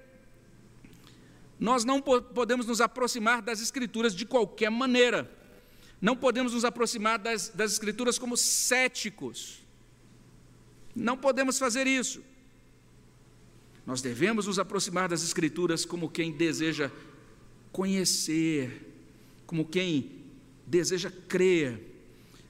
Nós 1.58 1.84
não 1.84 2.02
podemos 2.02 2.66
nos 2.66 2.80
aproximar 2.80 3.40
das 3.40 3.62
Escrituras 3.62 4.14
de 4.14 4.26
qualquer 4.26 4.70
maneira. 4.70 5.30
Não 6.06 6.16
podemos 6.16 6.52
nos 6.52 6.64
aproximar 6.64 7.18
das, 7.18 7.48
das 7.48 7.72
Escrituras 7.72 8.16
como 8.16 8.36
céticos. 8.36 9.60
Não 10.94 11.16
podemos 11.16 11.58
fazer 11.58 11.88
isso. 11.88 12.22
Nós 13.84 14.00
devemos 14.00 14.46
nos 14.46 14.60
aproximar 14.60 15.08
das 15.08 15.24
Escrituras 15.24 15.84
como 15.84 16.08
quem 16.08 16.30
deseja 16.30 16.92
conhecer, 17.72 18.86
como 19.48 19.64
quem 19.64 20.30
deseja 20.64 21.10
crer. 21.26 21.82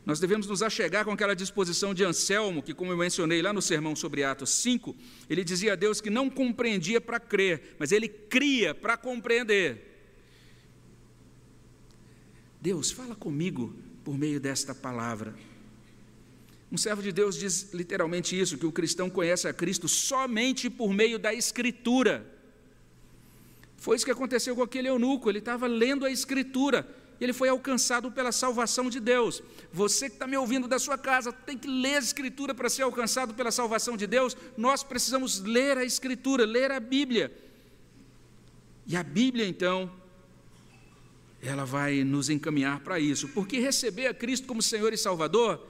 Nós 0.05 0.21
devemos 0.21 0.47
nos 0.47 0.63
achegar 0.63 1.07
com 1.07 1.13
aquela 1.13 1.35
disposição 1.35 1.95
de 1.95 2.05
Anselmo, 2.05 2.63
que, 2.63 2.75
como 2.75 2.93
eu 2.93 2.99
mencionei 2.99 3.41
lá 3.41 3.55
no 3.55 3.63
sermão 3.63 3.97
sobre 3.97 4.23
Atos 4.23 4.51
5, 4.51 4.95
ele 5.31 5.43
dizia 5.43 5.73
a 5.73 5.77
Deus 5.77 6.03
que 6.03 6.11
não 6.11 6.29
compreendia 6.29 7.01
para 7.01 7.19
crer, 7.19 7.75
mas 7.79 7.91
ele 7.91 8.07
cria 8.07 8.75
para 8.75 8.99
compreender. 8.99 9.86
Deus, 12.61 12.91
fala 12.91 13.15
comigo 13.15 13.75
por 14.05 14.17
meio 14.17 14.41
desta 14.41 14.75
palavra. 14.75 15.35
Um 16.71 16.77
servo 16.77 17.03
de 17.03 17.13
Deus 17.13 17.37
diz 17.37 17.73
literalmente 17.73 18.39
isso: 18.39 18.59
que 18.59 18.67
o 18.67 18.73
cristão 18.73 19.09
conhece 19.09 19.47
a 19.47 19.53
Cristo 19.53 19.89
somente 19.89 20.69
por 20.69 20.93
meio 20.93 21.19
da 21.19 21.33
Escritura. 21.33 22.27
Foi 23.77 23.95
isso 23.95 24.05
que 24.05 24.11
aconteceu 24.11 24.57
com 24.57 24.63
aquele 24.63 24.89
eunuco, 24.89 25.31
ele 25.31 25.39
estava 25.39 25.67
lendo 25.67 26.05
a 26.05 26.11
Escritura 26.11 26.89
e 27.21 27.25
ele 27.25 27.33
foi 27.33 27.49
alcançado 27.49 28.11
pela 28.11 28.33
salvação 28.33 28.91
de 28.91 29.01
Deus. 29.01 29.43
Você 29.73 30.09
que 30.09 30.17
está 30.17 30.27
me 30.27 30.37
ouvindo 30.37 30.69
da 30.69 30.79
sua 30.79 30.99
casa 30.99 31.33
tem 31.33 31.57
que 31.57 31.69
ler 31.69 31.97
a 31.97 31.99
Escritura 31.99 32.55
para 32.55 32.69
ser 32.69 32.83
alcançado 32.83 33.35
pela 33.35 33.51
salvação 33.51 33.97
de 33.97 34.07
Deus. 34.07 34.37
Nós 34.57 34.83
precisamos 34.83 35.41
ler 35.41 35.79
a 35.79 35.85
Escritura, 35.85 36.45
ler 36.45 36.71
a 36.71 36.81
Bíblia. 36.81 37.33
E 38.87 38.97
a 38.97 39.03
Bíblia, 39.03 39.47
então, 39.47 39.91
ela 41.43 41.65
vai 41.65 42.03
nos 42.03 42.29
encaminhar 42.31 42.81
para 42.81 42.99
isso, 42.99 43.29
porque 43.29 43.59
receber 43.59 44.07
a 44.07 44.15
Cristo 44.15 44.47
como 44.47 44.63
Senhor 44.63 44.93
e 44.93 44.97
Salvador 44.97 45.67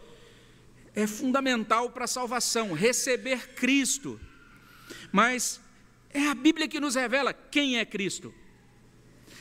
é 0.94 1.06
fundamental 1.06 1.90
para 1.90 2.04
a 2.04 2.08
salvação, 2.08 2.72
receber 2.72 3.54
Cristo. 3.54 4.18
Mas 5.12 5.60
é 6.10 6.28
a 6.28 6.34
Bíblia 6.34 6.66
que 6.66 6.80
nos 6.80 6.94
revela 6.94 7.32
quem 7.32 7.78
é 7.78 7.84
Cristo. 7.84 8.32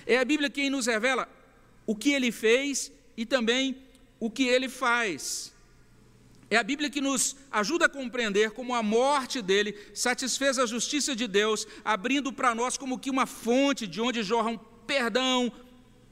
É 0.06 0.18
a 0.18 0.26
Bíblia 0.26 0.50
quem 0.50 0.70
nos 0.70 0.86
revela 0.86 1.30
o 1.86 1.96
que 1.96 2.12
ele 2.12 2.32
fez 2.32 2.92
e 3.16 3.26
também 3.26 3.78
o 4.20 4.30
que 4.30 4.44
ele 4.44 4.68
faz. 4.68 5.54
É 6.50 6.58
a 6.58 6.64
Bíblia 6.64 6.90
que 6.90 7.02
nos 7.02 7.36
ajuda 7.52 7.86
a 7.86 7.90
compreender 7.90 8.52
como 8.52 8.76
a 8.76 8.84
morte 8.84 9.42
dele 9.42 9.76
satisfez 9.94 10.60
a 10.60 10.66
justiça 10.66 11.16
de 11.16 11.28
Deus, 11.28 11.66
abrindo 11.84 12.32
para 12.32 12.54
nós 12.54 12.78
como 12.78 13.00
que 13.00 13.10
uma 13.10 13.26
fonte 13.26 13.88
de 13.88 14.00
onde 14.00 14.22
jorram 14.22 14.58
perdão, 14.86 15.52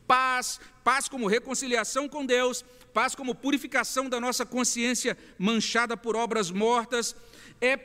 paz, 0.08 0.60
paz 0.84 1.08
como 1.08 1.28
reconciliação 1.28 2.08
com 2.08 2.26
Deus, 2.26 2.64
paz 2.94 3.16
como 3.16 3.34
purificação 3.36 4.08
da 4.10 4.20
nossa 4.20 4.46
consciência 4.46 5.18
manchada 5.38 5.98
por 5.98 6.16
obras 6.16 6.52
mortas. 6.52 7.16
É 7.62 7.80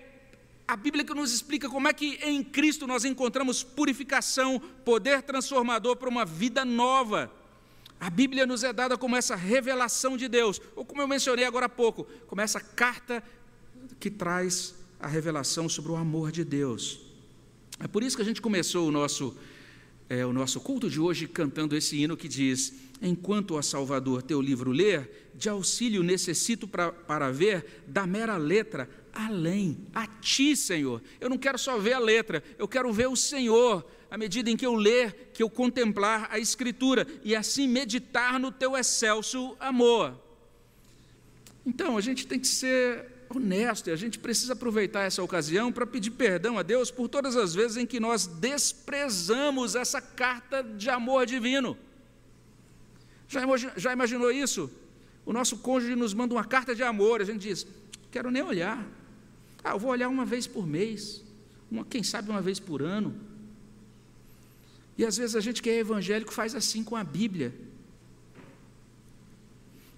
a 0.66 0.76
Bíblia 0.76 1.02
que 1.04 1.14
nos 1.14 1.32
explica 1.32 1.68
como 1.68 1.88
é 1.88 1.92
que 1.94 2.18
em 2.22 2.44
Cristo 2.44 2.86
nós 2.86 3.04
encontramos 3.04 3.62
purificação, 3.62 4.60
poder 4.84 5.22
transformador 5.22 5.96
para 5.96 6.08
uma 6.08 6.26
vida 6.26 6.64
nova. 6.64 7.32
A 7.98 8.10
Bíblia 8.10 8.46
nos 8.46 8.62
é 8.62 8.72
dada 8.72 8.96
como 8.96 9.16
essa 9.16 9.34
revelação 9.34 10.16
de 10.16 10.28
Deus, 10.28 10.60
ou 10.76 10.84
como 10.84 11.00
eu 11.00 11.08
mencionei 11.08 11.44
agora 11.44 11.66
há 11.66 11.70
pouco, 11.70 12.04
como 12.26 12.42
essa 12.42 12.60
carta 12.60 13.22
que 13.98 14.10
traz 14.10 14.74
a 15.00 15.06
revelação 15.06 15.68
sobre 15.68 15.92
o 15.92 15.96
amor 15.96 16.30
de 16.30 16.44
Deus. 16.44 17.00
É 17.80 17.88
por 17.88 18.02
isso 18.02 18.16
que 18.16 18.22
a 18.22 18.24
gente 18.24 18.42
começou 18.42 18.88
o 18.88 18.92
nosso, 18.92 19.36
é, 20.08 20.24
o 20.24 20.32
nosso 20.32 20.60
culto 20.60 20.88
de 20.88 20.98
hoje 20.98 21.28
cantando 21.28 21.76
esse 21.76 21.96
hino 21.96 22.16
que 22.16 22.28
diz: 22.28 22.72
Enquanto, 23.02 23.58
a 23.58 23.62
Salvador, 23.62 24.22
teu 24.22 24.40
livro 24.40 24.70
ler, 24.70 25.30
de 25.34 25.48
auxílio 25.48 26.02
necessito 26.02 26.66
pra, 26.66 26.90
para 26.90 27.30
ver 27.30 27.84
da 27.86 28.06
mera 28.06 28.36
letra 28.36 28.88
além, 29.12 29.76
a 29.94 30.06
ti, 30.06 30.56
Senhor. 30.56 31.02
Eu 31.20 31.28
não 31.28 31.36
quero 31.36 31.58
só 31.58 31.76
ver 31.78 31.94
a 31.94 31.98
letra, 31.98 32.42
eu 32.58 32.68
quero 32.68 32.92
ver 32.92 33.08
o 33.08 33.16
Senhor, 33.16 33.84
à 34.10 34.16
medida 34.16 34.48
em 34.48 34.56
que 34.56 34.64
eu 34.64 34.74
ler, 34.74 35.30
que 35.34 35.42
eu 35.42 35.50
contemplar 35.50 36.28
a 36.30 36.38
Escritura 36.38 37.06
e 37.22 37.34
assim 37.34 37.66
meditar 37.66 38.38
no 38.38 38.50
teu 38.50 38.76
excelso 38.76 39.56
amor. 39.60 40.18
Então, 41.66 41.98
a 41.98 42.00
gente 42.00 42.26
tem 42.26 42.38
que 42.38 42.46
ser 42.46 43.17
honesto 43.36 43.88
e 43.88 43.90
a 43.90 43.96
gente 43.96 44.18
precisa 44.18 44.52
aproveitar 44.52 45.02
essa 45.02 45.22
ocasião 45.22 45.72
para 45.72 45.86
pedir 45.86 46.10
perdão 46.10 46.58
a 46.58 46.62
Deus 46.62 46.90
por 46.90 47.08
todas 47.08 47.36
as 47.36 47.54
vezes 47.54 47.76
em 47.76 47.86
que 47.86 48.00
nós 48.00 48.26
desprezamos 48.26 49.74
essa 49.74 50.00
carta 50.00 50.62
de 50.62 50.88
amor 50.88 51.26
divino. 51.26 51.76
Já, 53.28 53.40
já 53.76 53.92
imaginou 53.92 54.30
isso? 54.30 54.70
O 55.26 55.32
nosso 55.32 55.58
cônjuge 55.58 55.94
nos 55.94 56.14
manda 56.14 56.34
uma 56.34 56.44
carta 56.44 56.74
de 56.74 56.82
amor, 56.82 57.20
a 57.20 57.24
gente 57.24 57.40
diz: 57.40 57.66
quero 58.10 58.30
nem 58.30 58.42
olhar. 58.42 58.86
Ah, 59.62 59.72
eu 59.72 59.78
vou 59.78 59.90
olhar 59.90 60.08
uma 60.08 60.24
vez 60.24 60.46
por 60.46 60.66
mês, 60.66 61.22
uma, 61.70 61.84
quem 61.84 62.02
sabe 62.02 62.30
uma 62.30 62.40
vez 62.40 62.58
por 62.58 62.80
ano. 62.80 63.14
E 64.96 65.04
às 65.04 65.16
vezes 65.16 65.36
a 65.36 65.40
gente 65.40 65.62
que 65.62 65.68
é 65.68 65.78
evangélico 65.78 66.32
faz 66.32 66.54
assim 66.54 66.82
com 66.82 66.96
a 66.96 67.04
Bíblia. 67.04 67.54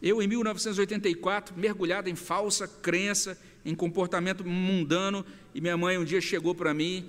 Eu, 0.02 0.22
em 0.22 0.26
1984, 0.26 1.54
mergulhado 1.56 2.08
em 2.08 2.14
falsa 2.14 2.66
crença, 2.66 3.38
em 3.64 3.74
comportamento 3.74 4.44
mundano, 4.44 5.24
e 5.54 5.60
minha 5.60 5.76
mãe 5.76 5.98
um 5.98 6.04
dia 6.04 6.20
chegou 6.20 6.54
para 6.54 6.72
mim, 6.72 7.06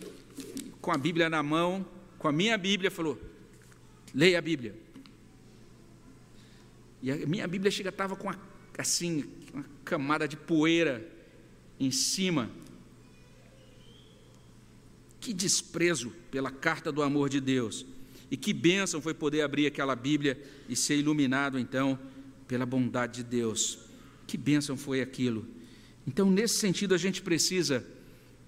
com 0.82 0.92
a 0.92 0.98
Bíblia 0.98 1.30
na 1.30 1.42
mão, 1.42 1.86
com 2.18 2.28
a 2.28 2.32
minha 2.32 2.58
Bíblia, 2.58 2.92
falou: 2.92 3.20
leia 4.14 4.39
a 4.39 4.42
Bíblia. 4.42 4.76
E 7.02 7.12
a 7.12 7.16
minha 7.26 7.48
Bíblia 7.48 7.72
chega 7.72 7.89
estava 7.89 8.16
com 8.16 8.28
uma, 8.28 8.39
assim, 8.78 9.26
uma 9.54 9.66
camada 9.84 10.28
de 10.28 10.36
poeira 10.36 11.08
em 11.80 11.92
cima. 11.92 12.50
Que 15.20 15.34
desprezo 15.34 16.12
pela 16.30 16.52
carta 16.52 16.92
do 16.92 17.02
amor 17.02 17.30
de 17.30 17.39
Deus. 17.39 17.86
E 18.30 18.38
que 18.38 18.54
bênção 18.54 19.02
foi 19.02 19.14
poder 19.14 19.42
abrir 19.42 19.68
aquela 19.68 19.96
Bíblia 19.96 20.42
e 20.70 20.76
ser 20.76 20.96
iluminado 20.98 21.60
então 21.60 22.00
pela 22.52 22.66
bondade 22.66 23.24
de 23.24 23.30
Deus. 23.30 23.80
Que 24.28 24.36
bênção 24.38 24.76
foi 24.76 24.99
aquilo. 24.99 25.47
Então, 26.06 26.30
nesse 26.30 26.56
sentido, 26.58 26.93
a 26.93 26.97
gente 26.97 27.22
precisa 27.22 27.88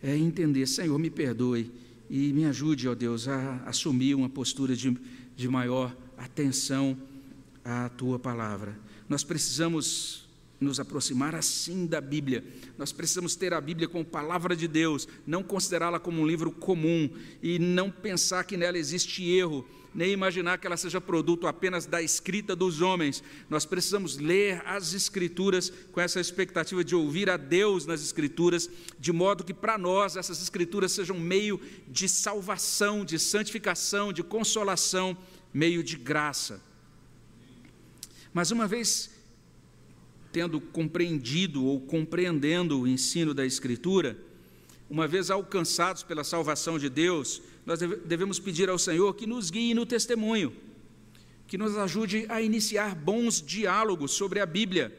é, 0.01 0.18
entender: 0.18 0.68
Senhor, 0.68 0.99
me 0.99 1.10
perdoe 1.10 1.72
e 2.10 2.34
me 2.34 2.43
ajude, 2.43 2.89
ó 2.89 2.93
Deus, 2.93 3.30
a 3.30 3.64
assumir 3.66 4.14
uma 4.14 4.28
postura 4.28 4.76
de, 4.76 4.97
de 5.38 5.47
maior 5.47 5.95
atenção 6.18 6.97
a 7.64 7.88
tua 7.88 8.20
palavra. 8.20 8.78
Nós 9.08 9.24
precisamos 9.24 10.23
nos 10.64 10.80
aproximar 10.80 11.36
assim 11.36 11.86
da 11.86 12.01
Bíblia. 12.01 12.43
Nós 12.78 12.91
precisamos 12.91 13.36
ter 13.36 13.53
a 13.53 13.61
Bíblia 13.61 13.88
como 13.88 14.03
palavra 14.03 14.55
de 14.55 14.68
Deus, 14.68 15.07
não 15.28 15.43
considerá-la 15.43 15.99
como 15.99 16.22
um 16.22 16.26
livro 16.26 16.51
comum 16.51 17.09
e 17.41 17.59
não 17.59 17.91
pensar 17.91 18.43
que 18.45 18.57
nela 18.57 18.78
existe 18.78 19.24
erro, 19.30 19.68
nem 19.93 20.11
imaginar 20.11 20.57
que 20.57 20.66
ela 20.66 20.78
seja 20.78 20.99
produto 20.99 21.45
apenas 21.45 21.86
da 21.86 22.01
escrita 22.01 22.55
dos 22.55 22.82
homens. 22.82 23.24
Nós 23.49 23.66
precisamos 23.66 24.18
ler 24.18 24.61
as 24.66 24.93
Escrituras 24.93 25.72
com 25.91 26.01
essa 26.01 26.20
expectativa 26.20 26.84
de 26.84 26.95
ouvir 26.95 27.30
a 27.30 27.38
Deus 27.38 27.86
nas 27.86 28.01
Escrituras, 28.01 28.70
de 28.99 29.11
modo 29.11 29.43
que 29.43 29.53
para 29.53 29.78
nós 29.78 30.16
essas 30.16 30.41
Escrituras 30.41 30.91
sejam 30.91 31.20
meio 31.20 31.59
de 31.88 32.09
salvação, 32.09 33.05
de 33.05 33.20
santificação, 33.20 34.11
de 34.11 34.24
consolação, 34.24 35.16
meio 35.53 35.84
de 35.84 35.95
graça. 35.95 36.61
Mas 38.34 38.49
uma 38.49 38.68
vez 38.68 39.12
tendo 40.34 40.60
compreendido 40.60 41.64
ou 41.64 41.80
compreendendo 41.80 42.82
o 42.82 42.88
ensino 42.88 43.36
da 43.36 43.46
Escritura, 43.46 44.18
uma 44.90 45.08
vez 45.08 45.30
alcançados 45.30 46.02
pela 46.02 46.24
salvação 46.24 46.80
de 46.80 46.90
Deus, 46.90 47.40
nós 47.66 47.80
devemos 47.80 48.40
pedir 48.40 48.68
ao 48.68 48.80
Senhor 48.80 49.14
que 49.14 49.28
nos 49.28 49.52
guie 49.52 49.76
no 49.76 49.86
testemunho, 49.86 50.52
que 51.48 51.58
nos 51.58 51.78
ajude 51.78 52.26
a 52.30 52.42
iniciar 52.42 52.96
bons 52.96 53.42
diálogos 53.42 54.12
sobre 54.12 54.40
a 54.40 54.46
Bíblia, 54.46 54.92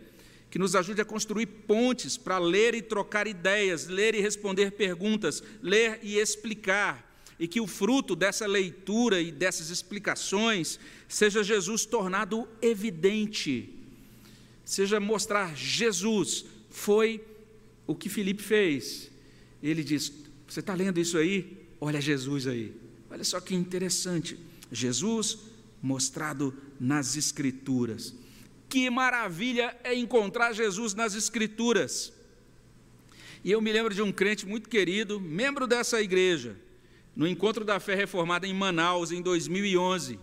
que 0.51 0.59
nos 0.59 0.77
ajude 0.77 1.01
a 1.01 1.05
construir 1.05 1.47
pontes 1.47 2.17
para 2.17 2.39
ler 2.39 2.77
e 2.77 2.81
trocar 2.81 3.27
ideias, 3.27 3.89
ler 3.89 4.15
e 4.15 4.21
responder 4.21 4.71
perguntas, 4.71 5.43
ler 5.61 5.99
e 6.01 6.17
explicar, 6.17 7.13
e 7.41 7.49
que 7.49 7.61
o 7.61 7.67
fruto 7.67 8.15
dessa 8.15 8.47
leitura 8.47 9.21
e 9.21 9.33
dessas 9.33 9.69
explicações 9.69 10.79
seja 11.09 11.43
Jesus 11.43 11.85
tornado 11.85 12.49
evidente, 12.63 13.84
seja 14.65 14.99
mostrar 14.99 15.55
Jesus 15.55 16.45
foi 16.71 17.25
o 17.87 17.95
que 17.95 18.09
Felipe 18.09 18.43
fez. 18.43 19.11
Ele 19.63 19.85
diz: 19.85 20.13
Você 20.49 20.61
está 20.61 20.75
lendo 20.75 20.99
isso 20.99 21.19
aí? 21.19 21.67
Olha 21.81 22.01
Jesus 22.01 22.47
aí. 22.47 22.75
Olha 23.11 23.25
só 23.25 23.41
que 23.41 23.55
interessante. 23.55 24.39
Jesus 24.73 25.39
mostrado 25.81 26.55
nas 26.81 27.17
Escrituras. 27.17 28.15
Que 28.69 28.89
maravilha 28.91 29.77
é 29.85 29.95
encontrar 29.95 30.53
Jesus 30.53 30.95
nas 30.95 31.15
Escrituras. 31.15 32.13
E 33.45 33.51
eu 33.51 33.61
me 33.61 33.71
lembro 33.71 33.95
de 33.95 34.01
um 34.01 34.11
crente 34.11 34.47
muito 34.47 34.71
querido, 34.71 35.21
membro 35.21 35.67
dessa 35.67 36.01
igreja, 36.01 36.57
no 37.15 37.29
encontro 37.29 37.65
da 37.65 37.79
fé 37.79 37.95
reformada 37.95 38.47
em 38.47 38.55
Manaus, 38.55 39.13
em 39.13 39.21
2011. 39.21 40.19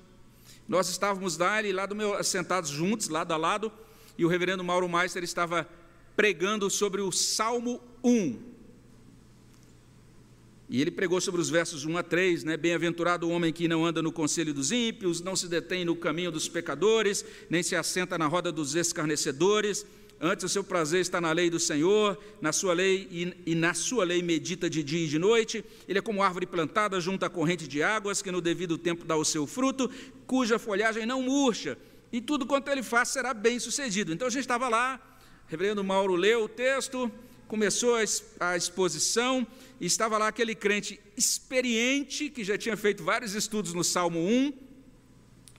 Nós 0.68 0.90
estávamos 0.90 1.38
lá, 1.38 1.60
ele 1.60 1.72
lá 1.72 1.86
do 1.86 1.96
meu, 1.96 2.22
sentados 2.24 2.72
juntos, 2.72 3.10
lado 3.10 3.32
a 3.32 3.38
lado, 3.38 3.72
e 4.18 4.26
o 4.26 4.28
reverendo 4.28 4.64
Mauro 4.64 4.88
Meister 4.88 5.24
estava 5.24 5.68
pregando 6.16 6.70
sobre 6.70 7.02
o 7.02 7.12
Salmo 7.12 7.82
1. 8.04 8.52
E 10.70 10.80
ele 10.82 10.90
pregou 10.90 11.20
sobre 11.20 11.42
os 11.42 11.50
versos 11.50 11.84
1 11.84 11.98
a 11.98 12.04
3, 12.04 12.46
né? 12.46 12.56
Bem-aventurado 12.56 13.28
o 13.28 13.30
homem 13.30 13.52
que 13.52 13.68
não 13.68 13.86
anda 13.86 14.02
no 14.02 14.10
conselho 14.10 14.54
dos 14.54 14.72
ímpios, 14.72 15.20
não 15.20 15.36
se 15.36 15.50
detém 15.50 15.84
no 15.84 15.98
caminho 15.98 16.32
dos 16.32 16.48
pecadores, 16.48 17.26
nem 17.50 17.62
se 17.62 17.76
assenta 17.76 18.18
na 18.18 18.26
roda 18.26 18.54
dos 18.54 18.74
escarnecedores. 18.74 19.86
Antes 20.24 20.46
o 20.46 20.50
seu 20.50 20.64
prazer 20.64 21.02
está 21.02 21.20
na 21.20 21.32
lei 21.32 21.50
do 21.50 21.60
Senhor, 21.60 22.18
na 22.40 22.54
sua 22.54 22.74
lei 22.74 23.08
e, 23.12 23.52
e, 23.52 23.56
na 23.56 23.74
sua 23.74 24.06
lei 24.06 24.22
medita 24.22 24.70
de 24.70 24.82
dia 24.82 25.04
e 25.04 25.08
de 25.10 25.20
noite. 25.20 25.66
Ele 25.90 26.00
é 26.00 26.02
como 26.02 26.24
árvore 26.24 26.46
plantada 26.46 27.02
junto 27.02 27.26
à 27.26 27.30
corrente 27.30 27.68
de 27.68 27.84
águas, 27.84 28.22
que 28.22 28.32
no 28.32 28.40
devido 28.40 28.78
tempo 28.78 29.04
dá 29.04 29.18
o 29.18 29.26
seu 29.26 29.46
fruto, 29.46 29.90
cuja 30.26 30.58
folhagem 30.58 31.06
não 31.06 31.24
murcha, 31.24 31.78
e 32.12 32.20
tudo 32.22 32.46
quanto 32.46 32.70
ele 32.70 32.84
faz 32.84 33.10
será 33.10 33.34
bem 33.34 33.60
sucedido. 33.60 34.12
Então 34.12 34.28
a 34.28 34.32
gente 34.32 34.42
estava 34.42 34.68
lá, 34.68 35.00
o 35.48 35.50
reverendo 35.50 35.84
Mauro 35.84 36.16
leu 36.16 36.44
o 36.44 36.50
texto, 36.50 37.12
começou 37.48 37.96
a 38.40 38.56
exposição, 38.56 39.46
e 39.80 39.86
estava 39.86 40.18
lá 40.18 40.28
aquele 40.28 40.56
crente 40.56 41.00
experiente, 41.18 42.30
que 42.30 42.44
já 42.44 42.58
tinha 42.58 42.78
feito 42.78 43.04
vários 43.04 43.34
estudos 43.34 43.74
no 43.74 43.84
Salmo 43.84 44.20
1, 44.20 44.54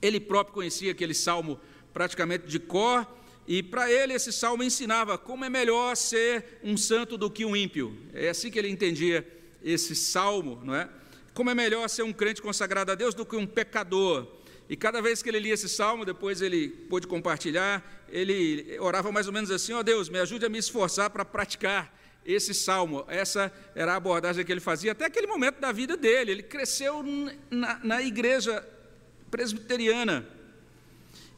ele 0.00 0.18
próprio 0.18 0.54
conhecia 0.54 0.92
aquele 0.92 1.14
salmo 1.14 1.60
praticamente 1.92 2.46
de 2.46 2.58
cor, 2.58 3.06
e 3.46 3.62
para 3.62 3.90
ele 3.90 4.12
esse 4.14 4.32
salmo 4.32 4.62
ensinava 4.62 5.18
como 5.18 5.44
é 5.44 5.50
melhor 5.50 5.96
ser 5.96 6.60
um 6.62 6.76
santo 6.76 7.18
do 7.18 7.28
que 7.30 7.44
um 7.44 7.54
ímpio. 7.54 7.96
É 8.14 8.28
assim 8.28 8.50
que 8.50 8.58
ele 8.58 8.68
entendia 8.68 9.26
esse 9.62 9.94
salmo, 9.94 10.60
não 10.64 10.74
é? 10.74 10.88
Como 11.34 11.50
é 11.50 11.54
melhor 11.54 11.88
ser 11.88 12.02
um 12.02 12.12
crente 12.12 12.40
consagrado 12.40 12.92
a 12.92 12.94
Deus 12.94 13.14
do 13.14 13.26
que 13.26 13.36
um 13.36 13.46
pecador. 13.46 14.26
E 14.72 14.76
cada 14.76 15.02
vez 15.02 15.22
que 15.22 15.28
ele 15.28 15.38
lia 15.38 15.52
esse 15.52 15.68
salmo, 15.68 16.02
depois 16.02 16.40
ele 16.40 16.66
pôde 16.66 17.06
compartilhar, 17.06 18.06
ele 18.08 18.78
orava 18.80 19.12
mais 19.12 19.26
ou 19.26 19.32
menos 19.32 19.50
assim: 19.50 19.74
ó 19.74 19.80
oh 19.80 19.82
Deus, 19.82 20.08
me 20.08 20.18
ajude 20.18 20.46
a 20.46 20.48
me 20.48 20.56
esforçar 20.56 21.10
para 21.10 21.26
praticar 21.26 21.94
esse 22.24 22.54
salmo. 22.54 23.04
Essa 23.06 23.52
era 23.74 23.92
a 23.92 23.96
abordagem 23.96 24.42
que 24.42 24.50
ele 24.50 24.62
fazia 24.62 24.92
até 24.92 25.04
aquele 25.04 25.26
momento 25.26 25.60
da 25.60 25.72
vida 25.72 25.94
dele. 25.94 26.30
Ele 26.30 26.42
cresceu 26.42 27.04
na, 27.50 27.80
na 27.84 28.00
igreja 28.00 28.66
presbiteriana. 29.30 30.26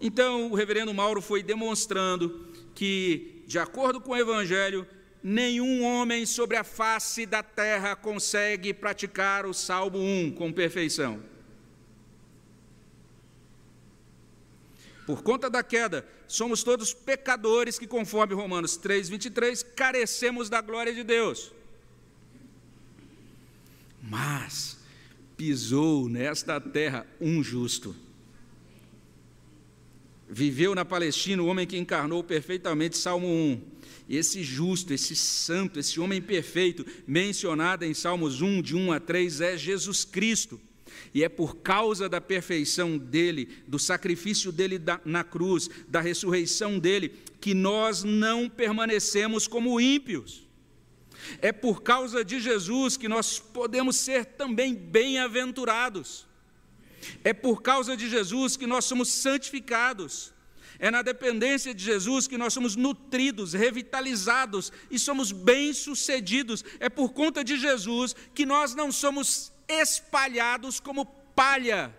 Então, 0.01 0.53
o 0.53 0.55
reverendo 0.55 0.95
Mauro 0.95 1.21
foi 1.21 1.43
demonstrando 1.43 2.47
que, 2.73 3.43
de 3.49 3.59
acordo 3.59 4.01
com 4.01 4.13
o 4.13 4.17
Evangelho, 4.17 4.87
nenhum 5.21 5.83
homem 5.83 6.25
sobre 6.25 6.57
a 6.57 6.63
face 6.63 7.27
da 7.27 7.43
terra 7.43 7.97
consegue 7.97 8.73
praticar 8.73 9.45
o 9.45 9.53
Salmo 9.53 9.99
1 9.99 10.37
com 10.37 10.53
perfeição. 10.53 11.34
Por 15.07 15.23
conta 15.23 15.51
da 15.51 15.63
queda, 15.63 16.07
somos 16.27 16.63
todos 16.63 16.95
pecadores 16.95 17.79
que, 17.79 17.87
conforme 17.87 18.35
Romanos 18.35 18.77
3, 18.77 19.09
23, 19.09 19.63
carecemos 19.63 20.49
da 20.49 20.61
glória 20.61 20.95
de 20.95 21.03
Deus. 21.05 21.53
Mas 24.03 24.79
pisou 25.37 26.09
nesta 26.09 26.61
terra 26.61 27.07
um 27.21 27.43
justo 27.43 27.95
Viveu 30.29 30.75
na 30.75 30.85
Palestina 30.85 31.43
o 31.43 31.47
homem 31.47 31.67
que 31.67 31.77
encarnou 31.77 32.25
perfeitamente 32.25 32.97
Salmo 32.97 33.29
1. 33.29 33.61
Esse 34.09 34.43
justo, 34.43 34.93
esse 34.93 35.15
santo, 35.15 35.79
esse 35.79 36.01
homem 36.01 36.21
perfeito, 36.21 36.85
mencionado 37.07 37.85
em 37.85 37.95
Salmos 37.95 38.41
1, 38.41 38.61
de 38.61 38.77
1 38.77 38.93
a 38.93 39.01
3, 39.01 39.41
é 39.41 39.57
Jesus 39.57 40.05
Cristo. 40.05 40.61
E 41.13 41.23
é 41.23 41.29
por 41.29 41.57
causa 41.57 42.09
da 42.09 42.21
perfeição 42.21 42.99
dele, 42.99 43.49
do 43.67 43.79
sacrifício 43.79 44.51
dele 44.51 44.81
na 45.05 45.25
cruz, 45.25 45.69
da 45.89 46.01
ressurreição 46.01 46.79
dele, 46.79 47.15
que 47.41 47.55
nós 47.55 48.03
não 48.03 48.49
permanecemos 48.49 49.47
como 49.47 49.81
ímpios. 49.81 50.45
É 51.41 51.53
por 51.53 51.83
causa 51.83 52.25
de 52.25 52.41
Jesus 52.41 52.97
que 52.97 53.09
nós 53.09 53.39
podemos 53.39 53.97
ser 53.97 54.25
também 54.25 54.75
bem-aventurados. 54.75 56.27
É 57.23 57.33
por 57.33 57.63
causa 57.63 57.97
de 57.97 58.09
Jesus 58.09 58.57
que 58.57 58.67
nós 58.67 58.85
somos 58.85 59.09
santificados. 59.09 60.33
É 60.79 60.91
na 60.91 61.03
dependência 61.03 61.73
de 61.73 61.85
Jesus 61.85 62.27
que 62.27 62.37
nós 62.37 62.53
somos 62.53 62.75
nutridos, 62.77 63.53
revitalizados 63.53 64.73
e 64.91 64.99
somos 64.99 65.31
bem-sucedidos. 65.31 66.65
É 66.81 66.89
por 66.89 67.13
conta 67.13 67.45
de 67.45 67.57
Jesus 67.57 68.15
que 68.35 68.45
nós 68.45 68.75
não 68.75 68.91
somos 68.91 69.53
espalhados 69.69 70.81
como 70.81 71.05
palha. 71.05 71.95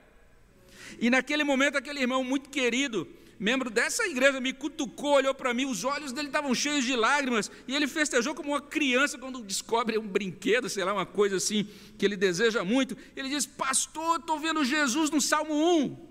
E 1.00 1.10
naquele 1.10 1.44
momento, 1.44 1.78
aquele 1.78 2.00
irmão 2.00 2.24
muito 2.24 2.50
querido, 2.50 3.08
membro 3.40 3.70
dessa 3.70 4.06
igreja, 4.08 4.40
me 4.40 4.54
cutucou, 4.54 5.14
olhou 5.14 5.34
para 5.34 5.54
mim, 5.54 5.66
os 5.66 5.84
olhos 5.84 6.12
dele 6.12 6.28
estavam 6.28 6.54
cheios 6.56 6.86
de 6.86 6.96
lágrimas, 6.96 7.52
e 7.68 7.76
ele 7.76 7.88
festejou 7.88 8.34
como 8.34 8.50
uma 8.50 8.62
criança 8.62 9.18
quando 9.18 9.42
descobre 9.42 9.98
um 9.98 10.08
brinquedo, 10.08 10.70
sei 10.70 10.84
lá, 10.84 10.94
uma 10.94 11.06
coisa 11.06 11.38
assim 11.38 11.68
que 11.98 12.06
ele 12.06 12.16
deseja 12.16 12.64
muito. 12.64 12.98
Ele 13.16 13.30
diz: 13.30 13.46
Pastor, 13.46 14.20
estou 14.20 14.40
vendo 14.40 14.64
Jesus 14.64 15.10
no 15.10 15.20
Salmo 15.20 15.54
1. 15.54 16.06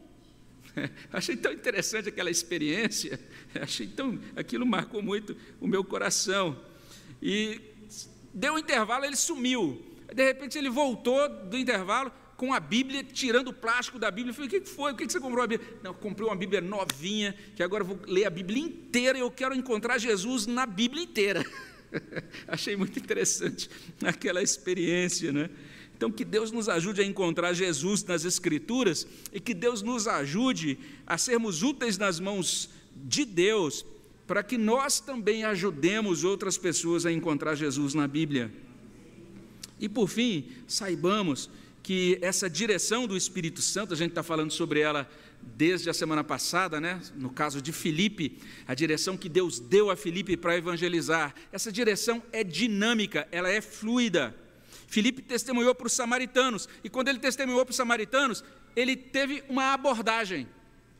Achei 1.12 1.36
tão 1.36 1.52
interessante 1.52 2.08
aquela 2.08 2.30
experiência, 2.30 3.20
achei 3.60 3.86
tão, 3.86 4.18
aquilo 4.34 4.66
marcou 4.66 5.00
muito 5.02 5.36
o 5.60 5.66
meu 5.66 5.84
coração. 5.84 6.60
E 7.22 7.60
deu 8.32 8.54
um 8.54 8.58
intervalo, 8.58 9.04
ele 9.04 9.16
sumiu. 9.16 9.93
De 10.14 10.24
repente 10.24 10.56
ele 10.56 10.70
voltou 10.70 11.28
do 11.28 11.58
intervalo, 11.58 12.12
com 12.36 12.52
a 12.52 12.60
Bíblia, 12.60 13.04
tirando 13.04 13.48
o 13.48 13.52
plástico 13.52 13.98
da 13.98 14.10
Bíblia. 14.10 14.30
Eu 14.30 14.34
falei, 14.34 14.48
o 14.48 14.50
que 14.50 14.68
foi? 14.68 14.92
O 14.92 14.96
que 14.96 15.10
você 15.10 15.20
comprou 15.20 15.44
a 15.44 15.46
Bíblia? 15.46 15.68
Não, 15.82 15.94
comprei 15.94 16.26
uma 16.26 16.36
Bíblia 16.36 16.60
novinha, 16.60 17.34
que 17.54 17.62
agora 17.62 17.84
vou 17.84 17.98
ler 18.06 18.24
a 18.24 18.30
Bíblia 18.30 18.62
inteira 18.62 19.18
e 19.18 19.20
eu 19.20 19.30
quero 19.30 19.54
encontrar 19.54 19.98
Jesus 19.98 20.46
na 20.46 20.66
Bíblia 20.66 21.02
inteira. 21.02 21.44
Achei 22.48 22.76
muito 22.76 22.98
interessante 22.98 23.70
aquela 24.02 24.42
experiência, 24.42 25.32
né? 25.32 25.50
Então, 25.96 26.10
que 26.10 26.24
Deus 26.24 26.50
nos 26.50 26.68
ajude 26.68 27.00
a 27.00 27.04
encontrar 27.04 27.52
Jesus 27.52 28.02
nas 28.02 28.24
Escrituras 28.24 29.06
e 29.32 29.38
que 29.38 29.54
Deus 29.54 29.80
nos 29.80 30.08
ajude 30.08 30.76
a 31.06 31.16
sermos 31.16 31.62
úteis 31.62 31.96
nas 31.96 32.18
mãos 32.18 32.68
de 32.96 33.24
Deus, 33.24 33.86
para 34.26 34.42
que 34.42 34.58
nós 34.58 34.98
também 34.98 35.44
ajudemos 35.44 36.24
outras 36.24 36.58
pessoas 36.58 37.06
a 37.06 37.12
encontrar 37.12 37.54
Jesus 37.54 37.94
na 37.94 38.08
Bíblia. 38.08 38.50
E 39.78 39.88
por 39.88 40.08
fim, 40.08 40.48
saibamos 40.66 41.50
que 41.82 42.18
essa 42.22 42.48
direção 42.48 43.06
do 43.06 43.16
Espírito 43.16 43.60
Santo, 43.60 43.92
a 43.92 43.96
gente 43.96 44.10
está 44.10 44.22
falando 44.22 44.50
sobre 44.50 44.80
ela 44.80 45.08
desde 45.42 45.90
a 45.90 45.94
semana 45.94 46.24
passada, 46.24 46.80
né? 46.80 47.00
no 47.14 47.28
caso 47.28 47.60
de 47.60 47.72
Filipe, 47.72 48.38
a 48.66 48.74
direção 48.74 49.18
que 49.18 49.28
Deus 49.28 49.60
deu 49.60 49.90
a 49.90 49.96
Filipe 49.96 50.36
para 50.36 50.56
evangelizar, 50.56 51.34
essa 51.52 51.70
direção 51.70 52.22
é 52.32 52.42
dinâmica, 52.42 53.28
ela 53.30 53.50
é 53.50 53.60
fluida. 53.60 54.34
Filipe 54.86 55.20
testemunhou 55.20 55.74
para 55.74 55.86
os 55.86 55.92
samaritanos, 55.92 56.68
e 56.82 56.88
quando 56.88 57.08
ele 57.08 57.18
testemunhou 57.18 57.64
para 57.64 57.72
os 57.72 57.76
samaritanos, 57.76 58.42
ele 58.74 58.96
teve 58.96 59.44
uma 59.48 59.74
abordagem. 59.74 60.48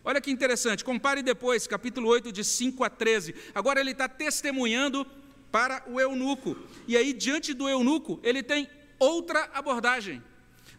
Olha 0.05 0.21
que 0.21 0.31
interessante, 0.31 0.85
compare 0.85 1.23
depois, 1.23 1.67
capítulo 1.67 2.09
8, 2.11 2.31
de 2.31 2.45
5 2.45 2.85
a 2.85 2.91
13. 2.91 3.35
Agora 3.55 3.81
ele 3.81 3.93
está 3.93 4.07
testemunhando 4.07 5.07
para 5.55 5.85
o 5.87 6.01
eunuco, 6.01 6.57
e 6.85 6.97
aí, 6.97 7.13
diante 7.13 7.55
do 7.55 7.69
eunuco, 7.69 8.19
ele 8.25 8.43
tem 8.43 8.69
outra 8.99 9.49
abordagem. 9.55 10.21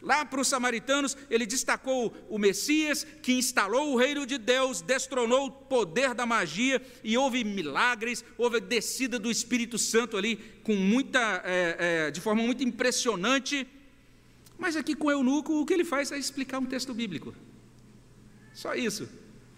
Lá 0.02 0.26
para 0.26 0.42
os 0.42 0.50
samaritanos, 0.50 1.16
ele 1.30 1.46
destacou 1.46 2.14
o 2.30 2.38
Messias, 2.38 3.08
que 3.24 3.32
instalou 3.32 3.94
o 3.94 3.96
reino 3.96 4.26
de 4.26 4.38
Deus, 4.38 4.82
destronou 4.82 5.46
o 5.46 5.52
poder 5.52 6.14
da 6.14 6.26
magia, 6.26 6.82
e 7.06 7.18
houve 7.18 7.42
milagres, 7.46 8.22
houve 8.38 8.60
descida 8.60 9.18
do 9.18 9.32
Espírito 9.32 9.78
Santo 9.78 10.18
ali, 10.18 10.36
com 10.62 10.76
muita, 10.76 11.42
é, 11.46 12.08
é, 12.08 12.12
de 12.12 12.20
forma 12.20 12.44
muito 12.44 12.62
impressionante. 12.62 13.66
Mas 14.58 14.76
aqui 14.76 14.94
com 14.94 15.08
o 15.08 15.12
eunuco, 15.12 15.54
o 15.54 15.66
que 15.66 15.74
ele 15.74 15.86
faz 15.86 16.12
é 16.12 16.18
explicar 16.18 16.60
um 16.60 16.66
texto 16.66 16.94
bíblico. 16.94 17.34
Só 18.54 18.76
isso. 18.76 19.08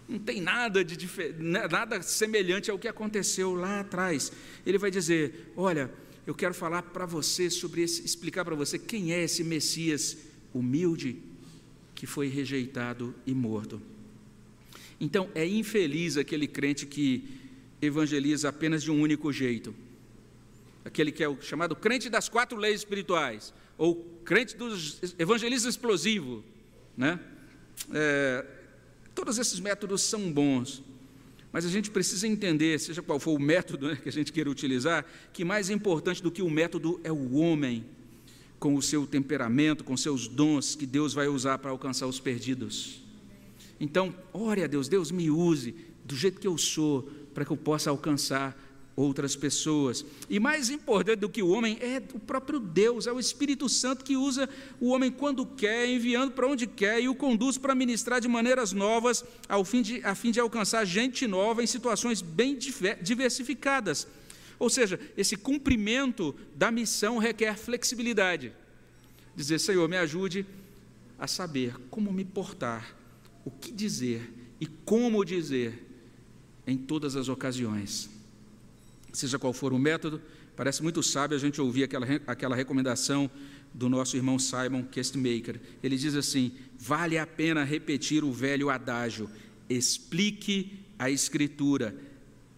Não 0.08 0.18
tem 0.18 0.40
nada, 0.40 0.82
de, 0.82 1.06
né, 1.38 1.68
nada 1.68 2.00
semelhante 2.00 2.70
ao 2.70 2.78
que 2.78 2.88
aconteceu 2.88 3.54
lá 3.54 3.80
atrás. 3.80 4.32
Ele 4.64 4.78
vai 4.78 4.90
dizer: 4.90 5.52
Olha, 5.54 5.90
eu 6.26 6.34
quero 6.34 6.54
falar 6.54 6.82
para 6.82 7.04
você 7.04 7.50
sobre 7.50 7.82
esse, 7.82 8.04
explicar 8.04 8.44
para 8.44 8.54
você 8.54 8.78
quem 8.78 9.12
é 9.12 9.22
esse 9.22 9.44
Messias 9.44 10.16
humilde 10.54 11.22
que 11.94 12.06
foi 12.06 12.28
rejeitado 12.28 13.14
e 13.26 13.34
morto. 13.34 13.82
Então, 15.00 15.30
é 15.34 15.46
infeliz 15.46 16.16
aquele 16.16 16.48
crente 16.48 16.86
que 16.86 17.28
evangeliza 17.80 18.48
apenas 18.48 18.82
de 18.82 18.90
um 18.90 19.00
único 19.00 19.32
jeito. 19.32 19.74
Aquele 20.84 21.12
que 21.12 21.22
é 21.22 21.28
o 21.28 21.40
chamado 21.40 21.76
crente 21.76 22.08
das 22.08 22.28
quatro 22.28 22.56
leis 22.56 22.80
espirituais, 22.80 23.52
ou 23.76 23.96
crente 24.24 24.56
dos 24.56 25.00
evangelistas 25.18 25.74
explosivo, 25.74 26.42
né? 26.96 27.20
É, 27.92 28.44
todos 29.28 29.38
esses 29.38 29.60
métodos 29.60 30.00
são 30.00 30.32
bons, 30.32 30.82
mas 31.52 31.66
a 31.66 31.68
gente 31.68 31.90
precisa 31.90 32.26
entender, 32.26 32.80
seja 32.80 33.02
qual 33.02 33.20
for 33.20 33.32
o 33.32 33.38
método 33.38 33.88
né, 33.88 33.96
que 34.02 34.08
a 34.08 34.12
gente 34.12 34.32
queira 34.32 34.48
utilizar, 34.48 35.04
que 35.34 35.44
mais 35.44 35.68
importante 35.68 36.22
do 36.22 36.30
que 36.30 36.40
o 36.40 36.48
método 36.48 36.98
é 37.04 37.12
o 37.12 37.34
homem 37.34 37.84
com 38.58 38.74
o 38.74 38.80
seu 38.80 39.06
temperamento, 39.06 39.84
com 39.84 39.98
seus 39.98 40.26
dons 40.26 40.74
que 40.74 40.86
Deus 40.86 41.12
vai 41.12 41.28
usar 41.28 41.58
para 41.58 41.70
alcançar 41.70 42.06
os 42.06 42.18
perdidos. 42.18 43.02
Então, 43.78 44.14
ore 44.32 44.64
a 44.64 44.66
Deus, 44.66 44.88
Deus 44.88 45.10
me 45.10 45.30
use 45.30 45.74
do 46.06 46.16
jeito 46.16 46.40
que 46.40 46.46
eu 46.46 46.56
sou, 46.56 47.02
para 47.34 47.44
que 47.44 47.50
eu 47.50 47.56
possa 47.58 47.90
alcançar 47.90 48.58
outras 48.98 49.36
pessoas. 49.36 50.04
E 50.28 50.40
mais 50.40 50.70
importante 50.70 51.20
do 51.20 51.28
que 51.28 51.40
o 51.40 51.50
homem 51.50 51.78
é 51.80 52.02
o 52.12 52.18
próprio 52.18 52.58
Deus, 52.58 53.06
é 53.06 53.12
o 53.12 53.20
Espírito 53.20 53.68
Santo 53.68 54.04
que 54.04 54.16
usa 54.16 54.48
o 54.80 54.88
homem 54.88 55.08
quando 55.08 55.46
quer, 55.46 55.88
enviando 55.88 56.32
para 56.32 56.48
onde 56.48 56.66
quer 56.66 57.00
e 57.00 57.08
o 57.08 57.14
conduz 57.14 57.56
para 57.56 57.76
ministrar 57.76 58.20
de 58.20 58.26
maneiras 58.26 58.72
novas, 58.72 59.24
ao 59.48 59.64
fim 59.64 59.82
de, 59.82 60.04
a 60.04 60.16
fim 60.16 60.32
de 60.32 60.40
alcançar 60.40 60.84
gente 60.84 61.28
nova 61.28 61.62
em 61.62 61.66
situações 61.66 62.20
bem 62.20 62.58
diversificadas. 63.00 64.08
Ou 64.58 64.68
seja, 64.68 64.98
esse 65.16 65.36
cumprimento 65.36 66.34
da 66.56 66.72
missão 66.72 67.18
requer 67.18 67.56
flexibilidade. 67.56 68.52
Dizer, 69.36 69.60
Senhor, 69.60 69.88
me 69.88 69.96
ajude 69.96 70.44
a 71.16 71.28
saber 71.28 71.76
como 71.88 72.12
me 72.12 72.24
portar, 72.24 72.96
o 73.44 73.50
que 73.52 73.70
dizer 73.70 74.28
e 74.60 74.66
como 74.66 75.24
dizer 75.24 75.86
em 76.66 76.76
todas 76.76 77.14
as 77.14 77.28
ocasiões 77.28 78.17
seja 79.18 79.38
qual 79.38 79.52
for 79.52 79.72
o 79.72 79.78
método, 79.78 80.20
parece 80.56 80.82
muito 80.82 81.02
sábio 81.02 81.36
a 81.36 81.40
gente 81.40 81.60
ouvir 81.60 81.84
aquela, 81.84 82.06
aquela 82.26 82.56
recomendação 82.56 83.30
do 83.74 83.88
nosso 83.88 84.16
irmão 84.16 84.38
Simon 84.38 84.84
Kestmaker. 84.84 85.60
Ele 85.82 85.96
diz 85.96 86.14
assim: 86.14 86.52
vale 86.78 87.18
a 87.18 87.26
pena 87.26 87.64
repetir 87.64 88.24
o 88.24 88.32
velho 88.32 88.70
adágio, 88.70 89.28
explique 89.68 90.80
a 90.98 91.10
Escritura, 91.10 91.94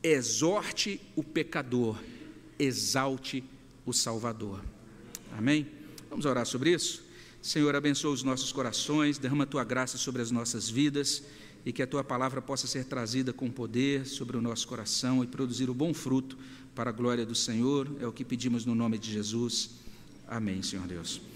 exorte 0.03 1.01
o 1.17 1.23
pecador, 1.23 1.99
exalte 2.59 3.45
o 3.85 3.93
Salvador. 3.93 4.63
Amém? 5.37 5.67
Vamos 6.09 6.27
orar 6.27 6.47
sobre 6.47 6.73
isso? 6.73 7.03
Senhor, 7.43 7.75
abençoa 7.75 8.13
os 8.13 8.23
nossos 8.23 8.53
corações, 8.53 9.17
derrama 9.17 9.45
a 9.45 9.47
tua 9.47 9.65
graça 9.65 9.97
sobre 9.97 10.21
as 10.21 10.31
nossas 10.31 10.69
vidas 10.69 11.23
e 11.65 11.73
que 11.73 11.83
a 11.83 11.87
tua 11.87 12.03
palavra 12.03 12.41
possa 12.41 12.67
ser 12.67 12.85
trazida 12.85 13.33
com 13.33 13.51
poder 13.51 14.07
sobre 14.07 14.37
o 14.37 14.43
nosso 14.43 14.67
coração 14.67 15.23
e 15.23 15.27
produzir 15.27 15.69
o 15.69 15.75
bom 15.75 15.93
fruto 15.93 16.39
para 16.75 16.91
a 16.91 16.93
glória 16.93 17.27
do 17.27 17.35
Senhor. 17.35 17.89
É 18.01 18.07
o 18.07 18.13
que 18.13 18.25
pedimos 18.25 18.65
no 18.65 18.75
nome 18.75 18.99
de 18.99 19.13
Jesus. 19.13 19.71
Amém, 20.27 20.63
Senhor 20.63 20.87
Deus. 20.87 21.30